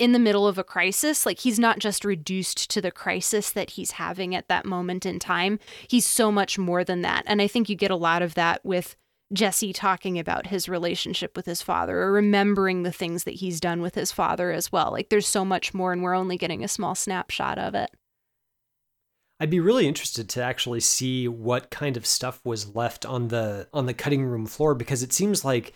in 0.00 0.12
the 0.12 0.18
middle 0.18 0.48
of 0.48 0.58
a 0.58 0.64
crisis. 0.64 1.26
Like 1.26 1.38
he's 1.38 1.58
not 1.58 1.78
just 1.78 2.04
reduced 2.04 2.70
to 2.70 2.80
the 2.80 2.90
crisis 2.90 3.50
that 3.50 3.70
he's 3.70 3.92
having 3.92 4.34
at 4.34 4.48
that 4.48 4.64
moment 4.64 5.06
in 5.06 5.20
time. 5.20 5.60
He's 5.86 6.06
so 6.06 6.32
much 6.32 6.58
more 6.58 6.82
than 6.82 7.02
that. 7.02 7.22
And 7.26 7.40
I 7.40 7.46
think 7.46 7.68
you 7.68 7.76
get 7.76 7.90
a 7.90 7.96
lot 7.96 8.22
of 8.22 8.34
that 8.34 8.64
with 8.64 8.96
Jesse 9.32 9.74
talking 9.74 10.18
about 10.18 10.48
his 10.48 10.68
relationship 10.68 11.36
with 11.36 11.44
his 11.46 11.62
father 11.62 11.98
or 12.00 12.12
remembering 12.12 12.82
the 12.82 12.90
things 12.90 13.24
that 13.24 13.36
he's 13.36 13.60
done 13.60 13.82
with 13.82 13.94
his 13.94 14.10
father 14.10 14.50
as 14.50 14.72
well. 14.72 14.90
Like 14.90 15.10
there's 15.10 15.28
so 15.28 15.44
much 15.44 15.72
more 15.74 15.92
and 15.92 16.02
we're 16.02 16.16
only 16.16 16.38
getting 16.38 16.64
a 16.64 16.68
small 16.68 16.94
snapshot 16.94 17.58
of 17.58 17.74
it. 17.74 17.90
I'd 19.38 19.50
be 19.50 19.60
really 19.60 19.86
interested 19.86 20.28
to 20.30 20.42
actually 20.42 20.80
see 20.80 21.28
what 21.28 21.70
kind 21.70 21.96
of 21.96 22.06
stuff 22.06 22.40
was 22.44 22.74
left 22.74 23.06
on 23.06 23.28
the 23.28 23.68
on 23.72 23.86
the 23.86 23.94
cutting 23.94 24.24
room 24.24 24.46
floor 24.46 24.74
because 24.74 25.02
it 25.02 25.12
seems 25.12 25.44
like 25.44 25.72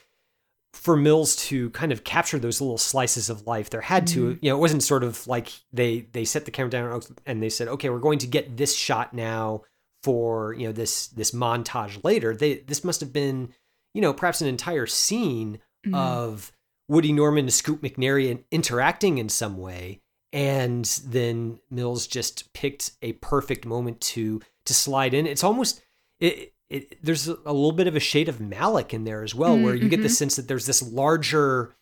for 0.75 0.97
Mills 0.97 1.37
to 1.37 1.71
kind 1.71 1.93
of 1.93 2.03
capture 2.03 2.39
those 2.39 2.61
little 2.61 2.79
slices 2.79 3.31
of 3.31 3.47
life, 3.47 3.71
there 3.71 3.81
had 3.81 4.07
to, 4.09 4.31
mm-hmm. 4.31 4.45
you 4.45 4.51
know, 4.51 4.57
it 4.57 4.61
wasn't 4.61 4.83
sort 4.83 5.05
of 5.05 5.27
like 5.27 5.53
they 5.73 6.09
they 6.13 6.25
set 6.25 6.45
the 6.45 6.51
camera 6.51 6.71
down 6.71 7.01
and 7.25 7.43
they 7.43 7.49
said, 7.49 7.69
okay, 7.69 7.91
we're 7.91 7.99
going 8.01 8.19
to 8.19 8.27
get 8.27 8.57
this 8.57 8.77
shot 8.77 9.15
now 9.15 9.63
for 10.03 10.53
you 10.53 10.67
know 10.67 10.73
this 10.73 11.07
this 11.09 11.31
montage 11.31 12.03
later. 12.03 12.35
They 12.35 12.57
this 12.57 12.83
must 12.83 13.01
have 13.01 13.13
been, 13.13 13.51
you 13.95 14.03
know, 14.03 14.13
perhaps 14.13 14.41
an 14.41 14.49
entire 14.49 14.87
scene 14.87 15.61
mm-hmm. 15.87 15.95
of 15.95 16.53
Woody 16.89 17.13
Norman 17.13 17.45
and 17.45 17.53
Scoot 17.53 17.81
McNairy 17.81 18.43
interacting 18.51 19.19
in 19.19 19.29
some 19.29 19.57
way, 19.57 20.01
and 20.33 20.85
then 21.07 21.61
Mills 21.71 22.09
just 22.09 22.53
picked 22.53 22.93
a 23.01 23.13
perfect 23.15 23.65
moment 23.65 24.01
to 24.01 24.43
to 24.67 24.75
slide 24.75 25.15
in. 25.15 25.27
It's 25.27 25.45
almost 25.45 25.83
it, 26.19 26.54
it 26.71 26.99
there's 27.03 27.29
a 27.29 27.35
little 27.35 27.73
bit 27.73 27.87
of 27.87 27.97
a 27.97 28.01
shade 28.01 28.29
of 28.29 28.39
Malick 28.39 28.93
in 28.93 29.05
there 29.05 29.23
as 29.23 29.35
well, 29.35 29.59
where 29.59 29.75
you 29.75 29.89
get 29.89 29.99
the 29.99 30.05
Mm-hmm. 30.05 30.13
sense 30.13 30.37
that 30.37 30.49
there's 30.49 30.67
this 30.67 30.83
larger 30.83 31.75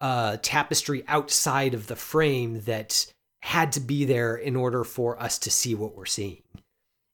uh, 0.00 0.36
tapestry 0.42 1.04
outside 1.08 1.74
of 1.74 1.86
the 1.86 1.96
frame 1.96 2.62
that 2.62 3.12
had 3.42 3.72
to 3.72 3.80
be 3.80 4.04
there 4.04 4.36
in 4.36 4.56
order 4.56 4.84
for 4.84 5.20
us 5.22 5.38
to 5.38 5.50
see 5.50 5.74
what 5.74 5.94
we're 5.96 6.06
seeing. 6.06 6.42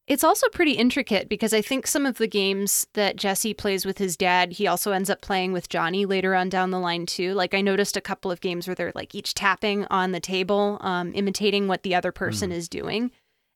It's 0.07 0.25
also 0.25 0.49
pretty 0.49 0.73
intricate 0.73 1.29
because 1.29 1.55
I 1.55 1.63
think 1.63 1.87
some 1.87 2.05
of 2.05 2.19
the 2.19 2.27
games 2.27 2.85
that 2.95 3.15
Jesse 3.15 3.55
plays 3.55 3.87
with 3.87 3.99
his 3.99 4.17
dad, 4.17 4.53
he 4.53 4.67
also 4.67 4.91
ends 4.91 5.09
up 5.09 5.21
playing 5.21 5.53
with 5.53 5.69
Johnny 5.69 6.05
later 6.05 6.35
on 6.35 6.49
down 6.49 6.73
the 6.73 6.81
line 6.81 7.07
too. 7.07 7.33
Like 7.35 7.55
I 7.55 7.61
noticed 7.61 7.97
a 7.97 8.01
couple 8.01 8.33
of 8.33 8.41
games 8.41 8.67
where 8.67 8.75
they're 8.75 8.91
like 8.97 9.15
each 9.15 9.35
tapping 9.35 9.87
on 9.89 10.11
the 10.11 10.19
table, 10.19 10.79
um, 10.81 11.13
imitating 11.15 11.69
what 11.69 11.85
the 11.85 11.95
other 11.95 12.11
person 12.11 12.51
is 12.51 12.69
doing. 12.69 13.13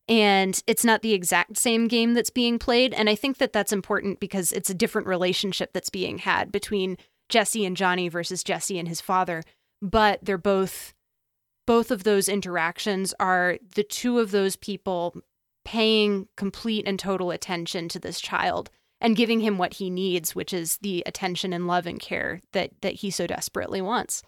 And 0.09 0.62
it's 0.67 0.85
not 0.85 1.03
the 1.03 1.14
exact 1.14 1.57
same 1.57 1.88
game 1.88 2.14
that's 2.14 2.31
being 2.31 2.59
played. 2.59 2.93
And 2.93 3.09
I 3.09 3.14
think 3.14 3.38
that 3.38 3.53
that's 3.53 3.73
important 3.73 4.21
because 4.21 4.53
it's 4.53 4.69
a 4.69 4.75
different 4.75 5.07
relationship 5.07 5.73
that's 5.73 5.90
being 5.90 6.19
had 6.19 6.53
between 6.53 6.99
Jesse 7.29 7.64
and 7.64 7.77
Johnny 7.77 8.09
versus 8.09 8.45
Jesse 8.45 8.79
and 8.79 8.87
his 8.87 9.01
father. 9.01 9.43
But 9.81 10.21
they're 10.23 10.37
both, 10.37 10.93
both 11.67 11.90
of 11.90 12.05
those 12.05 12.29
interactions 12.29 13.14
are 13.19 13.59
the 13.75 13.83
two 13.83 14.19
of 14.19 14.31
those 14.31 14.57
people 14.57 15.17
paying 15.64 16.29
complete 16.37 16.87
and 16.87 16.99
total 16.99 17.31
attention 17.31 17.88
to 17.88 17.99
this 17.99 18.21
child 18.21 18.71
and 19.01 19.17
giving 19.17 19.40
him 19.40 19.59
what 19.59 19.75
he 19.75 19.90
needs, 19.90 20.35
which 20.35 20.53
is 20.53 20.79
the 20.83 21.03
attention 21.07 21.53
and 21.53 21.67
love 21.67 21.87
and 21.87 22.01
care 22.01 22.40
that 22.53 22.71
that 22.83 22.95
he 22.95 23.11
so 23.11 23.27
desperately 23.27 23.81
wants. 23.81 24.23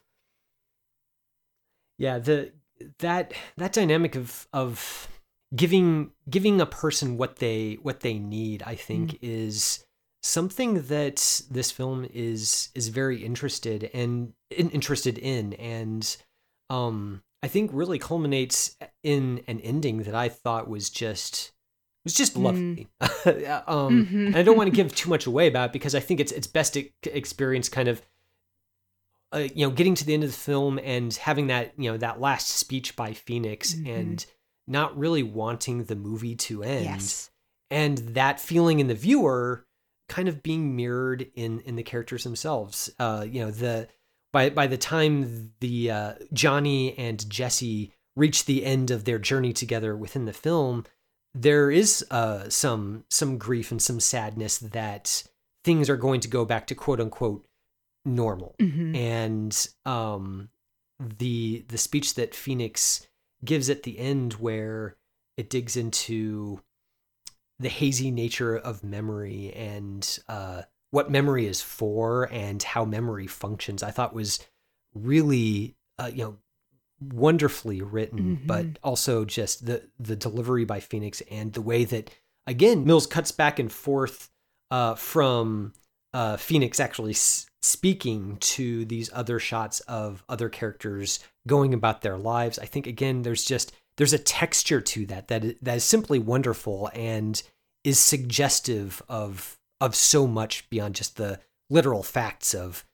Yeah, 1.99 2.19
the 2.19 2.53
that 2.99 3.33
that 3.57 3.73
dynamic 3.73 4.17
of 4.17 4.47
of 4.53 5.09
giving 5.55 6.11
giving 6.29 6.61
a 6.61 6.67
person 6.67 7.17
what 7.17 7.37
they 7.37 7.79
what 7.83 8.01
they 8.01 8.19
need, 8.19 8.63
I 8.67 8.75
think, 8.75 9.19
is 9.23 9.85
something 10.23 10.83
that 10.89 11.43
this 11.51 11.71
film 11.71 12.07
is 12.13 12.71
is 12.75 12.89
very 12.89 13.25
interested 13.25 13.91
and 13.95 14.33
in, 14.51 14.71
interested 14.71 15.19
in, 15.19 15.53
and 15.55 16.17
um, 16.71 17.23
I 17.43 17.49
think 17.49 17.71
really 17.73 17.99
culminates 17.99 18.77
in 19.03 19.43
an 19.47 19.61
ending 19.61 20.03
that 20.03 20.15
I 20.15 20.29
thought 20.29 20.69
was 20.69 20.91
just 20.91 21.53
was 22.05 22.15
just 22.15 22.37
lovely. 22.37 22.89
um, 23.01 24.07
Mhm. 24.07 24.27
and 24.27 24.37
I 24.37 24.43
don't 24.43 24.57
want 24.57 24.69
to 24.69 24.75
give 24.83 24.95
too 24.95 25.11
much 25.11 25.27
away 25.27 25.47
about 25.49 25.71
it 25.71 25.73
because 25.73 25.95
I 25.95 26.01
think 26.01 26.19
it's 26.21 26.33
it's 26.33 26.47
best 26.49 26.75
to 26.75 26.89
experience 27.05 27.69
kind 27.69 27.89
of 27.89 28.03
uh, 29.33 29.47
you 29.55 29.67
know 29.67 29.73
getting 29.73 29.95
to 29.95 30.05
the 30.05 30.15
end 30.15 30.25
of 30.25 30.31
the 30.31 30.37
film 30.37 30.79
and 30.83 31.15
having 31.15 31.49
that 31.49 31.73
you 31.77 31.91
know 31.91 31.97
that 31.97 32.21
last 32.21 32.49
speech 32.51 32.97
by 32.97 33.13
Phoenix 33.13 33.75
Mhm. 33.75 33.87
and 33.89 34.27
not 34.69 34.97
really 34.99 35.23
wanting 35.23 35.85
the 35.85 35.97
movie 35.97 36.35
to 36.35 36.63
end 36.63 36.85
Yes. 36.85 37.31
and 37.71 37.99
that 37.99 38.41
feeling 38.41 38.81
in 38.81 38.87
the 38.89 38.95
viewer 38.95 39.65
kind 40.09 40.29
of 40.29 40.43
being 40.43 40.77
mirrored 40.77 41.27
in 41.35 41.61
in 41.61 41.77
the 41.77 41.83
characters 41.83 42.25
themselves 42.25 42.91
uh 42.99 43.25
you 43.29 43.41
know 43.41 43.51
the 43.51 43.89
by 44.33 44.51
by 44.51 44.67
the 44.67 44.77
time 44.79 45.53
the 45.61 45.91
uh 45.91 46.15
Johnny 46.33 46.97
and 46.99 47.29
Jesse 47.31 47.93
reach 48.15 48.45
the 48.45 48.65
end 48.65 48.91
of 48.91 49.05
their 49.05 49.19
journey 49.19 49.53
together 49.53 49.97
within 49.97 50.25
the 50.25 50.33
film 50.33 50.85
there 51.35 51.71
is 51.71 52.05
uh 52.11 52.49
some 52.49 53.05
some 53.11 53.37
grief 53.37 53.71
and 53.71 53.83
some 53.83 54.01
sadness 54.01 54.59
that 54.59 55.23
things 55.65 55.91
are 55.91 55.97
going 55.97 56.21
to 56.21 56.29
go 56.29 56.45
back 56.45 56.67
to 56.69 56.75
quote 56.75 57.01
unquote 57.01 57.47
normal 58.05 58.55
Mhm. 58.61 58.97
and 58.97 59.69
um 59.85 60.49
the 61.01 61.65
the 61.69 61.79
speech 61.79 62.15
that 62.15 62.35
Phoenix 62.35 63.07
gives 63.47 63.71
at 63.71 63.85
the 63.85 63.99
end 63.99 64.35
where 64.35 64.97
it 65.37 65.49
digs 65.49 65.77
into 65.77 66.61
the 67.59 67.69
hazy 67.71 68.11
nature 68.11 68.57
of 68.57 68.85
memory 68.85 69.53
and 69.55 70.19
uh 70.29 70.63
what 70.91 71.11
memory 71.11 71.47
is 71.47 71.63
for 71.63 72.29
and 72.33 72.63
how 72.63 72.85
memory 72.85 73.27
functions 73.27 73.83
I 73.83 73.91
thought 73.91 74.15
was 74.15 74.41
really 74.95 75.75
uh, 75.99 76.11
you 76.13 76.25
know 76.25 76.37
wonderfully 77.01 77.83
written 77.83 78.41
but 78.47 78.67
Mhm. 78.67 78.77
also 78.83 79.25
just 79.25 79.67
the 79.67 79.89
the 79.99 80.17
delivery 80.17 80.65
by 80.65 80.81
Phoenix 80.81 81.23
and 81.31 81.53
the 81.53 81.63
way 81.63 81.85
that 81.85 82.11
again 82.47 82.85
Mills 82.85 83.07
cuts 83.07 83.33
back 83.33 83.59
and 83.59 83.71
forth 83.73 84.31
uh 84.71 84.95
from 84.95 85.73
uh 86.17 86.37
Phoenix 86.37 86.81
actually 86.81 87.13
s- 87.13 87.47
speaking 87.63 88.37
to 88.39 88.85
these 88.85 89.11
other 89.13 89.39
shots 89.39 89.81
of 89.81 90.25
other 90.29 90.49
characters 90.49 91.21
going 91.47 91.73
about 91.75 92.03
their 92.03 92.19
lives 92.19 92.59
I 92.59 92.67
think 92.67 92.87
again 92.87 93.23
there's 93.23 93.45
just 93.45 93.73
there's 93.97 94.13
a 94.13 94.19
texture 94.19 94.81
to 94.81 95.07
that 95.07 95.29
that 95.29 95.43
that 95.63 95.77
is 95.77 95.85
simply 95.85 96.19
wonderful 96.19 96.91
and 96.95 97.43
is 97.85 97.99
suggestive 97.99 99.03
of 99.09 99.59
of 99.81 99.95
so 99.95 100.27
much 100.27 100.69
beyond 100.71 100.95
just 100.95 101.17
the 101.17 101.39
literal 101.71 102.03
facts 102.03 102.55
of 102.55 102.85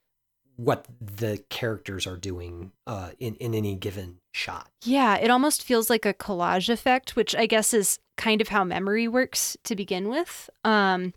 what 0.57 0.87
the 1.01 1.43
characters 1.49 2.07
are 2.07 2.17
doing 2.17 2.73
uh, 2.87 3.11
in 3.19 3.35
in 3.37 3.55
any 3.55 3.75
given 3.75 4.19
shot. 4.33 4.69
Yeah, 4.85 5.17
it 5.17 5.31
almost 5.31 5.63
feels 5.63 5.89
like 5.89 6.05
a 6.05 6.15
collage 6.15 6.69
effect, 6.69 7.17
which 7.17 7.35
I 7.35 7.47
guess 7.47 7.73
is 7.73 7.99
kind 8.17 8.41
of 8.41 8.49
how 8.49 8.65
memory 8.65 9.09
works 9.09 9.57
to 9.65 9.75
begin 9.75 10.09
with. 10.09 10.51
Um, 10.65 11.15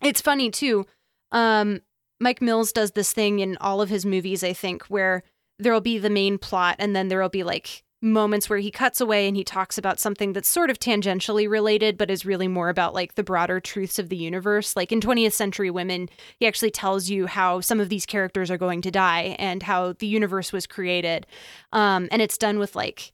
it's 0.00 0.20
funny 0.20 0.50
too. 0.50 0.86
Um, 1.32 1.80
Mike 2.20 2.42
Mills 2.42 2.72
does 2.72 2.92
this 2.92 3.12
thing 3.12 3.38
in 3.38 3.56
all 3.60 3.80
of 3.80 3.88
his 3.88 4.04
movies, 4.04 4.42
I 4.42 4.52
think, 4.52 4.84
where 4.84 5.22
there'll 5.58 5.80
be 5.80 5.98
the 5.98 6.10
main 6.10 6.38
plot 6.38 6.76
and 6.78 6.94
then 6.94 7.08
there'll 7.08 7.28
be 7.28 7.44
like 7.44 7.84
moments 8.00 8.48
where 8.48 8.58
he 8.58 8.70
cuts 8.70 9.00
away 9.00 9.26
and 9.26 9.36
he 9.36 9.42
talks 9.42 9.76
about 9.76 9.98
something 9.98 10.32
that's 10.32 10.48
sort 10.48 10.70
of 10.70 10.78
tangentially 10.78 11.48
related, 11.48 11.98
but 11.98 12.10
is 12.10 12.24
really 12.24 12.46
more 12.46 12.68
about 12.68 12.94
like 12.94 13.14
the 13.14 13.24
broader 13.24 13.58
truths 13.58 13.98
of 13.98 14.08
the 14.08 14.16
universe. 14.16 14.76
Like 14.76 14.92
in 14.92 15.00
20th 15.00 15.32
Century 15.32 15.70
Women, 15.70 16.08
he 16.38 16.46
actually 16.46 16.70
tells 16.70 17.08
you 17.08 17.26
how 17.26 17.60
some 17.60 17.80
of 17.80 17.88
these 17.88 18.06
characters 18.06 18.50
are 18.50 18.58
going 18.58 18.82
to 18.82 18.90
die 18.90 19.36
and 19.38 19.62
how 19.62 19.94
the 19.94 20.06
universe 20.06 20.52
was 20.52 20.66
created. 20.66 21.26
Um, 21.72 22.08
and 22.12 22.22
it's 22.22 22.38
done 22.38 22.58
with 22.58 22.76
like 22.76 23.12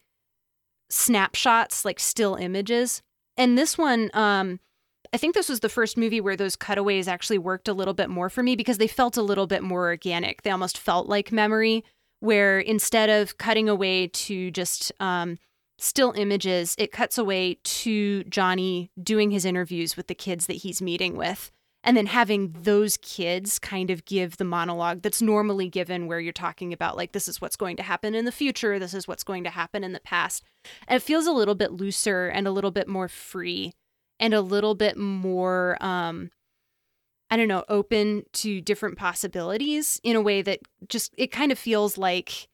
snapshots, 0.90 1.84
like 1.84 1.98
still 1.98 2.34
images. 2.34 3.02
And 3.36 3.56
this 3.56 3.78
one, 3.78 4.10
um, 4.12 4.60
I 5.14 5.16
think 5.16 5.36
this 5.36 5.48
was 5.48 5.60
the 5.60 5.68
first 5.68 5.96
movie 5.96 6.20
where 6.20 6.34
those 6.34 6.56
cutaways 6.56 7.06
actually 7.06 7.38
worked 7.38 7.68
a 7.68 7.72
little 7.72 7.94
bit 7.94 8.10
more 8.10 8.28
for 8.28 8.42
me 8.42 8.56
because 8.56 8.78
they 8.78 8.88
felt 8.88 9.16
a 9.16 9.22
little 9.22 9.46
bit 9.46 9.62
more 9.62 9.86
organic. 9.86 10.42
They 10.42 10.50
almost 10.50 10.76
felt 10.76 11.08
like 11.08 11.30
memory, 11.30 11.84
where 12.18 12.58
instead 12.58 13.08
of 13.08 13.38
cutting 13.38 13.68
away 13.68 14.08
to 14.08 14.50
just 14.50 14.90
um, 14.98 15.38
still 15.78 16.14
images, 16.16 16.74
it 16.78 16.90
cuts 16.90 17.16
away 17.16 17.58
to 17.62 18.24
Johnny 18.24 18.90
doing 19.00 19.30
his 19.30 19.44
interviews 19.44 19.96
with 19.96 20.08
the 20.08 20.16
kids 20.16 20.46
that 20.46 20.54
he's 20.54 20.82
meeting 20.82 21.16
with. 21.16 21.52
And 21.84 21.96
then 21.96 22.06
having 22.06 22.52
those 22.62 22.96
kids 22.96 23.60
kind 23.60 23.90
of 23.90 24.04
give 24.06 24.36
the 24.38 24.44
monologue 24.44 25.02
that's 25.02 25.22
normally 25.22 25.68
given, 25.68 26.08
where 26.08 26.18
you're 26.18 26.32
talking 26.32 26.72
about, 26.72 26.96
like, 26.96 27.12
this 27.12 27.28
is 27.28 27.40
what's 27.40 27.54
going 27.54 27.76
to 27.76 27.84
happen 27.84 28.16
in 28.16 28.24
the 28.24 28.32
future, 28.32 28.80
this 28.80 28.94
is 28.94 29.06
what's 29.06 29.22
going 29.22 29.44
to 29.44 29.50
happen 29.50 29.84
in 29.84 29.92
the 29.92 30.00
past. 30.00 30.42
And 30.88 30.96
it 30.96 31.04
feels 31.04 31.28
a 31.28 31.32
little 31.32 31.54
bit 31.54 31.70
looser 31.70 32.26
and 32.26 32.48
a 32.48 32.50
little 32.50 32.72
bit 32.72 32.88
more 32.88 33.06
free 33.06 33.74
and 34.20 34.34
a 34.34 34.40
little 34.40 34.74
bit 34.74 34.96
more 34.96 35.76
um 35.80 36.30
I 37.30 37.36
don't 37.36 37.48
know, 37.48 37.64
open 37.68 38.24
to 38.34 38.60
different 38.60 38.96
possibilities 38.96 40.00
in 40.04 40.14
a 40.14 40.20
way 40.20 40.42
that 40.42 40.60
just 40.88 41.12
it 41.16 41.32
kind 41.32 41.50
of 41.50 41.58
feels 41.58 41.98
like 41.98 42.48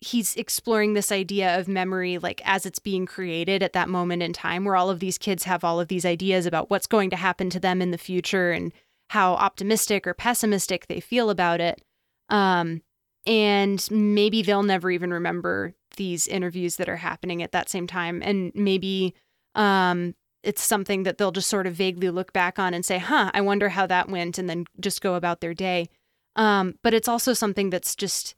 he's 0.00 0.34
exploring 0.36 0.94
this 0.94 1.12
idea 1.12 1.58
of 1.58 1.68
memory 1.68 2.18
like 2.18 2.40
as 2.44 2.66
it's 2.66 2.78
being 2.78 3.06
created 3.06 3.62
at 3.62 3.72
that 3.72 3.88
moment 3.88 4.22
in 4.22 4.32
time 4.32 4.64
where 4.64 4.74
all 4.74 4.90
of 4.90 5.00
these 5.00 5.18
kids 5.18 5.44
have 5.44 5.62
all 5.62 5.78
of 5.78 5.88
these 5.88 6.04
ideas 6.04 6.44
about 6.46 6.70
what's 6.70 6.86
going 6.86 7.10
to 7.10 7.16
happen 7.16 7.50
to 7.50 7.60
them 7.60 7.80
in 7.82 7.90
the 7.90 7.98
future 7.98 8.50
and 8.50 8.72
how 9.10 9.34
optimistic 9.34 10.06
or 10.06 10.14
pessimistic 10.14 10.86
they 10.86 10.98
feel 10.98 11.28
about 11.30 11.60
it. 11.60 11.82
Um 12.28 12.82
and 13.26 13.86
maybe 13.90 14.42
they'll 14.42 14.64
never 14.64 14.90
even 14.90 15.12
remember 15.12 15.74
these 15.96 16.26
interviews 16.26 16.76
that 16.76 16.88
are 16.88 16.96
happening 16.96 17.42
at 17.42 17.52
that 17.52 17.68
same 17.68 17.86
time 17.86 18.22
and 18.24 18.50
maybe 18.54 19.14
um 19.54 20.14
it's 20.42 20.62
something 20.62 21.04
that 21.04 21.18
they'll 21.18 21.32
just 21.32 21.48
sort 21.48 21.66
of 21.66 21.74
vaguely 21.74 22.10
look 22.10 22.32
back 22.32 22.58
on 22.58 22.74
and 22.74 22.84
say, 22.84 22.98
huh, 22.98 23.30
I 23.32 23.40
wonder 23.40 23.68
how 23.70 23.86
that 23.86 24.08
went, 24.08 24.38
and 24.38 24.48
then 24.48 24.66
just 24.80 25.00
go 25.00 25.14
about 25.14 25.40
their 25.40 25.54
day. 25.54 25.88
Um, 26.36 26.74
but 26.82 26.94
it's 26.94 27.08
also 27.08 27.32
something 27.32 27.70
that's 27.70 27.94
just 27.94 28.34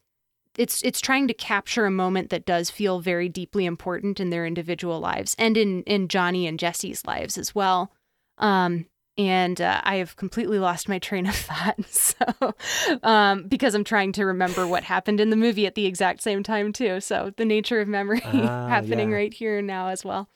it's 0.57 0.83
it's 0.83 1.01
trying 1.01 1.27
to 1.29 1.35
capture 1.35 1.85
a 1.87 1.91
moment 1.91 2.31
that 2.31 2.47
does 2.47 2.71
feel 2.71 3.01
very 3.01 3.29
deeply 3.29 3.65
important 3.67 4.21
in 4.21 4.31
their 4.31 4.47
individual 4.47 5.01
lives 5.01 5.35
and 5.39 5.57
in 5.57 5.83
in 5.85 6.09
Johnny 6.09 6.47
and 6.47 6.59
Jesse's 6.59 7.05
lives 7.07 7.39
as 7.39 7.55
well. 7.55 7.93
Um, 8.39 8.87
and 9.17 9.61
uh, 9.61 9.81
I 9.85 9.97
have 9.97 10.17
completely 10.17 10.59
lost 10.59 10.89
my 10.89 10.99
train 10.99 11.27
of 11.27 11.35
thought. 11.37 11.85
So, 11.87 12.55
um, 13.03 13.47
because 13.47 13.75
I'm 13.75 13.85
trying 13.85 14.11
to 14.13 14.27
remember 14.27 14.67
what 14.67 14.83
happened 14.83 15.21
in 15.21 15.31
the 15.31 15.37
movie 15.37 15.67
at 15.67 15.77
the 15.77 15.87
exact 15.87 16.21
same 16.23 16.43
time 16.43 16.73
too. 16.73 17.01
So 17.01 17.33
the 17.37 17.45
nature 17.45 17.81
of 17.81 17.89
memory 17.89 18.21
Ah, 18.25 18.67
happening 18.69 19.11
yeah. 19.11 19.17
right 19.17 19.33
here 19.35 19.59
and 19.59 19.67
now 19.67 19.89
as 19.89 20.05
well. 20.05 20.29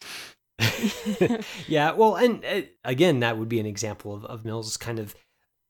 yeah, 1.69 1.93
well, 1.93 2.17
and 2.17 2.45
uh, 2.45 2.63
again, 2.85 3.21
that 3.21 3.39
would 3.39 3.49
be 3.49 3.61
an 3.61 3.67
example 3.67 4.15
of, 4.15 4.25
of 4.25 4.45
Mills 4.45 4.77
kind 4.77 4.99
of 4.99 5.15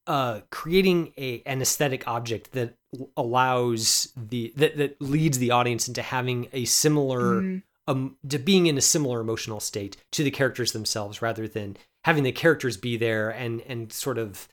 uh, 0.07 0.41
creating 0.51 1.13
a 1.19 1.43
an 1.45 1.61
aesthetic 1.61 2.07
object 2.09 2.53
that 2.53 2.75
allows 3.17 4.13
the 4.17 4.53
that, 4.57 4.77
that 4.79 5.01
leads 5.03 5.39
the 5.39 5.51
audience 5.51 5.87
into 5.89 6.01
having 6.03 6.49
a 6.53 6.65
similar 6.65 7.43
Mhm. 7.43 7.63
um 7.87 8.17
to 8.27 8.39
being 8.39 8.67
in 8.67 8.79
a 8.79 8.81
similar 8.81 9.21
emotional 9.21 9.61
state 9.61 9.99
to 10.13 10.25
the 10.25 10.31
characters 10.31 10.73
themselves 10.73 11.21
rather 11.21 11.47
than 11.47 11.77
having 12.05 12.23
the 12.23 12.33
characters 12.33 12.79
be 12.79 12.97
there 12.97 13.29
and 13.29 13.61
and 13.69 13.93
sort 13.93 14.17
of 14.17 14.49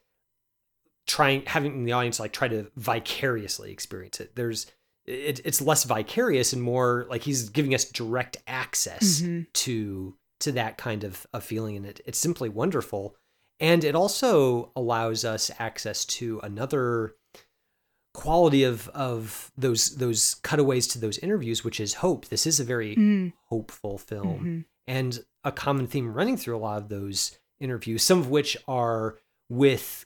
trying 1.07 1.43
having 1.45 1.85
the 1.85 1.93
audience 1.93 2.19
like 2.19 2.33
try 2.33 2.47
to 2.49 2.69
vicariously 2.75 3.71
experience 3.71 4.19
it 4.19 4.35
there's 4.35 4.65
it, 5.05 5.39
it's 5.45 5.61
less 5.61 5.83
vicarious 5.85 6.51
and 6.51 6.61
more 6.63 7.05
like 7.09 7.21
he's 7.21 7.47
giving 7.49 7.73
us 7.73 7.85
direct 7.85 8.35
access 8.47 9.21
Mhm. 9.21 9.45
to 9.53 10.17
to 10.45 10.51
that 10.53 10.77
kind 10.77 11.03
of, 11.03 11.27
of 11.33 11.43
feeling 11.43 11.75
and 11.75 11.85
it, 11.85 11.99
it's 12.05 12.17
simply 12.17 12.49
wonderful 12.49 13.15
and 13.59 13.83
it 13.83 13.95
also 13.95 14.71
allows 14.75 15.23
us 15.25 15.49
access 15.59 16.03
to 16.05 16.39
another 16.43 17.15
quality 18.13 18.63
of 18.63 18.87
of 18.89 19.51
those 19.57 19.97
those 19.97 20.35
cutaways 20.35 20.87
to 20.87 20.99
those 20.99 21.17
interviews 21.17 21.63
which 21.65 21.79
is 21.81 21.95
hope 21.95 22.27
this 22.27 22.47
is 22.47 22.59
a 22.59 22.63
very 22.63 22.95
Mm. 22.95 23.33
hopeful 23.49 23.97
film 23.97 24.39
Mhm. 24.39 24.65
and 24.87 25.25
a 25.43 25.51
common 25.51 25.85
theme 25.87 26.13
running 26.13 26.37
through 26.37 26.55
a 26.55 26.65
lot 26.67 26.81
of 26.81 26.87
those 26.89 27.37
interviews 27.59 28.03
some 28.03 28.19
of 28.19 28.29
which 28.29 28.55
are 28.67 29.17
with 29.49 30.05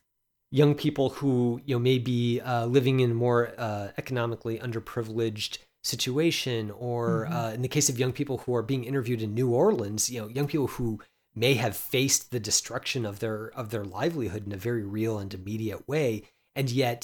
young 0.51 0.73
people 0.73 1.09
who 1.09 1.61
you 1.65 1.75
know 1.75 1.79
may 1.79 1.99
be 1.99 2.39
uh, 2.41 2.65
living 2.65 2.99
in 2.99 3.13
more 3.13 3.53
uh, 3.59 3.89
economically 3.97 4.57
underprivileged 4.57 5.59
situation 5.89 6.71
or 6.71 7.25
Mhm. 7.25 7.33
uh, 7.33 7.51
in 7.53 7.61
the 7.61 7.67
case 7.75 7.89
of 7.89 7.99
young 7.99 8.13
people 8.13 8.37
who 8.39 8.53
are 8.55 8.61
being 8.71 8.83
interviewed 8.83 9.21
in 9.21 9.33
new 9.33 9.49
orleans 9.63 10.09
you 10.09 10.19
know 10.21 10.27
young 10.27 10.47
people 10.47 10.67
who 10.77 10.99
may 11.35 11.53
have 11.55 11.75
faced 11.75 12.31
the 12.31 12.39
destruction 12.39 13.05
of 13.05 13.19
their 13.19 13.49
of 13.61 13.69
their 13.71 13.85
livelihood 13.85 14.45
in 14.45 14.51
a 14.53 14.57
very 14.69 14.83
real 14.97 15.17
and 15.19 15.33
immediate 15.33 15.87
way 15.87 16.23
and 16.55 16.69
yet 16.71 17.01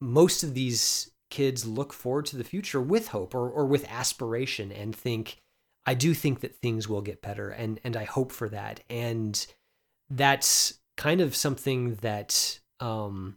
most 0.00 0.42
of 0.42 0.54
these 0.54 1.10
kids 1.30 1.66
look 1.66 1.92
forward 1.92 2.26
to 2.26 2.36
the 2.36 2.44
future 2.52 2.80
with 2.80 3.08
hope 3.08 3.34
or, 3.34 3.50
or 3.50 3.66
with 3.66 3.84
aspiration 4.00 4.72
and 4.72 4.94
think 4.96 5.36
i 5.86 5.94
do 5.94 6.14
think 6.14 6.40
that 6.40 6.56
things 6.56 6.88
will 6.88 7.02
get 7.02 7.20
better 7.22 7.48
and 7.50 7.80
and 7.84 7.96
i 7.96 8.04
hope 8.04 8.32
for 8.32 8.48
that 8.48 8.80
and 8.88 9.46
that's 10.10 10.78
kind 10.96 11.20
of 11.20 11.36
something 11.36 11.94
that 11.96 12.58
um 12.80 13.36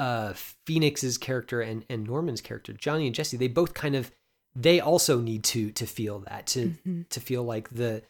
uh 0.00 0.32
phoenix's 0.66 1.16
character 1.18 1.60
and 1.60 1.84
and 1.88 2.04
norman's 2.04 2.40
character 2.40 2.72
johnny 2.72 3.06
and 3.06 3.14
jesse 3.14 3.36
they 3.36 3.46
both 3.48 3.74
kind 3.74 3.94
of 3.94 4.10
they 4.56 4.80
also 4.80 5.20
need 5.20 5.44
to 5.44 5.70
to 5.70 5.86
feel 5.86 6.18
that 6.20 6.46
to 6.48 6.74
Mhm. 6.86 7.08
to 7.10 7.20
feel 7.20 7.44
like 7.44 7.68
the 7.70 8.02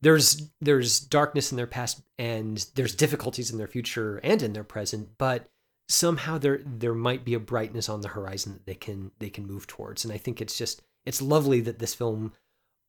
there's 0.00 0.50
there's 0.60 1.00
darkness 1.00 1.50
in 1.50 1.56
their 1.56 1.66
past 1.66 2.02
and 2.18 2.64
there's 2.76 2.94
difficulties 2.94 3.50
in 3.50 3.58
their 3.58 3.66
future 3.66 4.18
and 4.22 4.42
in 4.42 4.52
their 4.52 4.62
present 4.62 5.08
but 5.18 5.48
somehow 5.88 6.36
there 6.38 6.60
there 6.64 6.94
might 6.94 7.24
be 7.24 7.34
a 7.34 7.40
brightness 7.40 7.88
on 7.88 8.02
the 8.02 8.08
horizon 8.08 8.52
that 8.52 8.66
they 8.66 8.74
can 8.74 9.10
they 9.18 9.30
can 9.30 9.46
move 9.46 9.66
towards 9.66 10.04
and 10.04 10.12
i 10.12 10.18
think 10.18 10.40
it's 10.40 10.56
just 10.58 10.82
it's 11.06 11.22
lovely 11.22 11.60
that 11.62 11.78
this 11.78 11.94
film 11.94 12.32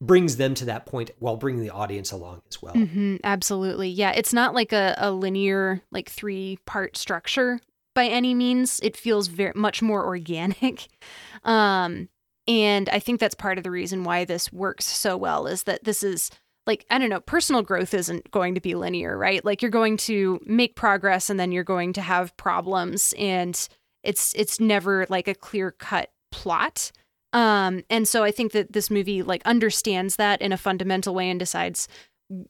brings 0.01 0.37
them 0.37 0.53
to 0.53 0.65
that 0.65 0.85
point 0.85 1.11
while 1.19 1.35
bringing 1.35 1.61
the 1.61 1.69
audience 1.69 2.11
along 2.11 2.41
as 2.49 2.61
well 2.61 2.73
hmm 2.73 3.15
absolutely. 3.23 3.89
Yeah, 3.89 4.11
it's 4.11 4.33
not 4.33 4.53
like 4.53 4.71
a, 4.71 4.95
a 4.97 5.11
linear, 5.11 5.81
like 5.91 6.09
three 6.09 6.57
part 6.65 6.95
structure 6.95 7.59
by 7.95 8.05
any 8.05 8.33
means. 8.33 8.79
It 8.83 8.97
feels 8.97 9.27
very 9.27 9.53
much 9.55 9.81
more 9.81 10.05
organic. 10.05 10.87
Um, 11.45 12.09
and 12.49 12.89
I 12.89 12.99
think 12.99 13.21
that's 13.21 13.33
part 13.33 13.57
of 13.57 13.63
the 13.63 13.71
reason 13.71 14.03
why 14.03 14.25
this 14.25 14.51
works 14.51 14.85
so 14.85 15.15
well 15.15 15.47
is 15.47 15.63
that 15.63 15.85
this 15.85 16.03
is 16.03 16.31
like, 16.65 16.85
I 16.89 16.97
don't 16.97 17.09
know, 17.09 17.21
personal 17.21 17.61
growth 17.61 17.93
isn't 17.93 18.29
going 18.31 18.55
to 18.55 18.61
be 18.61 18.75
linear, 18.75 19.17
right? 19.17 19.45
Like 19.45 19.61
you're 19.61 19.71
going 19.71 19.95
to 19.97 20.39
make 20.45 20.75
progress 20.75 21.29
and 21.29 21.39
then 21.39 21.51
you're 21.51 21.63
going 21.63 21.93
to 21.93 22.01
have 22.01 22.35
problems 22.35 23.13
and 23.17 23.69
it's 24.03 24.33
it's 24.35 24.59
never 24.59 25.05
like 25.09 25.27
a 25.27 25.35
clear 25.35 25.71
cut 25.71 26.11
plot. 26.31 26.91
Um, 27.33 27.83
and 27.89 28.07
so 28.07 28.23
I 28.23 28.31
think 28.31 28.51
that 28.53 28.73
this 28.73 28.89
movie 28.89 29.21
like 29.21 29.43
understands 29.45 30.15
that 30.15 30.41
in 30.41 30.51
a 30.51 30.57
fundamental 30.57 31.13
way 31.13 31.29
and 31.29 31.39
decides 31.39 31.87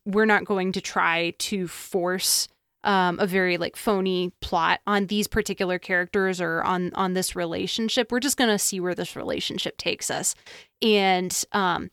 we're 0.06 0.26
not 0.26 0.46
going 0.46 0.72
to 0.74 0.82
try 0.82 1.34
to 1.40 1.68
force 1.68 2.48
um, 2.84 3.20
a 3.20 3.28
very 3.28 3.58
like 3.58 3.76
phony 3.76 4.32
plot 4.42 4.80
on 4.88 5.08
these 5.08 5.28
particular 5.28 5.80
characters 5.80 6.40
or 6.40 6.64
on 6.64 6.94
on 6.94 7.14
this 7.14 7.36
relationship. 7.36 8.12
We're 8.12 8.20
just 8.20 8.38
gonna 8.38 8.60
see 8.60 8.80
where 8.80 8.96
this 8.96 9.16
relationship 9.16 9.78
takes 9.78 10.10
us, 10.10 10.36
and 10.82 11.44
um, 11.52 11.92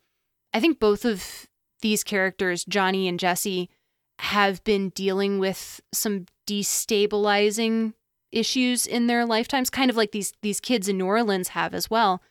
I 0.54 0.60
think 0.60 0.78
both 0.78 1.04
of 1.04 1.46
these 1.82 2.04
characters, 2.04 2.64
Johnny 2.64 3.08
and 3.08 3.18
Jesse, 3.18 3.68
have 4.18 4.62
been 4.64 4.90
dealing 4.90 5.38
with 5.38 5.80
some 5.92 6.26
destabilizing 6.46 7.94
issues 8.32 8.86
in 8.86 9.06
their 9.06 9.26
lifetimes, 9.26 9.70
kind 9.70 9.90
of 9.90 9.96
like 9.96 10.12
these 10.12 10.32
these 10.42 10.60
kids 10.60 10.88
in 10.88 10.98
New 10.98 11.06
Orleans 11.06 11.48
have 11.48 11.74
as 11.74 11.90
well, 11.90 12.22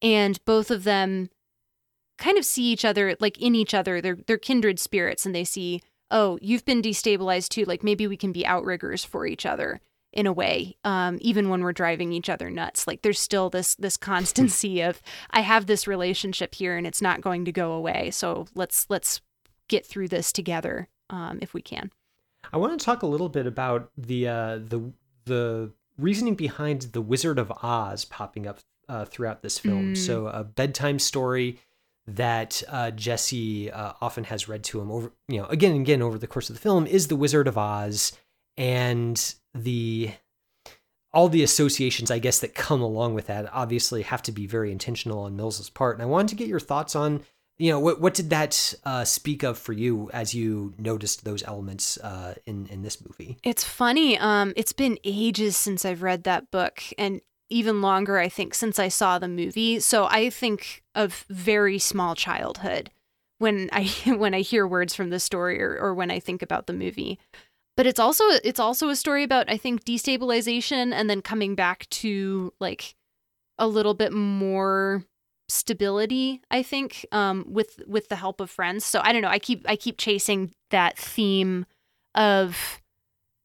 and 0.00 0.42
both 0.44 0.70
of 0.70 0.84
them 0.84 1.30
kind 2.16 2.38
of 2.38 2.44
see 2.44 2.64
each 2.70 2.84
other 2.84 3.16
like 3.20 3.38
in 3.40 3.54
each 3.54 3.74
other. 3.74 4.00
They're 4.00 4.18
they're 4.26 4.38
kindred 4.38 4.78
spirits 4.78 5.26
and 5.26 5.34
they 5.34 5.44
see 5.44 5.82
oh 6.10 6.38
you've 6.40 6.64
been 6.64 6.82
destabilized 6.82 7.48
too 7.48 7.64
like 7.64 7.82
maybe 7.82 8.06
we 8.06 8.16
can 8.16 8.32
be 8.32 8.46
outriggers 8.46 9.04
for 9.04 9.26
each 9.26 9.46
other 9.46 9.80
in 10.12 10.26
a 10.26 10.32
way 10.32 10.76
um, 10.84 11.18
even 11.20 11.48
when 11.48 11.62
we're 11.62 11.72
driving 11.72 12.12
each 12.12 12.28
other 12.28 12.50
nuts 12.50 12.86
like 12.86 13.02
there's 13.02 13.20
still 13.20 13.50
this 13.50 13.74
this 13.76 13.96
constancy 13.96 14.80
of 14.80 15.02
i 15.30 15.40
have 15.40 15.66
this 15.66 15.86
relationship 15.86 16.54
here 16.54 16.76
and 16.76 16.86
it's 16.86 17.02
not 17.02 17.20
going 17.20 17.44
to 17.44 17.52
go 17.52 17.72
away 17.72 18.10
so 18.10 18.46
let's 18.54 18.86
let's 18.88 19.20
get 19.68 19.84
through 19.84 20.08
this 20.08 20.32
together 20.32 20.88
um, 21.10 21.38
if 21.42 21.52
we 21.54 21.62
can 21.62 21.90
I 22.52 22.56
want 22.56 22.78
to 22.78 22.84
talk 22.84 23.02
a 23.02 23.06
little 23.06 23.28
bit 23.28 23.46
about 23.46 23.90
the 23.96 24.28
uh, 24.28 24.58
the 24.58 24.92
the 25.24 25.72
reasoning 25.98 26.34
behind 26.34 26.82
the 26.82 27.00
Wizard 27.00 27.38
of 27.38 27.52
Oz 27.62 28.04
popping 28.04 28.46
up 28.46 28.60
uh, 28.88 29.04
throughout 29.04 29.42
this 29.42 29.58
film. 29.58 29.94
Mm. 29.94 29.96
So 29.96 30.26
a 30.26 30.44
bedtime 30.44 30.98
story 30.98 31.58
that 32.06 32.62
uh, 32.68 32.90
Jesse 32.90 33.70
uh, 33.70 33.92
often 34.00 34.24
has 34.24 34.48
read 34.48 34.64
to 34.64 34.80
him 34.80 34.90
over, 34.90 35.12
you 35.28 35.40
know, 35.40 35.46
again 35.46 35.72
and 35.72 35.80
again 35.80 36.02
over 36.02 36.18
the 36.18 36.26
course 36.26 36.50
of 36.50 36.56
the 36.56 36.60
film 36.60 36.86
is 36.86 37.08
the 37.08 37.16
Wizard 37.16 37.48
of 37.48 37.56
Oz, 37.56 38.12
and 38.56 39.34
the 39.54 40.12
all 41.12 41.28
the 41.28 41.44
associations, 41.44 42.10
I 42.10 42.18
guess, 42.18 42.40
that 42.40 42.54
come 42.54 42.82
along 42.82 43.14
with 43.14 43.28
that 43.28 43.48
obviously 43.52 44.02
have 44.02 44.22
to 44.22 44.32
be 44.32 44.46
very 44.46 44.72
intentional 44.72 45.20
on 45.20 45.36
Mills's 45.36 45.70
part. 45.70 45.96
And 45.96 46.02
I 46.02 46.06
wanted 46.06 46.28
to 46.28 46.34
get 46.34 46.48
your 46.48 46.60
thoughts 46.60 46.96
on 46.96 47.24
you 47.58 47.70
know 47.70 47.78
what 47.78 48.00
what 48.00 48.14
did 48.14 48.30
that 48.30 48.74
uh, 48.84 49.04
speak 49.04 49.42
of 49.42 49.56
for 49.58 49.72
you 49.72 50.10
as 50.12 50.34
you 50.34 50.74
noticed 50.78 51.24
those 51.24 51.42
elements 51.44 51.98
uh, 51.98 52.34
in 52.46 52.66
in 52.66 52.82
this 52.82 53.00
movie 53.04 53.38
It's 53.42 53.64
funny. 53.64 54.18
Um, 54.18 54.52
it's 54.56 54.72
been 54.72 54.98
ages 55.04 55.56
since 55.56 55.84
I've 55.84 56.02
read 56.02 56.24
that 56.24 56.50
book, 56.50 56.82
and 56.98 57.20
even 57.50 57.82
longer, 57.82 58.18
I 58.18 58.28
think, 58.28 58.54
since 58.54 58.78
I 58.78 58.88
saw 58.88 59.18
the 59.18 59.28
movie. 59.28 59.80
So 59.80 60.06
I 60.06 60.30
think 60.30 60.82
of 60.94 61.24
very 61.28 61.78
small 61.78 62.14
childhood 62.14 62.90
when 63.38 63.68
I 63.72 63.84
when 64.06 64.34
I 64.34 64.40
hear 64.40 64.66
words 64.66 64.94
from 64.94 65.10
the 65.10 65.20
story 65.20 65.62
or, 65.62 65.78
or 65.78 65.94
when 65.94 66.10
I 66.10 66.20
think 66.20 66.42
about 66.42 66.66
the 66.66 66.72
movie. 66.72 67.18
But 67.76 67.86
it's 67.86 68.00
also 68.00 68.24
it's 68.44 68.60
also 68.60 68.88
a 68.88 68.96
story 68.96 69.22
about 69.22 69.50
I 69.50 69.56
think 69.56 69.84
destabilization 69.84 70.92
and 70.92 71.10
then 71.10 71.22
coming 71.22 71.54
back 71.54 71.88
to 71.90 72.52
like 72.60 72.94
a 73.58 73.68
little 73.68 73.94
bit 73.94 74.12
more 74.12 75.04
stability 75.48 76.40
i 76.50 76.62
think 76.62 77.04
um 77.12 77.44
with 77.46 77.80
with 77.86 78.08
the 78.08 78.16
help 78.16 78.40
of 78.40 78.50
friends 78.50 78.84
so 78.84 79.00
i 79.04 79.12
don't 79.12 79.20
know 79.20 79.28
i 79.28 79.38
keep 79.38 79.62
i 79.68 79.76
keep 79.76 79.98
chasing 79.98 80.50
that 80.70 80.96
theme 80.96 81.66
of 82.14 82.80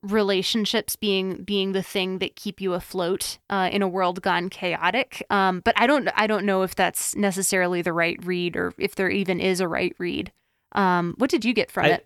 relationships 0.02 0.96
being 0.96 1.44
being 1.44 1.74
the 1.74 1.84
thing 1.84 2.20
that 2.20 2.36
keep 2.36 2.62
you 2.62 2.74
afloat 2.74 3.38
uh, 3.50 3.70
in 3.72 3.82
a 3.82 3.88
world 3.88 4.22
gone 4.22 4.50
chaotic. 4.50 5.26
Um 5.30 5.62
but 5.66 5.74
i 5.78 5.86
don't 5.88 6.08
i 6.16 6.26
don't 6.26 6.46
know 6.46 6.64
if 6.64 6.74
that's 6.76 7.16
necessarily 7.16 7.82
the 7.82 7.92
right 7.94 8.18
read 8.24 8.56
or 8.56 8.74
if 8.78 8.96
there 8.96 9.10
even 9.10 9.40
is 9.42 9.60
a 9.60 9.68
right 9.68 9.94
read. 9.98 10.32
Um 10.72 11.16
what 11.18 11.30
did 11.30 11.44
you 11.44 11.54
get 11.54 11.70
from 11.72 11.86
I- 11.86 11.90
it? 11.90 12.06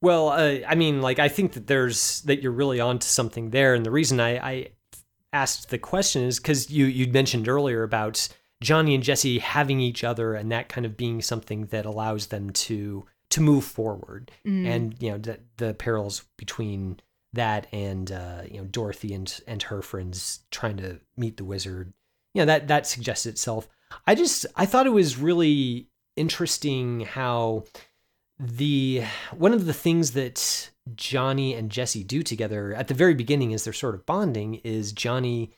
Well 0.00 0.30
uh, 0.30 0.58
i 0.66 0.74
mean 0.74 1.00
like 1.00 1.20
i 1.20 1.28
think 1.28 1.52
that 1.52 1.68
there's 1.68 2.22
that 2.22 2.42
you're 2.42 2.52
really 2.52 2.80
onto 2.80 3.06
something 3.06 3.50
there. 3.50 3.74
And 3.74 3.86
the 3.86 3.90
reason 3.92 4.18
i 4.18 4.36
i 4.38 4.68
asked 5.32 5.70
the 5.70 5.78
question 5.78 6.24
is 6.24 6.38
because 6.40 6.70
you 6.70 6.86
you 6.86 7.06
mentioned 7.12 7.48
earlier 7.48 7.82
about 7.84 8.28
johnny 8.62 8.94
and 8.94 9.02
jesse 9.02 9.38
having 9.38 9.80
each 9.80 10.04
other 10.04 10.34
and 10.34 10.52
that 10.52 10.68
kind 10.68 10.84
of 10.84 10.96
being 10.96 11.22
something 11.22 11.66
that 11.66 11.86
allows 11.86 12.26
them 12.26 12.50
to 12.50 13.04
to 13.32 13.40
move 13.40 13.64
forward 13.64 14.30
Mm. 14.46 14.66
and 14.66 14.96
you 15.02 15.10
know 15.10 15.18
the, 15.18 15.40
the 15.56 15.74
parallels 15.74 16.24
between 16.38 17.00
that 17.34 17.66
and 17.72 18.10
uh, 18.12 18.42
you 18.50 18.58
know 18.58 18.64
Dorothy 18.66 19.12
and 19.14 19.40
and 19.46 19.62
her 19.64 19.82
friends 19.82 20.40
trying 20.50 20.76
to 20.78 21.00
meet 21.16 21.36
the 21.38 21.44
wizard. 21.44 21.92
You 22.34 22.42
know 22.42 22.46
that 22.46 22.68
that 22.68 22.86
suggests 22.86 23.26
itself. 23.26 23.68
I 24.06 24.14
just 24.14 24.46
I 24.56 24.66
thought 24.66 24.86
it 24.86 24.90
was 25.02 25.16
really 25.18 25.88
interesting 26.16 27.00
how 27.00 27.64
the 28.38 29.04
one 29.36 29.52
of 29.52 29.66
the 29.66 29.72
things 29.74 30.12
that 30.12 30.70
Johnny 30.94 31.54
and 31.54 31.70
Jesse 31.70 32.02
do 32.04 32.22
together 32.22 32.74
at 32.74 32.88
the 32.88 32.94
very 32.94 33.14
beginning 33.14 33.54
as 33.54 33.64
they're 33.64 33.72
sort 33.72 33.94
of 33.94 34.04
bonding 34.06 34.56
is 34.64 34.92
Johnny 34.92 35.50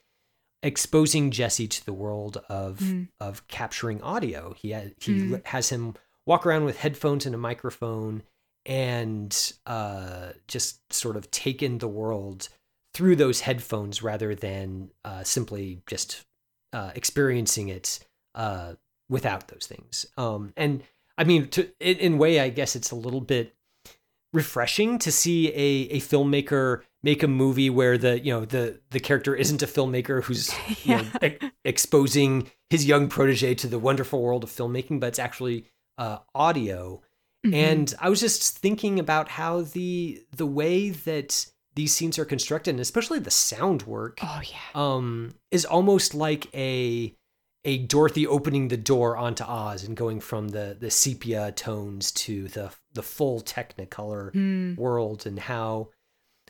exposing 0.63 1.31
Jesse 1.31 1.69
to 1.69 1.85
the 1.85 1.93
world 1.93 2.39
of 2.49 2.79
Mhm. 2.79 3.09
of 3.21 3.47
capturing 3.49 4.03
audio. 4.03 4.55
He 4.55 4.73
ha- 4.73 4.91
he 5.01 5.13
Mhm. 5.15 5.45
has 5.47 5.69
him 5.71 5.95
walk 6.27 6.47
around 6.47 6.65
with 6.65 6.79
headphones 6.79 7.27
and 7.27 7.35
a 7.35 7.39
microphone 7.39 8.23
and 8.67 9.53
uh, 9.67 10.29
just 10.49 10.93
sort 10.93 11.17
of 11.17 11.31
take 11.31 11.63
in 11.63 11.79
the 11.79 11.89
world 11.89 12.49
through 12.95 13.17
those 13.17 13.41
headphones 13.41 14.03
rather 14.03 14.35
than 14.35 14.91
uh, 15.05 15.23
simply 15.23 15.83
just 15.87 16.25
uh, 16.73 16.91
experiencing 16.95 17.69
it 17.69 17.99
uh, 18.35 18.75
without 19.09 19.49
those 19.49 19.67
things. 19.67 20.07
Um, 20.17 20.53
and 20.57 20.83
I 21.19 21.25
mean, 21.25 21.49
to, 21.49 21.69
in, 21.81 21.97
in 21.99 22.19
way, 22.19 22.41
I 22.41 22.49
guess 22.49 22.75
it's 22.75 22.91
a 22.91 22.97
little 22.97 23.21
bit 23.21 23.55
refreshing 24.33 24.99
to 24.99 25.13
see 25.13 25.49
a, 25.49 25.97
a 25.97 26.01
filmmaker 26.01 26.83
make 27.05 27.23
a 27.23 27.29
movie 27.29 27.71
where 27.71 27.97
the 27.97 28.19
you 28.19 28.33
know 28.33 28.45
the 28.45 28.81
the 28.91 28.99
character 28.99 29.37
isn't 29.37 29.63
a 29.63 29.67
filmmaker 29.67 30.25
who's 30.25 30.53
yeah. 30.85 31.03
you 31.23 31.29
know, 31.29 31.29
e- 31.29 31.51
exposing 31.65 32.51
his 32.71 32.85
young 32.85 33.09
protege 33.09 33.55
to 33.55 33.69
the 33.69 33.79
wonderful 33.79 34.21
world 34.21 34.43
of 34.43 34.51
filmmaking, 34.51 34.99
but 34.99 35.09
it's 35.09 35.19
actually 35.21 35.67
uh, 35.99 36.19
audio. 36.35 37.03
Mm-hmm. 37.45 37.55
And 37.55 37.95
I 38.01 38.09
was 38.09 38.21
just 38.21 38.59
thinking 38.59 38.99
about 38.99 39.29
how 39.29 39.63
the 39.63 40.23
the 40.35 40.47
way 40.47 40.91
that 40.91 41.47
these 41.75 41.95
scenes 41.95 42.19
are 42.19 42.25
constructed, 42.25 42.71
and 42.71 42.81
especially 42.81 43.19
the 43.19 43.31
sound 43.31 43.83
work, 43.83 44.19
oh 44.23 44.41
yeah, 44.43 44.59
um, 44.75 45.35
is 45.51 45.65
almost 45.65 46.15
like 46.15 46.47
a 46.55 47.15
a 47.65 47.79
Dorothy 47.79 48.27
opening 48.27 48.69
the 48.69 48.77
door 48.77 49.17
onto 49.17 49.45
Oz 49.45 49.85
and 49.85 49.97
going 49.97 50.21
from 50.21 50.49
the 50.49 50.77
the 50.79 50.91
sepia 50.91 51.53
tones 51.53 52.13
to 52.13 52.49
the 52.49 52.73
the 52.93 53.03
full 53.03 53.41
Technicolor 53.41 54.33
mm. 54.33 54.77
world, 54.77 55.27
and 55.27 55.39
how, 55.39 55.91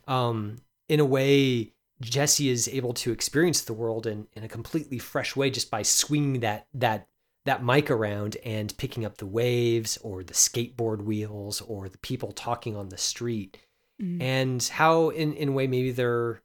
um, 0.06 0.58
in 0.88 1.00
a 1.00 1.04
way, 1.04 1.72
Jesse 2.00 2.50
is 2.50 2.68
able 2.68 2.92
to 2.94 3.10
experience 3.10 3.62
the 3.62 3.72
world 3.72 4.06
in 4.06 4.26
in 4.34 4.44
a 4.44 4.48
completely 4.48 4.98
fresh 4.98 5.34
way 5.34 5.50
just 5.50 5.70
by 5.70 5.82
swinging 5.82 6.40
that 6.40 6.66
that 6.74 7.08
that 7.44 7.64
mic 7.64 7.90
around 7.90 8.36
and 8.44 8.76
picking 8.78 9.04
up 9.04 9.18
the 9.18 9.26
waves 9.26 9.98
or 10.02 10.22
the 10.22 10.34
skateboard 10.34 11.02
wheels 11.02 11.60
or 11.60 11.88
the 11.88 11.98
people 11.98 12.32
talking 12.32 12.76
on 12.76 12.88
the 12.88 12.98
street 12.98 13.58
mm. 14.00 14.20
and 14.20 14.62
how 14.74 15.10
in 15.10 15.34
in 15.34 15.50
a 15.50 15.52
way 15.52 15.66
maybe 15.66 15.90
their 15.90 16.42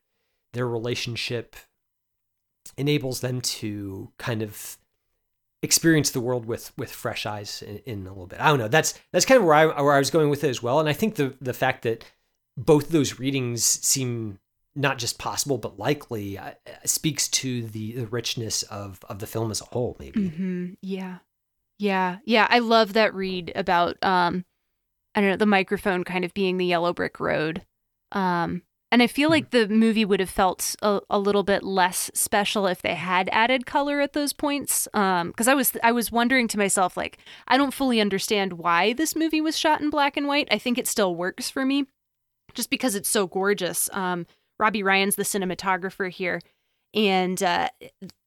their 0.53 0.67
relationship 0.67 1.55
enables 2.77 3.21
them 3.21 3.41
to 3.41 4.11
kind 4.17 4.41
of 4.41 4.77
experience 5.61 6.11
the 6.11 6.21
world 6.21 6.45
with 6.45 6.71
with 6.77 6.91
fresh 6.91 7.25
eyes 7.25 7.61
in, 7.61 7.77
in, 7.85 8.07
a 8.07 8.09
little 8.09 8.27
bit. 8.27 8.39
I 8.39 8.47
don't 8.47 8.59
know. 8.59 8.67
That's 8.67 8.99
that's 9.11 9.25
kind 9.25 9.39
of 9.39 9.45
where 9.45 9.55
I 9.55 9.81
where 9.81 9.93
I 9.93 9.99
was 9.99 10.11
going 10.11 10.29
with 10.29 10.43
it 10.43 10.49
as 10.49 10.63
well. 10.63 10.79
And 10.79 10.89
I 10.89 10.93
think 10.93 11.15
the 11.15 11.35
the 11.41 11.53
fact 11.53 11.83
that 11.83 12.05
both 12.57 12.89
those 12.89 13.19
readings 13.19 13.63
seem 13.63 14.39
not 14.75 14.97
just 14.97 15.17
possible 15.17 15.57
but 15.57 15.79
likely 15.79 16.37
uh, 16.37 16.51
speaks 16.85 17.27
to 17.27 17.63
the, 17.63 17.93
the 17.93 18.07
richness 18.07 18.63
of 18.63 18.99
of 19.09 19.19
the 19.19 19.27
film 19.27 19.51
as 19.51 19.61
a 19.61 19.65
whole. 19.65 19.97
Maybe. 19.99 20.29
Mm-hmm. 20.29 20.73
Yeah. 20.81 21.17
Yeah. 21.77 22.17
Yeah. 22.25 22.47
I 22.49 22.59
love 22.59 22.93
that 22.93 23.13
read 23.13 23.51
about 23.55 23.97
um, 24.03 24.45
I 25.15 25.21
don't 25.21 25.31
know 25.31 25.37
the 25.37 25.45
microphone 25.45 26.03
kind 26.03 26.23
of 26.25 26.33
being 26.33 26.57
the 26.57 26.65
yellow 26.65 26.93
brick 26.93 27.19
road. 27.19 27.63
Um, 28.11 28.63
and 28.91 29.03
I 29.03 29.07
feel 29.07 29.29
hmm. 29.29 29.33
like 29.33 29.51
the 29.51 29.67
movie 29.67 30.05
would 30.05 30.19
have 30.19 30.29
felt 30.29 30.75
a, 30.81 30.99
a, 31.09 31.19
little 31.19 31.43
bit 31.43 31.63
less 31.63 32.09
special 32.13 32.65
if 32.65 32.81
they 32.81 32.95
had 32.95 33.29
added 33.31 33.65
color 33.65 34.01
at 34.01 34.13
those 34.13 34.33
points. 34.33 34.87
um 34.93 35.29
Because 35.29 35.47
I 35.47 35.53
was 35.53 35.73
I 35.83 35.91
was 35.91 36.11
wondering 36.11 36.47
to 36.49 36.57
myself, 36.57 36.97
like, 36.97 37.17
I 37.47 37.57
don't 37.57 37.73
fully 37.73 38.01
understand 38.01 38.53
why 38.53 38.93
this 38.93 39.15
movie 39.15 39.41
was 39.41 39.57
shot 39.57 39.81
in 39.81 39.89
black 39.89 40.17
and 40.17 40.27
white. 40.27 40.47
I 40.51 40.57
think 40.57 40.77
it 40.77 40.87
still 40.87 41.15
works 41.15 41.49
for 41.49 41.65
me, 41.65 41.85
just 42.53 42.69
because 42.69 42.95
it's 42.95 43.09
so 43.09 43.27
gorgeous. 43.27 43.89
Um, 43.93 44.25
Robbie 44.59 44.83
Ryan's 44.83 45.15
the 45.15 45.23
cinematographer 45.23 46.09
here, 46.11 46.41
and 46.93 47.41
uh, 47.41 47.69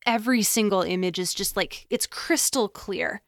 every 0.07 0.42
single 0.42 0.83
image 0.83 1.18
is 1.18 1.35
just 1.35 1.57
like 1.57 1.87
it's 1.90 2.07
crystal 2.07 2.68
clear. 2.68 3.23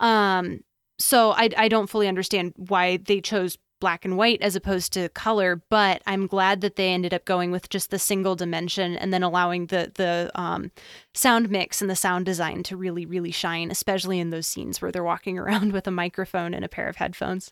Um, 0.00 0.60
so 0.98 1.32
I 1.32 1.50
I 1.56 1.68
don't 1.68 1.88
fully 1.88 2.08
understand 2.08 2.54
why 2.56 2.98
they 2.98 3.20
chose 3.20 3.58
black 3.80 4.04
and 4.04 4.16
white 4.16 4.42
as 4.42 4.56
opposed 4.56 4.92
to 4.92 5.08
color 5.10 5.62
but 5.68 6.02
i'm 6.06 6.26
glad 6.26 6.60
that 6.60 6.76
they 6.76 6.88
ended 6.88 7.14
up 7.14 7.24
going 7.24 7.50
with 7.50 7.68
just 7.68 7.90
the 7.90 7.98
single 7.98 8.34
dimension 8.34 8.96
and 8.96 9.12
then 9.12 9.22
allowing 9.22 9.66
the 9.66 9.92
the 9.94 10.30
um, 10.34 10.70
sound 11.14 11.48
mix 11.50 11.80
and 11.80 11.90
the 11.90 11.96
sound 11.96 12.26
design 12.26 12.62
to 12.62 12.76
really 12.76 13.06
really 13.06 13.30
shine 13.30 13.70
especially 13.70 14.18
in 14.18 14.30
those 14.30 14.46
scenes 14.46 14.80
where 14.80 14.90
they're 14.90 15.04
walking 15.04 15.38
around 15.38 15.72
with 15.72 15.86
a 15.86 15.92
microphone 15.92 16.54
and 16.54 16.64
a 16.64 16.68
pair 16.68 16.88
of 16.88 16.96
headphones 16.96 17.50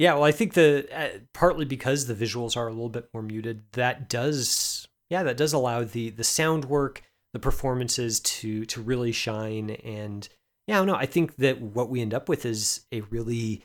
yeah 0.00 0.14
well 0.14 0.24
i 0.24 0.32
think 0.32 0.54
the 0.54 0.88
uh, 0.92 1.18
partly 1.32 1.64
because 1.64 2.06
the 2.06 2.14
visuals 2.14 2.56
are 2.56 2.66
a 2.66 2.72
little 2.72 2.88
bit 2.88 3.08
more 3.14 3.22
muted 3.22 3.62
that 3.72 4.08
does 4.08 4.88
yeah 5.08 5.22
that 5.22 5.36
does 5.36 5.52
allow 5.52 5.84
the 5.84 6.10
the 6.10 6.24
sound 6.24 6.64
work 6.64 7.02
the 7.32 7.38
performances 7.38 8.18
to 8.18 8.64
to 8.64 8.82
really 8.82 9.12
shine 9.12 9.70
and 9.70 10.28
yeah 10.66 10.74
i 10.74 10.78
don't 10.78 10.88
know 10.88 10.96
i 10.96 11.06
think 11.06 11.36
that 11.36 11.60
what 11.60 11.88
we 11.88 12.00
end 12.00 12.12
up 12.12 12.28
with 12.28 12.44
is 12.44 12.86
a 12.90 13.02
really 13.02 13.62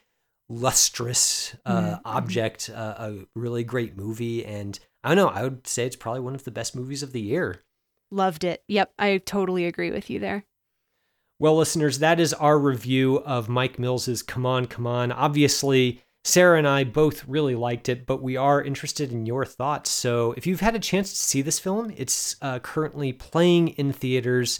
lustrous 0.50 1.56
uh, 1.65 1.82
mm-hmm. 1.82 2.02
object, 2.06 2.69
uh, 2.74 2.95
a 2.98 3.13
really 3.36 3.63
great 3.63 3.98
movie, 3.98 4.45
and 4.45 4.80
I 5.04 5.13
don't 5.13 5.17
know. 5.17 5.39
I 5.39 5.43
would 5.43 5.67
say 5.67 5.86
it's 5.86 5.95
probably 5.95 6.21
one 6.21 6.36
of 6.36 6.43
the 6.43 6.52
best 6.52 6.76
movies 6.76 7.04
of 7.04 7.12
the 7.12 7.21
year. 7.21 7.63
Loved 8.12 8.43
it. 8.43 8.63
Yep, 8.67 8.93
I 9.00 9.17
totally 9.17 9.65
agree 9.65 9.91
with 9.91 10.10
you 10.10 10.19
there. 10.19 10.45
Well, 11.39 11.58
listeners, 11.58 12.00
that 12.00 12.19
is 12.19 12.34
our 12.34 12.58
review 12.58 13.17
of 13.17 13.50
Mike 13.50 13.78
Mills's 13.78 14.24
Come 14.24 14.45
On, 14.45 14.67
Come 14.67 14.88
On. 14.88 15.12
Obviously, 15.12 16.02
Sarah 16.28 16.58
and 16.58 16.68
I 16.68 16.84
both 16.84 17.28
really 17.28 17.54
liked 17.54 17.88
it, 17.88 18.08
but 18.08 18.24
we 18.24 18.36
are 18.36 18.60
interested 18.60 19.12
in 19.12 19.28
your 19.28 19.46
thoughts. 19.46 19.92
So 19.92 20.34
if 20.36 20.48
you've 20.48 20.60
had 20.60 20.74
a 20.74 20.80
chance 20.80 21.12
to 21.12 21.16
see 21.16 21.44
this 21.44 21.60
film, 21.60 21.94
it's 21.96 22.36
uh, 22.42 22.58
currently 22.60 23.14
playing 23.14 23.68
in 23.70 23.94
theaters. 23.94 24.60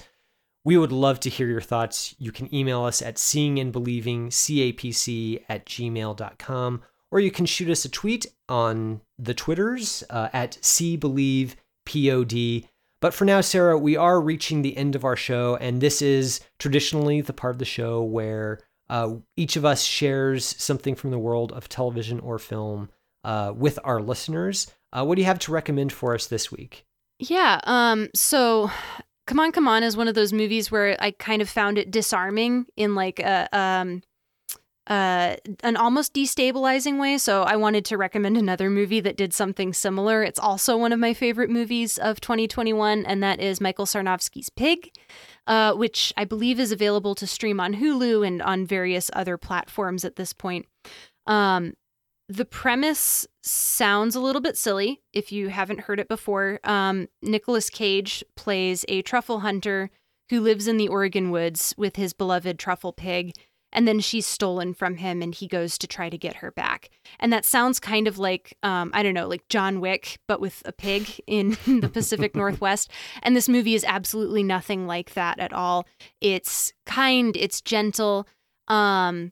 We 0.63 0.78
would 0.78 0.91
love 0.91 1.19
to 1.21 1.30
hear 1.30 1.47
your 1.47 1.62
thoughts. 1.62 2.13
You 2.19 2.32
can 2.32 2.54
email 2.54 2.84
us 2.84 3.01
at 3.01 3.15
seeingandbelievingcapc 3.15 5.43
at 5.49 5.65
gmail.com, 5.65 6.84
or 7.10 7.19
you 7.19 7.32
can 7.32 7.47
shoot 7.47 7.71
us 7.71 7.84
a 7.84 7.89
tweet 7.89 8.28
on 8.47 9.01
the 9.17 9.34
Twitters 9.34 10.04
uh, 10.12 10.30
at 10.34 10.60
seebelievepod. 10.62 12.67
But 13.01 13.15
for 13.15 13.25
now, 13.25 13.41
Sarah, 13.41 13.78
we 13.78 13.97
are 13.97 14.21
reaching 14.21 14.62
the 14.62 14.78
end 14.78 14.95
of 14.95 15.04
our 15.04 15.15
show, 15.15 15.56
and 15.56 15.82
this 15.82 16.04
is 16.04 16.41
traditionally 16.60 17.21
the 17.21 17.34
part 17.34 17.56
of 17.56 17.60
the 17.60 17.65
show 17.65 18.04
where 18.04 18.60
uh, 18.89 19.15
each 19.35 19.55
of 19.55 19.65
us 19.65 19.83
shares 19.83 20.45
something 20.45 20.95
from 20.95 21.11
the 21.11 21.19
world 21.19 21.51
of 21.51 21.69
television 21.69 22.19
or 22.19 22.39
film 22.39 22.89
uh, 23.23 23.53
with 23.55 23.79
our 23.83 24.01
listeners. 24.01 24.71
Uh, 24.93 25.03
what 25.03 25.15
do 25.15 25.21
you 25.21 25.25
have 25.25 25.39
to 25.39 25.51
recommend 25.51 25.91
for 25.91 26.13
us 26.13 26.27
this 26.27 26.51
week? 26.51 26.85
Yeah. 27.19 27.59
Um. 27.63 28.09
So 28.13 28.69
Come 29.27 29.39
On, 29.39 29.51
Come 29.51 29.67
On 29.67 29.83
is 29.83 29.97
one 29.97 30.07
of 30.07 30.15
those 30.15 30.31
movies 30.31 30.71
where 30.71 30.95
I 30.99 31.11
kind 31.11 31.41
of 31.41 31.49
found 31.49 31.77
it 31.77 31.89
disarming 31.89 32.65
in 32.77 32.95
like 32.95 33.19
a 33.19 33.49
um 33.57 34.03
uh 34.87 35.35
an 35.63 35.77
almost 35.77 36.13
destabilizing 36.13 36.99
way. 36.99 37.17
So 37.17 37.41
I 37.41 37.55
wanted 37.55 37.85
to 37.85 37.97
recommend 37.97 38.37
another 38.37 38.69
movie 38.69 38.99
that 38.99 39.17
did 39.17 39.33
something 39.33 39.73
similar. 39.73 40.21
It's 40.21 40.39
also 40.39 40.77
one 40.77 40.93
of 40.93 40.99
my 40.99 41.15
favorite 41.15 41.49
movies 41.49 41.97
of 41.97 42.21
2021, 42.21 43.05
and 43.05 43.23
that 43.23 43.39
is 43.39 43.59
Michael 43.59 43.87
Sarnoski's 43.87 44.49
Pig, 44.49 44.91
uh, 45.47 45.73
which 45.73 46.13
I 46.17 46.25
believe 46.25 46.60
is 46.60 46.71
available 46.71 47.15
to 47.15 47.27
stream 47.27 47.60
on 47.60 47.75
Hulu 47.75 48.25
and 48.25 48.41
on 48.41 48.65
various 48.65 49.10
other 49.13 49.38
platforms 49.38 50.03
at 50.03 50.15
this 50.15 50.34
point. 50.34 50.65
Um, 51.27 51.73
the 52.27 52.45
premise 52.45 53.27
sounds 53.43 54.15
a 54.15 54.19
little 54.19 54.41
bit 54.41 54.58
silly 54.58 55.01
if 55.13 55.31
you 55.31 55.49
haven't 55.49 55.81
heard 55.81 55.99
it 55.99 56.08
before. 56.08 56.60
Um, 56.63 57.08
Nicolas 57.21 57.69
Cage 57.69 58.23
plays 58.36 58.84
a 58.88 59.03
truffle 59.03 59.41
hunter 59.41 59.91
who 60.29 60.41
lives 60.41 60.67
in 60.67 60.77
the 60.77 60.88
Oregon 60.88 61.29
woods 61.29 61.75
with 61.77 61.97
his 61.97 62.13
beloved 62.13 62.58
truffle 62.58 62.93
pig, 62.93 63.34
and 63.75 63.88
then 63.88 63.99
she's 63.99 64.25
stolen 64.25 64.73
from 64.73 64.97
him, 64.97 65.21
and 65.21 65.35
he 65.35 65.47
goes 65.47 65.77
to 65.77 65.88
try 65.88 66.09
to 66.09 66.17
get 66.17 66.38
her 66.38 66.51
back. 66.51 66.89
And 67.19 67.31
that 67.31 67.45
sounds 67.45 67.79
kind 67.79 68.07
of 68.07 68.17
like 68.17 68.57
um, 68.63 68.89
I 68.93 69.03
don't 69.03 69.13
know, 69.13 69.27
like 69.27 69.47
John 69.49 69.81
Wick, 69.81 70.17
but 70.27 70.41
with 70.41 70.63
a 70.65 70.71
pig 70.71 71.21
in 71.27 71.57
the 71.67 71.89
Pacific 71.89 72.35
Northwest. 72.35 72.89
And 73.21 73.35
this 73.35 73.49
movie 73.49 73.75
is 73.75 73.85
absolutely 73.88 74.41
nothing 74.41 74.88
like 74.88 75.13
that 75.13 75.39
at 75.39 75.53
all. 75.53 75.85
It's 76.21 76.73
kind, 76.85 77.38
it's 77.38 77.61
gentle. 77.61 78.27
Um, 78.67 79.31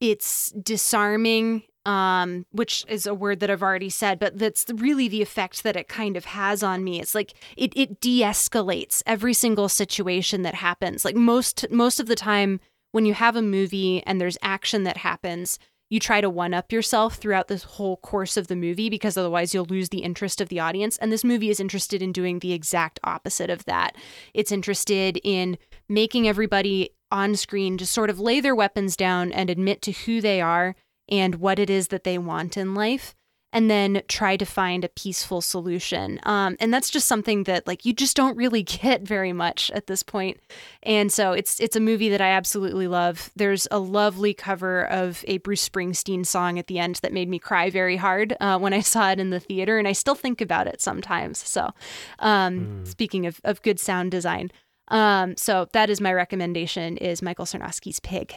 it's 0.00 0.50
disarming 0.50 1.62
um, 1.86 2.46
which 2.50 2.84
is 2.88 3.06
a 3.06 3.14
word 3.14 3.40
that 3.40 3.50
I've 3.50 3.62
already 3.62 3.90
said, 3.90 4.18
but 4.18 4.38
that's 4.38 4.64
really 4.74 5.08
the 5.08 5.22
effect 5.22 5.62
that 5.64 5.76
it 5.76 5.88
kind 5.88 6.16
of 6.16 6.24
has 6.24 6.62
on 6.62 6.82
me. 6.82 7.00
It's 7.00 7.14
like 7.14 7.34
it 7.56 7.72
it 7.76 8.00
de-escalates 8.00 9.02
every 9.06 9.34
single 9.34 9.68
situation 9.68 10.42
that 10.42 10.54
happens. 10.54 11.04
Like 11.04 11.16
most 11.16 11.66
most 11.70 12.00
of 12.00 12.06
the 12.06 12.14
time 12.14 12.60
when 12.94 13.04
you 13.04 13.14
have 13.14 13.34
a 13.34 13.42
movie 13.42 14.04
and 14.06 14.20
there's 14.20 14.38
action 14.40 14.84
that 14.84 14.98
happens, 14.98 15.58
you 15.90 15.98
try 15.98 16.20
to 16.20 16.30
one 16.30 16.54
up 16.54 16.70
yourself 16.70 17.16
throughout 17.16 17.48
the 17.48 17.56
whole 17.56 17.96
course 17.96 18.36
of 18.36 18.46
the 18.46 18.54
movie 18.54 18.88
because 18.88 19.16
otherwise 19.16 19.52
you'll 19.52 19.64
lose 19.64 19.88
the 19.88 20.04
interest 20.04 20.40
of 20.40 20.48
the 20.48 20.60
audience. 20.60 20.96
And 20.98 21.10
this 21.10 21.24
movie 21.24 21.50
is 21.50 21.58
interested 21.58 22.02
in 22.02 22.12
doing 22.12 22.38
the 22.38 22.52
exact 22.52 23.00
opposite 23.02 23.50
of 23.50 23.64
that. 23.64 23.96
It's 24.32 24.52
interested 24.52 25.18
in 25.24 25.58
making 25.88 26.28
everybody 26.28 26.90
on 27.10 27.34
screen 27.34 27.78
just 27.78 27.92
sort 27.92 28.10
of 28.10 28.20
lay 28.20 28.38
their 28.38 28.54
weapons 28.54 28.96
down 28.96 29.32
and 29.32 29.50
admit 29.50 29.82
to 29.82 29.90
who 29.90 30.20
they 30.20 30.40
are 30.40 30.76
and 31.08 31.34
what 31.34 31.58
it 31.58 31.70
is 31.70 31.88
that 31.88 32.04
they 32.04 32.16
want 32.16 32.56
in 32.56 32.74
life. 32.74 33.16
And 33.54 33.70
then 33.70 34.02
try 34.08 34.36
to 34.36 34.44
find 34.44 34.84
a 34.84 34.88
peaceful 34.88 35.40
solution. 35.40 36.18
Um, 36.24 36.56
and 36.58 36.74
that's 36.74 36.90
just 36.90 37.06
something 37.06 37.44
that 37.44 37.68
like 37.68 37.84
you 37.84 37.92
just 37.92 38.16
don't 38.16 38.36
really 38.36 38.62
get 38.82 39.02
very 39.02 39.32
much 39.32 39.70
at 39.70 39.86
this 39.86 40.02
point. 40.02 40.40
And 40.82 41.10
so 41.10 41.32
it's 41.32 41.60
it's 41.60 41.76
a 41.76 41.80
movie 41.80 42.08
that 42.10 42.20
I 42.20 42.30
absolutely 42.30 42.88
love. 42.88 43.30
There's 43.36 43.68
a 43.70 43.78
lovely 43.78 44.34
cover 44.34 44.86
of 44.88 45.24
a 45.28 45.38
Bruce 45.38 45.66
Springsteen 45.66 46.26
song 46.26 46.58
at 46.58 46.66
the 46.66 46.80
end 46.80 46.96
that 46.96 47.12
made 47.12 47.28
me 47.28 47.38
cry 47.38 47.70
very 47.70 47.96
hard 47.96 48.36
uh, 48.40 48.58
when 48.58 48.74
I 48.74 48.80
saw 48.80 49.12
it 49.12 49.20
in 49.20 49.30
the 49.30 49.40
theater, 49.40 49.78
and 49.78 49.86
I 49.86 49.92
still 49.92 50.16
think 50.16 50.40
about 50.40 50.66
it 50.66 50.80
sometimes. 50.82 51.38
So, 51.38 51.70
um, 52.18 52.82
mm. 52.82 52.86
speaking 52.88 53.24
of 53.24 53.40
of 53.44 53.62
good 53.62 53.78
sound 53.78 54.10
design. 54.10 54.50
Um, 54.88 55.36
so 55.38 55.68
that 55.72 55.88
is 55.88 56.00
my 56.00 56.12
recommendation 56.12 56.98
is 56.98 57.22
Michael 57.22 57.46
Sarnoski's 57.46 58.00
Pig. 58.00 58.34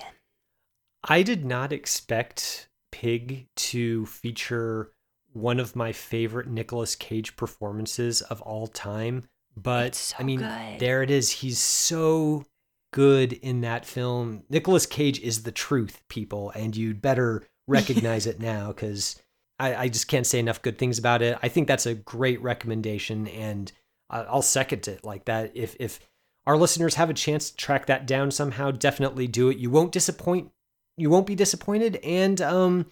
I 1.04 1.22
did 1.24 1.44
not 1.44 1.74
expect 1.74 2.70
Pig 2.92 3.48
to 3.56 4.06
feature 4.06 4.92
one 5.38 5.60
of 5.60 5.76
my 5.76 5.92
favorite 5.92 6.48
Nicolas 6.48 6.96
Cage 6.96 7.36
performances 7.36 8.22
of 8.22 8.42
all 8.42 8.68
time. 8.68 9.24
But 9.56 9.96
so 9.96 10.16
I 10.20 10.24
mean, 10.24 10.40
good. 10.40 10.80
there 10.80 11.04
it 11.04 11.10
is. 11.10 11.32
He's 11.32 11.60
so 11.60 12.46
good 12.94 13.34
in 13.34 13.62
that 13.62 13.86
film. 13.86 14.44
Nicolas 14.50 14.86
Cage 14.86 15.20
is 15.20 15.44
the 15.44 15.52
truth, 15.52 16.02
people, 16.10 16.52
and 16.52 16.76
you'd 16.76 17.02
better 17.02 17.44
recognize 17.68 18.28
it 18.28 18.40
now 18.40 18.68
because 18.68 19.22
I, 19.60 19.76
I, 19.76 19.88
just 19.90 20.08
can't 20.08 20.26
say 20.26 20.40
enough 20.40 20.62
good 20.62 20.78
things 20.78 20.98
about 20.98 21.22
it. 21.22 21.38
I 21.42 21.50
think 21.50 21.68
that's 21.68 21.86
a 21.86 21.96
great 21.96 22.42
recommendation, 22.42 23.28
and 23.28 23.72
I'll 24.10 24.42
second 24.42 24.88
it 24.88 25.04
like 25.04 25.26
that. 25.26 25.52
If 25.56 25.76
if 25.80 26.00
our 26.46 26.58
listeners 26.58 26.96
have 26.96 27.10
a 27.10 27.16
chance 27.16 27.50
to 27.50 27.58
track 27.58 27.88
that 27.88 28.06
down 28.06 28.32
somehow, 28.32 28.72
definitely 28.72 29.28
do 29.28 29.50
it. 29.50 29.58
You 29.58 29.70
won't 29.70 29.92
disappoint. 29.92 30.52
You 30.96 31.10
won't 31.10 31.28
be 31.28 31.36
disappointed, 31.36 31.98
and 31.98 32.40
um, 32.42 32.86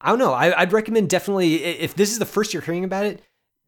I 0.00 0.10
don't 0.10 0.18
know. 0.18 0.32
I, 0.32 0.60
would 0.60 0.72
recommend 0.72 1.08
definitely 1.08 1.64
if 1.64 1.94
this 1.94 2.12
is 2.12 2.18
the 2.18 2.26
first 2.26 2.52
you're 2.52 2.62
hearing 2.62 2.84
about 2.84 3.06
it, 3.06 3.22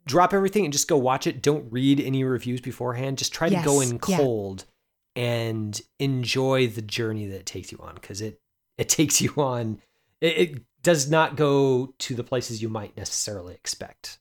drop 0.06 0.34
everything 0.34 0.64
and 0.64 0.72
just 0.72 0.88
go 0.88 0.96
watch 0.96 1.26
it. 1.26 1.42
Don't 1.42 1.70
read 1.72 2.00
any 2.00 2.24
reviews 2.24 2.60
beforehand. 2.60 3.18
Just 3.18 3.32
try 3.32 3.48
yes, 3.48 3.62
to 3.62 3.68
go 3.68 3.80
in 3.80 3.98
cold 3.98 4.64
yeah. 5.14 5.22
and 5.22 5.80
enjoy 5.98 6.66
the 6.66 6.82
journey 6.82 7.26
that 7.26 7.40
it 7.40 7.46
takes 7.46 7.72
you 7.72 7.78
on 7.80 7.94
because 7.94 8.20
it 8.20 8.40
it 8.76 8.88
takes 8.88 9.20
you 9.20 9.32
on. 9.36 9.80
It, 10.20 10.38
it 10.38 10.62
does 10.82 11.10
not 11.10 11.36
go 11.36 11.94
to 11.98 12.14
the 12.14 12.24
places 12.24 12.62
you 12.62 12.68
might 12.68 12.96
necessarily 12.96 13.54
expect. 13.54 14.18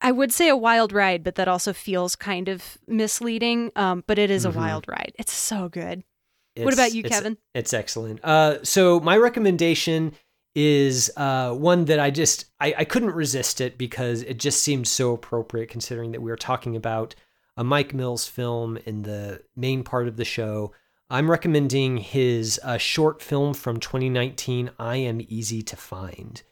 I 0.00 0.12
would 0.12 0.32
say 0.32 0.48
a 0.48 0.56
wild 0.56 0.92
ride, 0.92 1.24
but 1.24 1.34
that 1.36 1.48
also 1.48 1.72
feels 1.72 2.14
kind 2.14 2.48
of 2.48 2.78
misleading. 2.86 3.72
Um, 3.74 4.04
but 4.06 4.18
it 4.18 4.30
is 4.30 4.46
mm-hmm. 4.46 4.56
a 4.56 4.60
wild 4.60 4.86
ride. 4.88 5.12
It's 5.18 5.32
so 5.32 5.68
good. 5.68 6.04
It's, 6.54 6.64
what 6.64 6.74
about 6.74 6.92
you, 6.92 7.02
it's, 7.04 7.14
Kevin? 7.14 7.36
It's 7.54 7.72
excellent. 7.72 8.24
Uh, 8.24 8.62
so 8.64 9.00
my 9.00 9.16
recommendation 9.16 10.12
is 10.54 11.10
uh, 11.16 11.52
one 11.52 11.84
that 11.86 12.00
I 12.00 12.10
just 12.10 12.46
I, 12.60 12.74
I 12.78 12.84
couldn't 12.84 13.14
resist 13.14 13.60
it 13.60 13.78
because 13.78 14.22
it 14.22 14.38
just 14.38 14.62
seemed 14.62 14.88
so 14.88 15.12
appropriate 15.12 15.68
considering 15.68 16.12
that 16.12 16.22
we 16.22 16.30
were 16.30 16.36
talking 16.36 16.76
about 16.76 17.14
a 17.56 17.64
Mike 17.64 17.92
Mills 17.94 18.26
film 18.26 18.78
in 18.86 19.02
the 19.02 19.42
main 19.56 19.82
part 19.82 20.08
of 20.08 20.16
the 20.16 20.24
show. 20.24 20.72
I'm 21.10 21.30
recommending 21.30 21.96
his 21.96 22.60
uh, 22.62 22.76
short 22.76 23.22
film 23.22 23.54
from 23.54 23.80
2019, 23.80 24.70
I 24.78 24.96
Am 24.96 25.20
Easy 25.28 25.62
to 25.62 25.76
Find. 25.76 26.42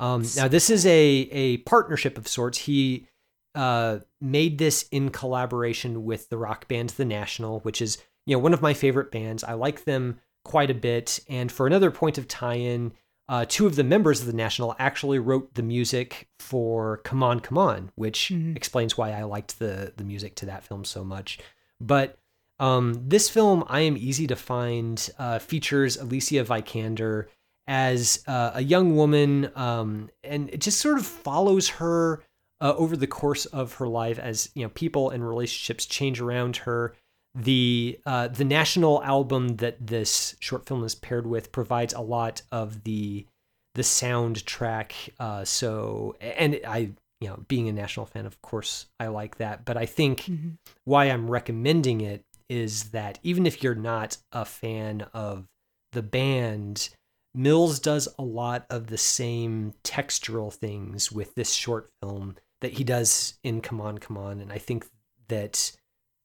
Um, 0.00 0.24
now, 0.36 0.48
this 0.48 0.70
is 0.70 0.86
a, 0.86 0.90
a 0.92 1.58
partnership 1.58 2.18
of 2.18 2.26
sorts. 2.26 2.58
He 2.58 3.06
uh, 3.54 4.00
made 4.20 4.58
this 4.58 4.86
in 4.90 5.10
collaboration 5.10 6.04
with 6.04 6.28
the 6.28 6.38
rock 6.38 6.68
band 6.68 6.90
The 6.90 7.04
National, 7.04 7.60
which 7.60 7.80
is 7.80 7.98
you 8.26 8.36
know 8.36 8.40
one 8.40 8.54
of 8.54 8.62
my 8.62 8.74
favorite 8.74 9.10
bands. 9.10 9.44
I 9.44 9.54
like 9.54 9.84
them 9.84 10.20
quite 10.44 10.70
a 10.70 10.74
bit. 10.74 11.20
And 11.28 11.50
for 11.50 11.66
another 11.66 11.90
point 11.90 12.18
of 12.18 12.28
tie-in, 12.28 12.92
uh, 13.28 13.44
two 13.48 13.66
of 13.66 13.76
the 13.76 13.84
members 13.84 14.20
of 14.20 14.26
the 14.26 14.32
National 14.32 14.76
actually 14.78 15.18
wrote 15.18 15.54
the 15.54 15.62
music 15.62 16.28
for 16.38 16.98
"Come 16.98 17.22
On, 17.22 17.40
Come 17.40 17.58
On," 17.58 17.90
which 17.94 18.30
mm-hmm. 18.32 18.56
explains 18.56 18.96
why 18.96 19.12
I 19.12 19.24
liked 19.24 19.58
the 19.58 19.92
the 19.96 20.04
music 20.04 20.36
to 20.36 20.46
that 20.46 20.64
film 20.64 20.84
so 20.84 21.04
much. 21.04 21.38
But 21.80 22.18
um, 22.58 23.02
this 23.06 23.28
film, 23.28 23.64
I 23.68 23.80
am 23.80 23.96
easy 23.96 24.26
to 24.28 24.36
find, 24.36 25.10
uh, 25.18 25.38
features 25.38 25.96
Alicia 25.96 26.44
Vikander 26.44 27.26
as 27.66 28.22
uh, 28.26 28.52
a 28.54 28.62
young 28.62 28.96
woman, 28.96 29.50
um, 29.56 30.08
and 30.22 30.48
it 30.50 30.60
just 30.60 30.80
sort 30.80 30.98
of 30.98 31.06
follows 31.06 31.68
her 31.68 32.22
uh, 32.60 32.74
over 32.76 32.96
the 32.96 33.06
course 33.06 33.44
of 33.46 33.74
her 33.74 33.88
life 33.88 34.18
as 34.18 34.50
you 34.54 34.62
know 34.62 34.70
people 34.70 35.10
and 35.10 35.26
relationships 35.26 35.84
change 35.84 36.20
around 36.20 36.58
her 36.58 36.94
the 37.36 38.00
uh, 38.06 38.28
the 38.28 38.44
national 38.44 39.02
album 39.04 39.56
that 39.56 39.86
this 39.86 40.36
short 40.40 40.66
film 40.66 40.82
is 40.84 40.94
paired 40.94 41.26
with 41.26 41.52
provides 41.52 41.92
a 41.92 42.00
lot 42.00 42.42
of 42.50 42.84
the 42.84 43.26
the 43.74 43.82
soundtrack. 43.82 44.92
Uh, 45.20 45.44
so 45.44 46.16
and 46.20 46.58
I 46.66 46.90
you 47.20 47.28
know 47.28 47.44
being 47.46 47.68
a 47.68 47.72
national 47.72 48.06
fan, 48.06 48.26
of 48.26 48.40
course, 48.40 48.86
I 48.98 49.08
like 49.08 49.36
that. 49.36 49.64
But 49.64 49.76
I 49.76 49.86
think 49.86 50.22
mm-hmm. 50.22 50.50
why 50.84 51.06
I'm 51.06 51.30
recommending 51.30 52.00
it 52.00 52.24
is 52.48 52.84
that 52.90 53.18
even 53.22 53.44
if 53.46 53.62
you're 53.62 53.74
not 53.74 54.16
a 54.32 54.44
fan 54.44 55.06
of 55.12 55.44
the 55.92 56.02
band, 56.02 56.88
Mills 57.34 57.80
does 57.80 58.08
a 58.18 58.22
lot 58.22 58.64
of 58.70 58.86
the 58.86 58.98
same 58.98 59.74
textural 59.84 60.52
things 60.52 61.12
with 61.12 61.34
this 61.34 61.52
short 61.52 61.90
film 62.00 62.36
that 62.62 62.74
he 62.74 62.84
does 62.84 63.34
in 63.44 63.60
Come 63.60 63.80
On, 63.80 63.98
Come 63.98 64.16
On, 64.16 64.40
and 64.40 64.50
I 64.50 64.58
think 64.58 64.86
that 65.28 65.72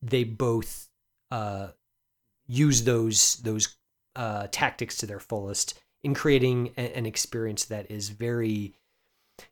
they 0.01 0.23
both 0.23 0.87
uh, 1.31 1.69
use 2.47 2.83
those 2.83 3.37
those 3.37 3.75
uh, 4.15 4.47
tactics 4.51 4.97
to 4.97 5.05
their 5.05 5.19
fullest 5.19 5.79
in 6.03 6.13
creating 6.13 6.71
a, 6.77 6.97
an 6.97 7.05
experience 7.05 7.65
that 7.65 7.89
is 7.89 8.09
very 8.09 8.75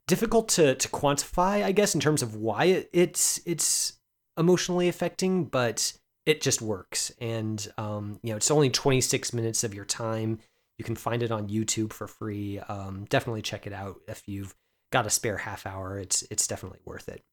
difficult 0.08 0.50
to 0.50 0.76
to 0.76 0.90
quantify, 0.90 1.64
I 1.64 1.72
guess, 1.72 1.96
in 1.96 2.02
terms 2.02 2.22
of 2.22 2.36
why 2.36 2.66
it, 2.66 2.90
it's 2.94 3.40
it's 3.46 3.94
emotionally 4.38 4.88
affecting, 4.88 5.46
but 5.46 5.94
it 6.26 6.42
just 6.42 6.62
works. 6.62 7.12
And 7.20 7.66
um, 7.78 8.20
you 8.24 8.32
know, 8.32 8.38
it's 8.38 8.52
only 8.52 8.70
26 8.70 9.34
minutes 9.34 9.64
of 9.64 9.74
your 9.74 9.86
time. 9.86 10.40
You 10.78 10.86
can 10.86 10.96
find 10.96 11.24
it 11.24 11.32
on 11.32 11.50
YouTube 11.50 11.92
for 11.92 12.08
free. 12.08 12.60
Um, 12.60 13.06
definitely 13.10 13.42
check 13.42 13.68
it 13.68 13.74
out 13.74 13.98
if 14.08 14.28
you've 14.28 14.56
got 14.92 15.06
a 15.06 15.10
spare 15.10 15.38
half 15.38 15.66
hour. 15.66 16.00
It's 16.00 16.24
it's 16.30 16.48
definitely 16.48 16.80
worth 16.86 17.10
it. 17.10 17.24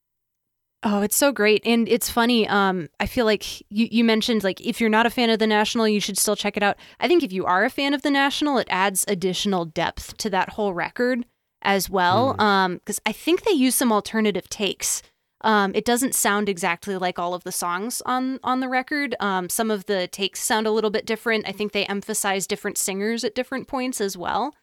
Oh, 0.88 1.02
it's 1.02 1.16
so 1.16 1.32
great. 1.32 1.66
And 1.66 1.88
it's 1.88 2.08
funny. 2.08 2.46
Um, 2.46 2.88
I 3.00 3.06
feel 3.06 3.24
like 3.24 3.60
you, 3.70 3.88
you 3.90 4.04
mentioned 4.04 4.44
like 4.44 4.60
if 4.60 4.80
you're 4.80 4.88
not 4.88 5.04
a 5.04 5.10
fan 5.10 5.30
of 5.30 5.40
the 5.40 5.46
National, 5.46 5.88
you 5.88 5.98
should 5.98 6.16
still 6.16 6.36
check 6.36 6.56
it 6.56 6.62
out. 6.62 6.76
I 7.00 7.08
think 7.08 7.24
if 7.24 7.32
you 7.32 7.44
are 7.44 7.64
a 7.64 7.70
fan 7.70 7.92
of 7.92 8.02
the 8.02 8.10
National, 8.10 8.56
it 8.58 8.68
adds 8.70 9.04
additional 9.08 9.64
depth 9.64 10.16
to 10.18 10.30
that 10.30 10.50
whole 10.50 10.74
record 10.74 11.26
as 11.62 11.90
well. 11.90 12.36
Mm. 12.36 12.40
Um, 12.40 12.74
because 12.74 13.00
I 13.04 13.10
think 13.10 13.42
they 13.42 13.50
use 13.50 13.74
some 13.74 13.90
alternative 13.90 14.48
takes. 14.48 15.02
Um, 15.40 15.72
it 15.74 15.84
doesn't 15.84 16.14
sound 16.14 16.48
exactly 16.48 16.96
like 16.96 17.18
all 17.18 17.34
of 17.34 17.42
the 17.42 17.50
songs 17.50 18.00
on 18.06 18.38
on 18.44 18.60
the 18.60 18.68
record. 18.68 19.16
Um, 19.18 19.48
some 19.48 19.72
of 19.72 19.86
the 19.86 20.06
takes 20.06 20.40
sound 20.40 20.68
a 20.68 20.70
little 20.70 20.90
bit 20.90 21.04
different. 21.04 21.48
I 21.48 21.52
think 21.52 21.72
they 21.72 21.84
emphasize 21.86 22.46
different 22.46 22.78
singers 22.78 23.24
at 23.24 23.34
different 23.34 23.66
points 23.66 24.00
as 24.00 24.16
well. 24.16 24.54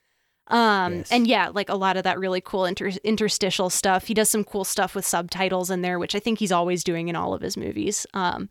Um, 0.47 0.97
yes. 0.97 1.11
and 1.11 1.25
yeah, 1.25 1.49
like 1.53 1.69
a 1.69 1.75
lot 1.75 1.97
of 1.97 2.03
that 2.03 2.19
really 2.19 2.41
cool 2.41 2.65
inter- 2.65 2.91
interstitial 3.03 3.69
stuff. 3.69 4.07
He 4.07 4.13
does 4.13 4.29
some 4.29 4.43
cool 4.43 4.65
stuff 4.65 4.95
with 4.95 5.05
subtitles 5.05 5.69
in 5.69 5.81
there, 5.81 5.99
which 5.99 6.15
I 6.15 6.19
think 6.19 6.39
he's 6.39 6.51
always 6.51 6.83
doing 6.83 7.07
in 7.07 7.15
all 7.15 7.33
of 7.33 7.41
his 7.41 7.55
movies. 7.55 8.05
Um, 8.13 8.49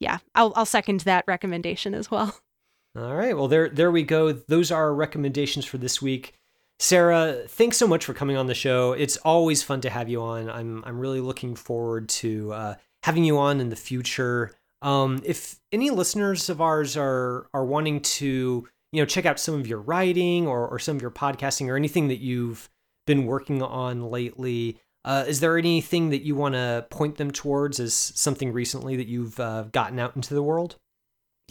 yeah, 0.00 0.18
I'll, 0.34 0.52
I'll 0.56 0.66
second 0.66 1.00
that 1.00 1.24
recommendation 1.26 1.94
as 1.94 2.10
well. 2.10 2.38
All 2.96 3.14
right. 3.14 3.36
Well, 3.36 3.48
there, 3.48 3.68
there 3.68 3.90
we 3.90 4.02
go. 4.02 4.32
Those 4.32 4.70
are 4.70 4.84
our 4.84 4.94
recommendations 4.94 5.66
for 5.66 5.76
this 5.76 6.00
week. 6.00 6.32
Sarah, 6.78 7.42
thanks 7.46 7.76
so 7.76 7.86
much 7.86 8.04
for 8.04 8.14
coming 8.14 8.36
on 8.36 8.46
the 8.46 8.54
show. 8.54 8.92
It's 8.92 9.18
always 9.18 9.62
fun 9.62 9.82
to 9.82 9.90
have 9.90 10.08
you 10.08 10.22
on. 10.22 10.48
I'm, 10.48 10.82
I'm 10.86 10.98
really 10.98 11.20
looking 11.20 11.56
forward 11.56 12.08
to 12.10 12.52
uh, 12.52 12.74
having 13.02 13.24
you 13.24 13.38
on 13.38 13.60
in 13.60 13.68
the 13.68 13.76
future. 13.76 14.52
Um, 14.82 15.20
if 15.24 15.58
any 15.72 15.90
listeners 15.90 16.48
of 16.48 16.60
ours 16.60 16.96
are, 16.96 17.48
are 17.52 17.64
wanting 17.64 18.00
to 18.00 18.68
you 18.96 19.02
know, 19.02 19.06
check 19.06 19.26
out 19.26 19.38
some 19.38 19.56
of 19.56 19.66
your 19.66 19.78
writing 19.78 20.46
or, 20.46 20.66
or 20.66 20.78
some 20.78 20.96
of 20.96 21.02
your 21.02 21.10
podcasting 21.10 21.68
or 21.68 21.76
anything 21.76 22.08
that 22.08 22.16
you've 22.16 22.70
been 23.06 23.26
working 23.26 23.62
on 23.62 24.10
lately. 24.10 24.78
Uh, 25.04 25.26
is 25.28 25.40
there 25.40 25.58
anything 25.58 26.08
that 26.08 26.22
you 26.22 26.34
want 26.34 26.54
to 26.54 26.86
point 26.88 27.18
them 27.18 27.30
towards 27.30 27.78
as 27.78 27.92
something 27.92 28.54
recently 28.54 28.96
that 28.96 29.06
you've 29.06 29.38
uh, 29.38 29.64
gotten 29.70 29.98
out 29.98 30.16
into 30.16 30.32
the 30.32 30.42
world? 30.42 30.76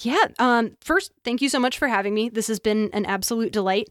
Yeah. 0.01 0.25
Um, 0.39 0.75
first, 0.81 1.11
thank 1.23 1.39
you 1.39 1.47
so 1.47 1.59
much 1.59 1.77
for 1.77 1.87
having 1.87 2.15
me. 2.15 2.29
This 2.29 2.47
has 2.47 2.59
been 2.59 2.89
an 2.93 3.05
absolute 3.05 3.53
delight. 3.53 3.89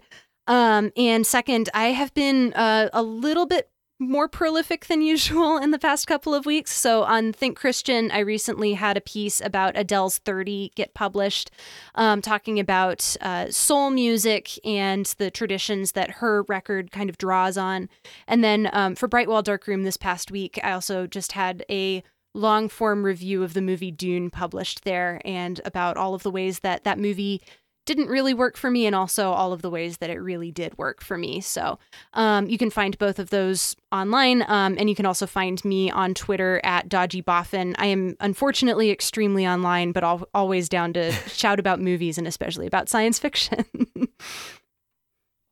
Um, 0.49 0.91
and 0.97 1.25
second, 1.25 1.71
I 1.75 1.93
have 1.93 2.13
been 2.13 2.55
uh, 2.55 2.91
a 2.93 3.05
little 3.05 3.47
bit 3.47 3.71
more 3.99 4.29
prolific 4.29 4.87
than 4.87 5.03
usual 5.15 5.57
in 5.57 5.71
the 5.71 5.79
past 5.79 6.07
couple 6.07 6.35
of 6.35 6.47
weeks. 6.47 6.73
So 6.73 7.05
on 7.05 7.33
Think 7.33 7.57
Christian, 7.57 8.11
I 8.11 8.21
recently 8.21 8.75
had 8.75 8.97
a 8.97 9.01
piece 9.01 9.41
about 9.41 9.77
Adele's 9.77 10.19
30 10.19 10.73
get 10.75 10.95
published, 10.95 11.51
um, 11.95 12.21
talking 12.23 12.59
about 12.59 13.17
uh, 13.21 13.51
soul 13.51 13.91
music 13.91 14.59
and 14.65 15.07
the 15.19 15.31
traditions 15.31 15.93
that 15.93 16.11
her 16.11 16.43
record 16.49 16.91
kind 16.91 17.09
of 17.09 17.19
draws 17.19 17.57
on. 17.57 17.89
And 18.27 18.43
then 18.43 18.69
um, 18.73 18.95
for 18.95 19.09
Bright 19.09 19.29
Wall 19.29 19.43
Darkroom 19.43 19.85
this 19.85 19.97
past 19.97 20.31
week, 20.31 20.59
I 20.63 20.73
also 20.73 21.07
just 21.07 21.33
had 21.33 21.65
a 21.71 22.03
long 22.35 22.69
form 22.69 23.05
review 23.05 23.43
of 23.45 23.55
the 23.55 23.63
movie 23.63 23.93
Dune 23.93 24.29
published 24.29 24.85
there 24.85 25.21
and 25.25 25.61
about 25.65 25.97
all 25.97 26.15
of 26.15 26.25
the 26.25 26.31
ways 26.31 26.61
that 26.61 26.83
that 26.83 26.99
movie 26.99 27.41
didn't 27.87 28.09
really 28.09 28.35
work 28.35 28.57
for 28.57 28.71
me, 28.71 28.87
and 28.87 28.95
also 28.95 29.31
all 29.31 29.53
of 29.53 29.63
the 29.63 29.71
ways 29.71 29.99
that 29.99 30.11
it 30.11 30.19
really 30.19 30.51
did 30.51 30.77
work 30.79 31.03
for 31.03 31.19
me. 31.19 31.41
So 31.41 31.79
um, 32.15 32.49
you 32.49 32.59
can 32.59 32.71
find 32.71 32.97
both 32.99 33.19
of 33.19 33.31
those 33.31 33.77
online, 33.93 34.43
um, 34.49 34.77
and 34.79 34.89
you 34.89 34.95
can 34.97 35.07
also 35.07 35.27
find 35.27 35.63
me 35.65 35.91
on 35.91 36.15
Twitter 36.15 36.61
at 36.65 36.89
Dodgy 36.89 37.21
Boffin. 37.23 37.75
I 37.79 37.87
am 37.87 38.17
unfortunately 38.21 38.91
extremely 38.91 39.47
online, 39.47 39.93
but 39.93 40.03
al- 40.05 40.29
always 40.33 40.69
down 40.69 40.93
to 40.95 41.13
shout 41.29 41.61
about 41.61 41.81
movies 41.81 42.19
and 42.19 42.27
especially 42.27 42.67
about 42.67 42.89
science 42.89 43.19
fiction. 43.19 43.65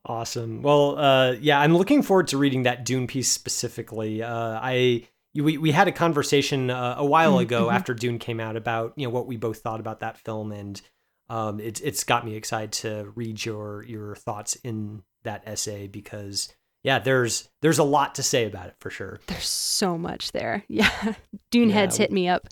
Awesome. 0.05 0.63
Well, 0.63 0.99
uh, 0.99 1.33
yeah, 1.41 1.61
I'm 1.61 1.77
looking 1.77 2.03
forward 2.03 2.27
to 2.29 2.39
reading 2.39 2.65
that 2.65 2.85
Dune 2.85 3.07
piece 3.07 3.31
specifically. 3.31 4.21
Uh, 4.23 4.59
I 4.61 5.07
we 5.35 5.59
we 5.59 5.71
had 5.71 5.87
a 5.87 5.93
conversation 5.93 6.71
uh, 6.71 6.97
a 6.99 7.07
while 7.07 7.39
Mm, 7.39 7.43
ago 7.43 7.69
mhm. 7.69 7.73
after 7.73 7.95
Dune 7.95 8.19
came 8.19 8.41
out 8.41 8.57
about 8.57 8.95
you 8.97 9.07
know 9.07 9.11
what 9.13 9.29
we 9.29 9.37
both 9.37 9.59
thought 9.59 9.79
about 9.79 10.01
that 10.01 10.19
film, 10.19 10.51
and 10.51 10.81
um, 11.29 11.61
it's 11.61 11.81
it's 11.81 12.05
got 12.05 12.25
me 12.25 12.35
excited 12.35 12.73
to 12.73 13.13
read 13.15 13.45
your 13.45 13.85
your 13.85 14.15
thoughts 14.17 14.55
in 14.57 15.03
that 15.25 15.43
essay 15.47 15.87
because 15.87 16.53
yeah, 16.83 16.99
there's 16.99 17.49
there's 17.63 17.79
a 17.79 17.85
lot 17.85 18.15
to 18.17 18.23
say 18.23 18.47
about 18.47 18.67
it 18.67 18.75
for 18.81 18.91
sure. 18.91 19.21
There's 19.29 19.49
so 19.49 19.97
much 19.97 20.33
there. 20.33 20.65
Yeah. 20.69 21.15
Dune 21.51 21.69
Yeah. 21.69 21.75
heads 21.77 21.97
hit 21.97 22.11
me 22.13 22.29
up. 22.29 22.49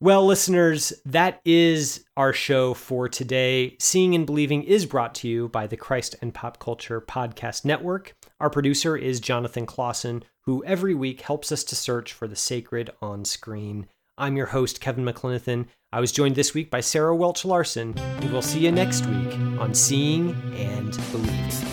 Well, 0.00 0.26
listeners, 0.26 0.92
that 1.06 1.40
is 1.44 2.04
our 2.16 2.32
show 2.32 2.74
for 2.74 3.08
today. 3.08 3.76
Seeing 3.78 4.14
and 4.14 4.26
Believing 4.26 4.62
is 4.64 4.86
brought 4.86 5.14
to 5.16 5.28
you 5.28 5.48
by 5.48 5.66
the 5.66 5.76
Christ 5.76 6.16
and 6.20 6.34
Pop 6.34 6.58
Culture 6.58 7.00
Podcast 7.00 7.64
Network. 7.64 8.14
Our 8.40 8.50
producer 8.50 8.96
is 8.96 9.20
Jonathan 9.20 9.66
Clausen, 9.66 10.24
who 10.42 10.64
every 10.64 10.94
week 10.94 11.20
helps 11.22 11.52
us 11.52 11.62
to 11.64 11.76
search 11.76 12.12
for 12.12 12.26
the 12.26 12.36
sacred 12.36 12.90
on 13.00 13.24
screen. 13.24 13.86
I'm 14.18 14.36
your 14.36 14.46
host, 14.46 14.80
Kevin 14.80 15.04
McLenithan. 15.04 15.66
I 15.94 16.00
was 16.00 16.10
joined 16.10 16.34
this 16.34 16.54
week 16.54 16.70
by 16.70 16.80
Sarah 16.80 17.14
Welch 17.14 17.44
Larson, 17.44 17.96
and 17.96 18.32
we'll 18.32 18.42
see 18.42 18.58
you 18.58 18.72
next 18.72 19.06
week 19.06 19.32
on 19.60 19.74
Seeing 19.74 20.30
and 20.56 20.90
Believing. 21.12 21.68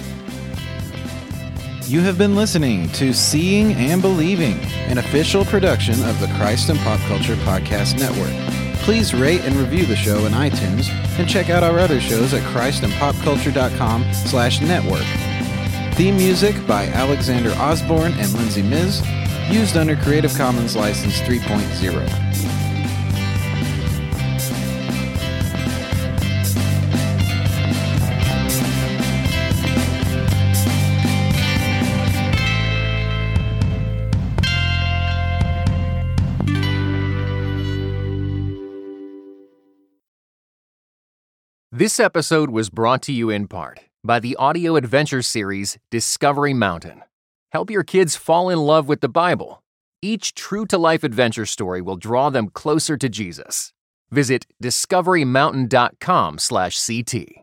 You 1.88 2.01
have 2.01 2.19
been 2.19 2.36
listening 2.36 2.89
to 2.89 3.15
Seeing 3.15 3.74
and 3.74 3.99
Believing, 3.99 4.59
an 4.91 4.99
official 4.99 5.43
production 5.43 5.95
of 6.03 6.19
the 6.19 6.28
Christ 6.38 6.69
and 6.69 6.78
Pop 6.82 6.99
Culture 7.07 7.34
Podcast 7.38 7.97
Network. 7.97 8.32
Please 8.84 9.11
rate 9.11 9.41
and 9.41 9.55
review 9.55 9.88
the 9.88 9.95
show 9.95 10.24
in 10.28 10.34
iTunes 10.34 10.89
and 11.17 11.28
check 11.28 11.49
out 11.49 11.63
our 11.63 11.80
other 11.80 11.99
shows 11.99 12.36
at 12.36 12.43
christandpopculture.com 12.53 14.13
slash 14.13 14.61
network. 14.61 15.95
Theme 15.95 16.17
music 16.17 16.55
by 16.67 16.86
Alexander 16.89 17.53
Osborne 17.53 18.13
and 18.13 18.32
Lindsay 18.34 18.61
Miz, 18.61 19.01
used 19.49 19.78
under 19.78 19.95
Creative 19.95 20.34
Commons 20.36 20.76
License 20.76 21.19
3.0. 21.22 22.31
This 41.82 41.98
episode 42.00 42.52
was 42.52 42.70
brought 42.70 43.02
to 43.02 43.12
you 43.12 43.32
in 43.32 43.48
part 43.48 43.80
by 44.04 44.20
the 44.20 44.36
audio 44.36 44.76
adventure 44.76 45.24
series 45.24 45.80
Discovery 45.90 46.54
Mountain. 46.54 47.02
Help 47.54 47.72
your 47.72 47.82
kids 47.82 48.16
fall 48.16 48.52
in 48.52 48.60
love 48.60 48.88
with 48.88 49.02
the 49.02 49.10
Bible. 49.10 49.64
Each 50.00 50.36
true 50.36 50.68
to 50.68 50.78
life 50.78 51.04
adventure 51.04 51.48
story 51.48 51.82
will 51.82 51.96
draw 51.96 52.30
them 52.30 52.50
closer 52.50 52.98
to 52.98 53.10
Jesus. 53.10 53.74
Visit 54.12 54.46
discoverymountain.com/ct. 54.62 57.41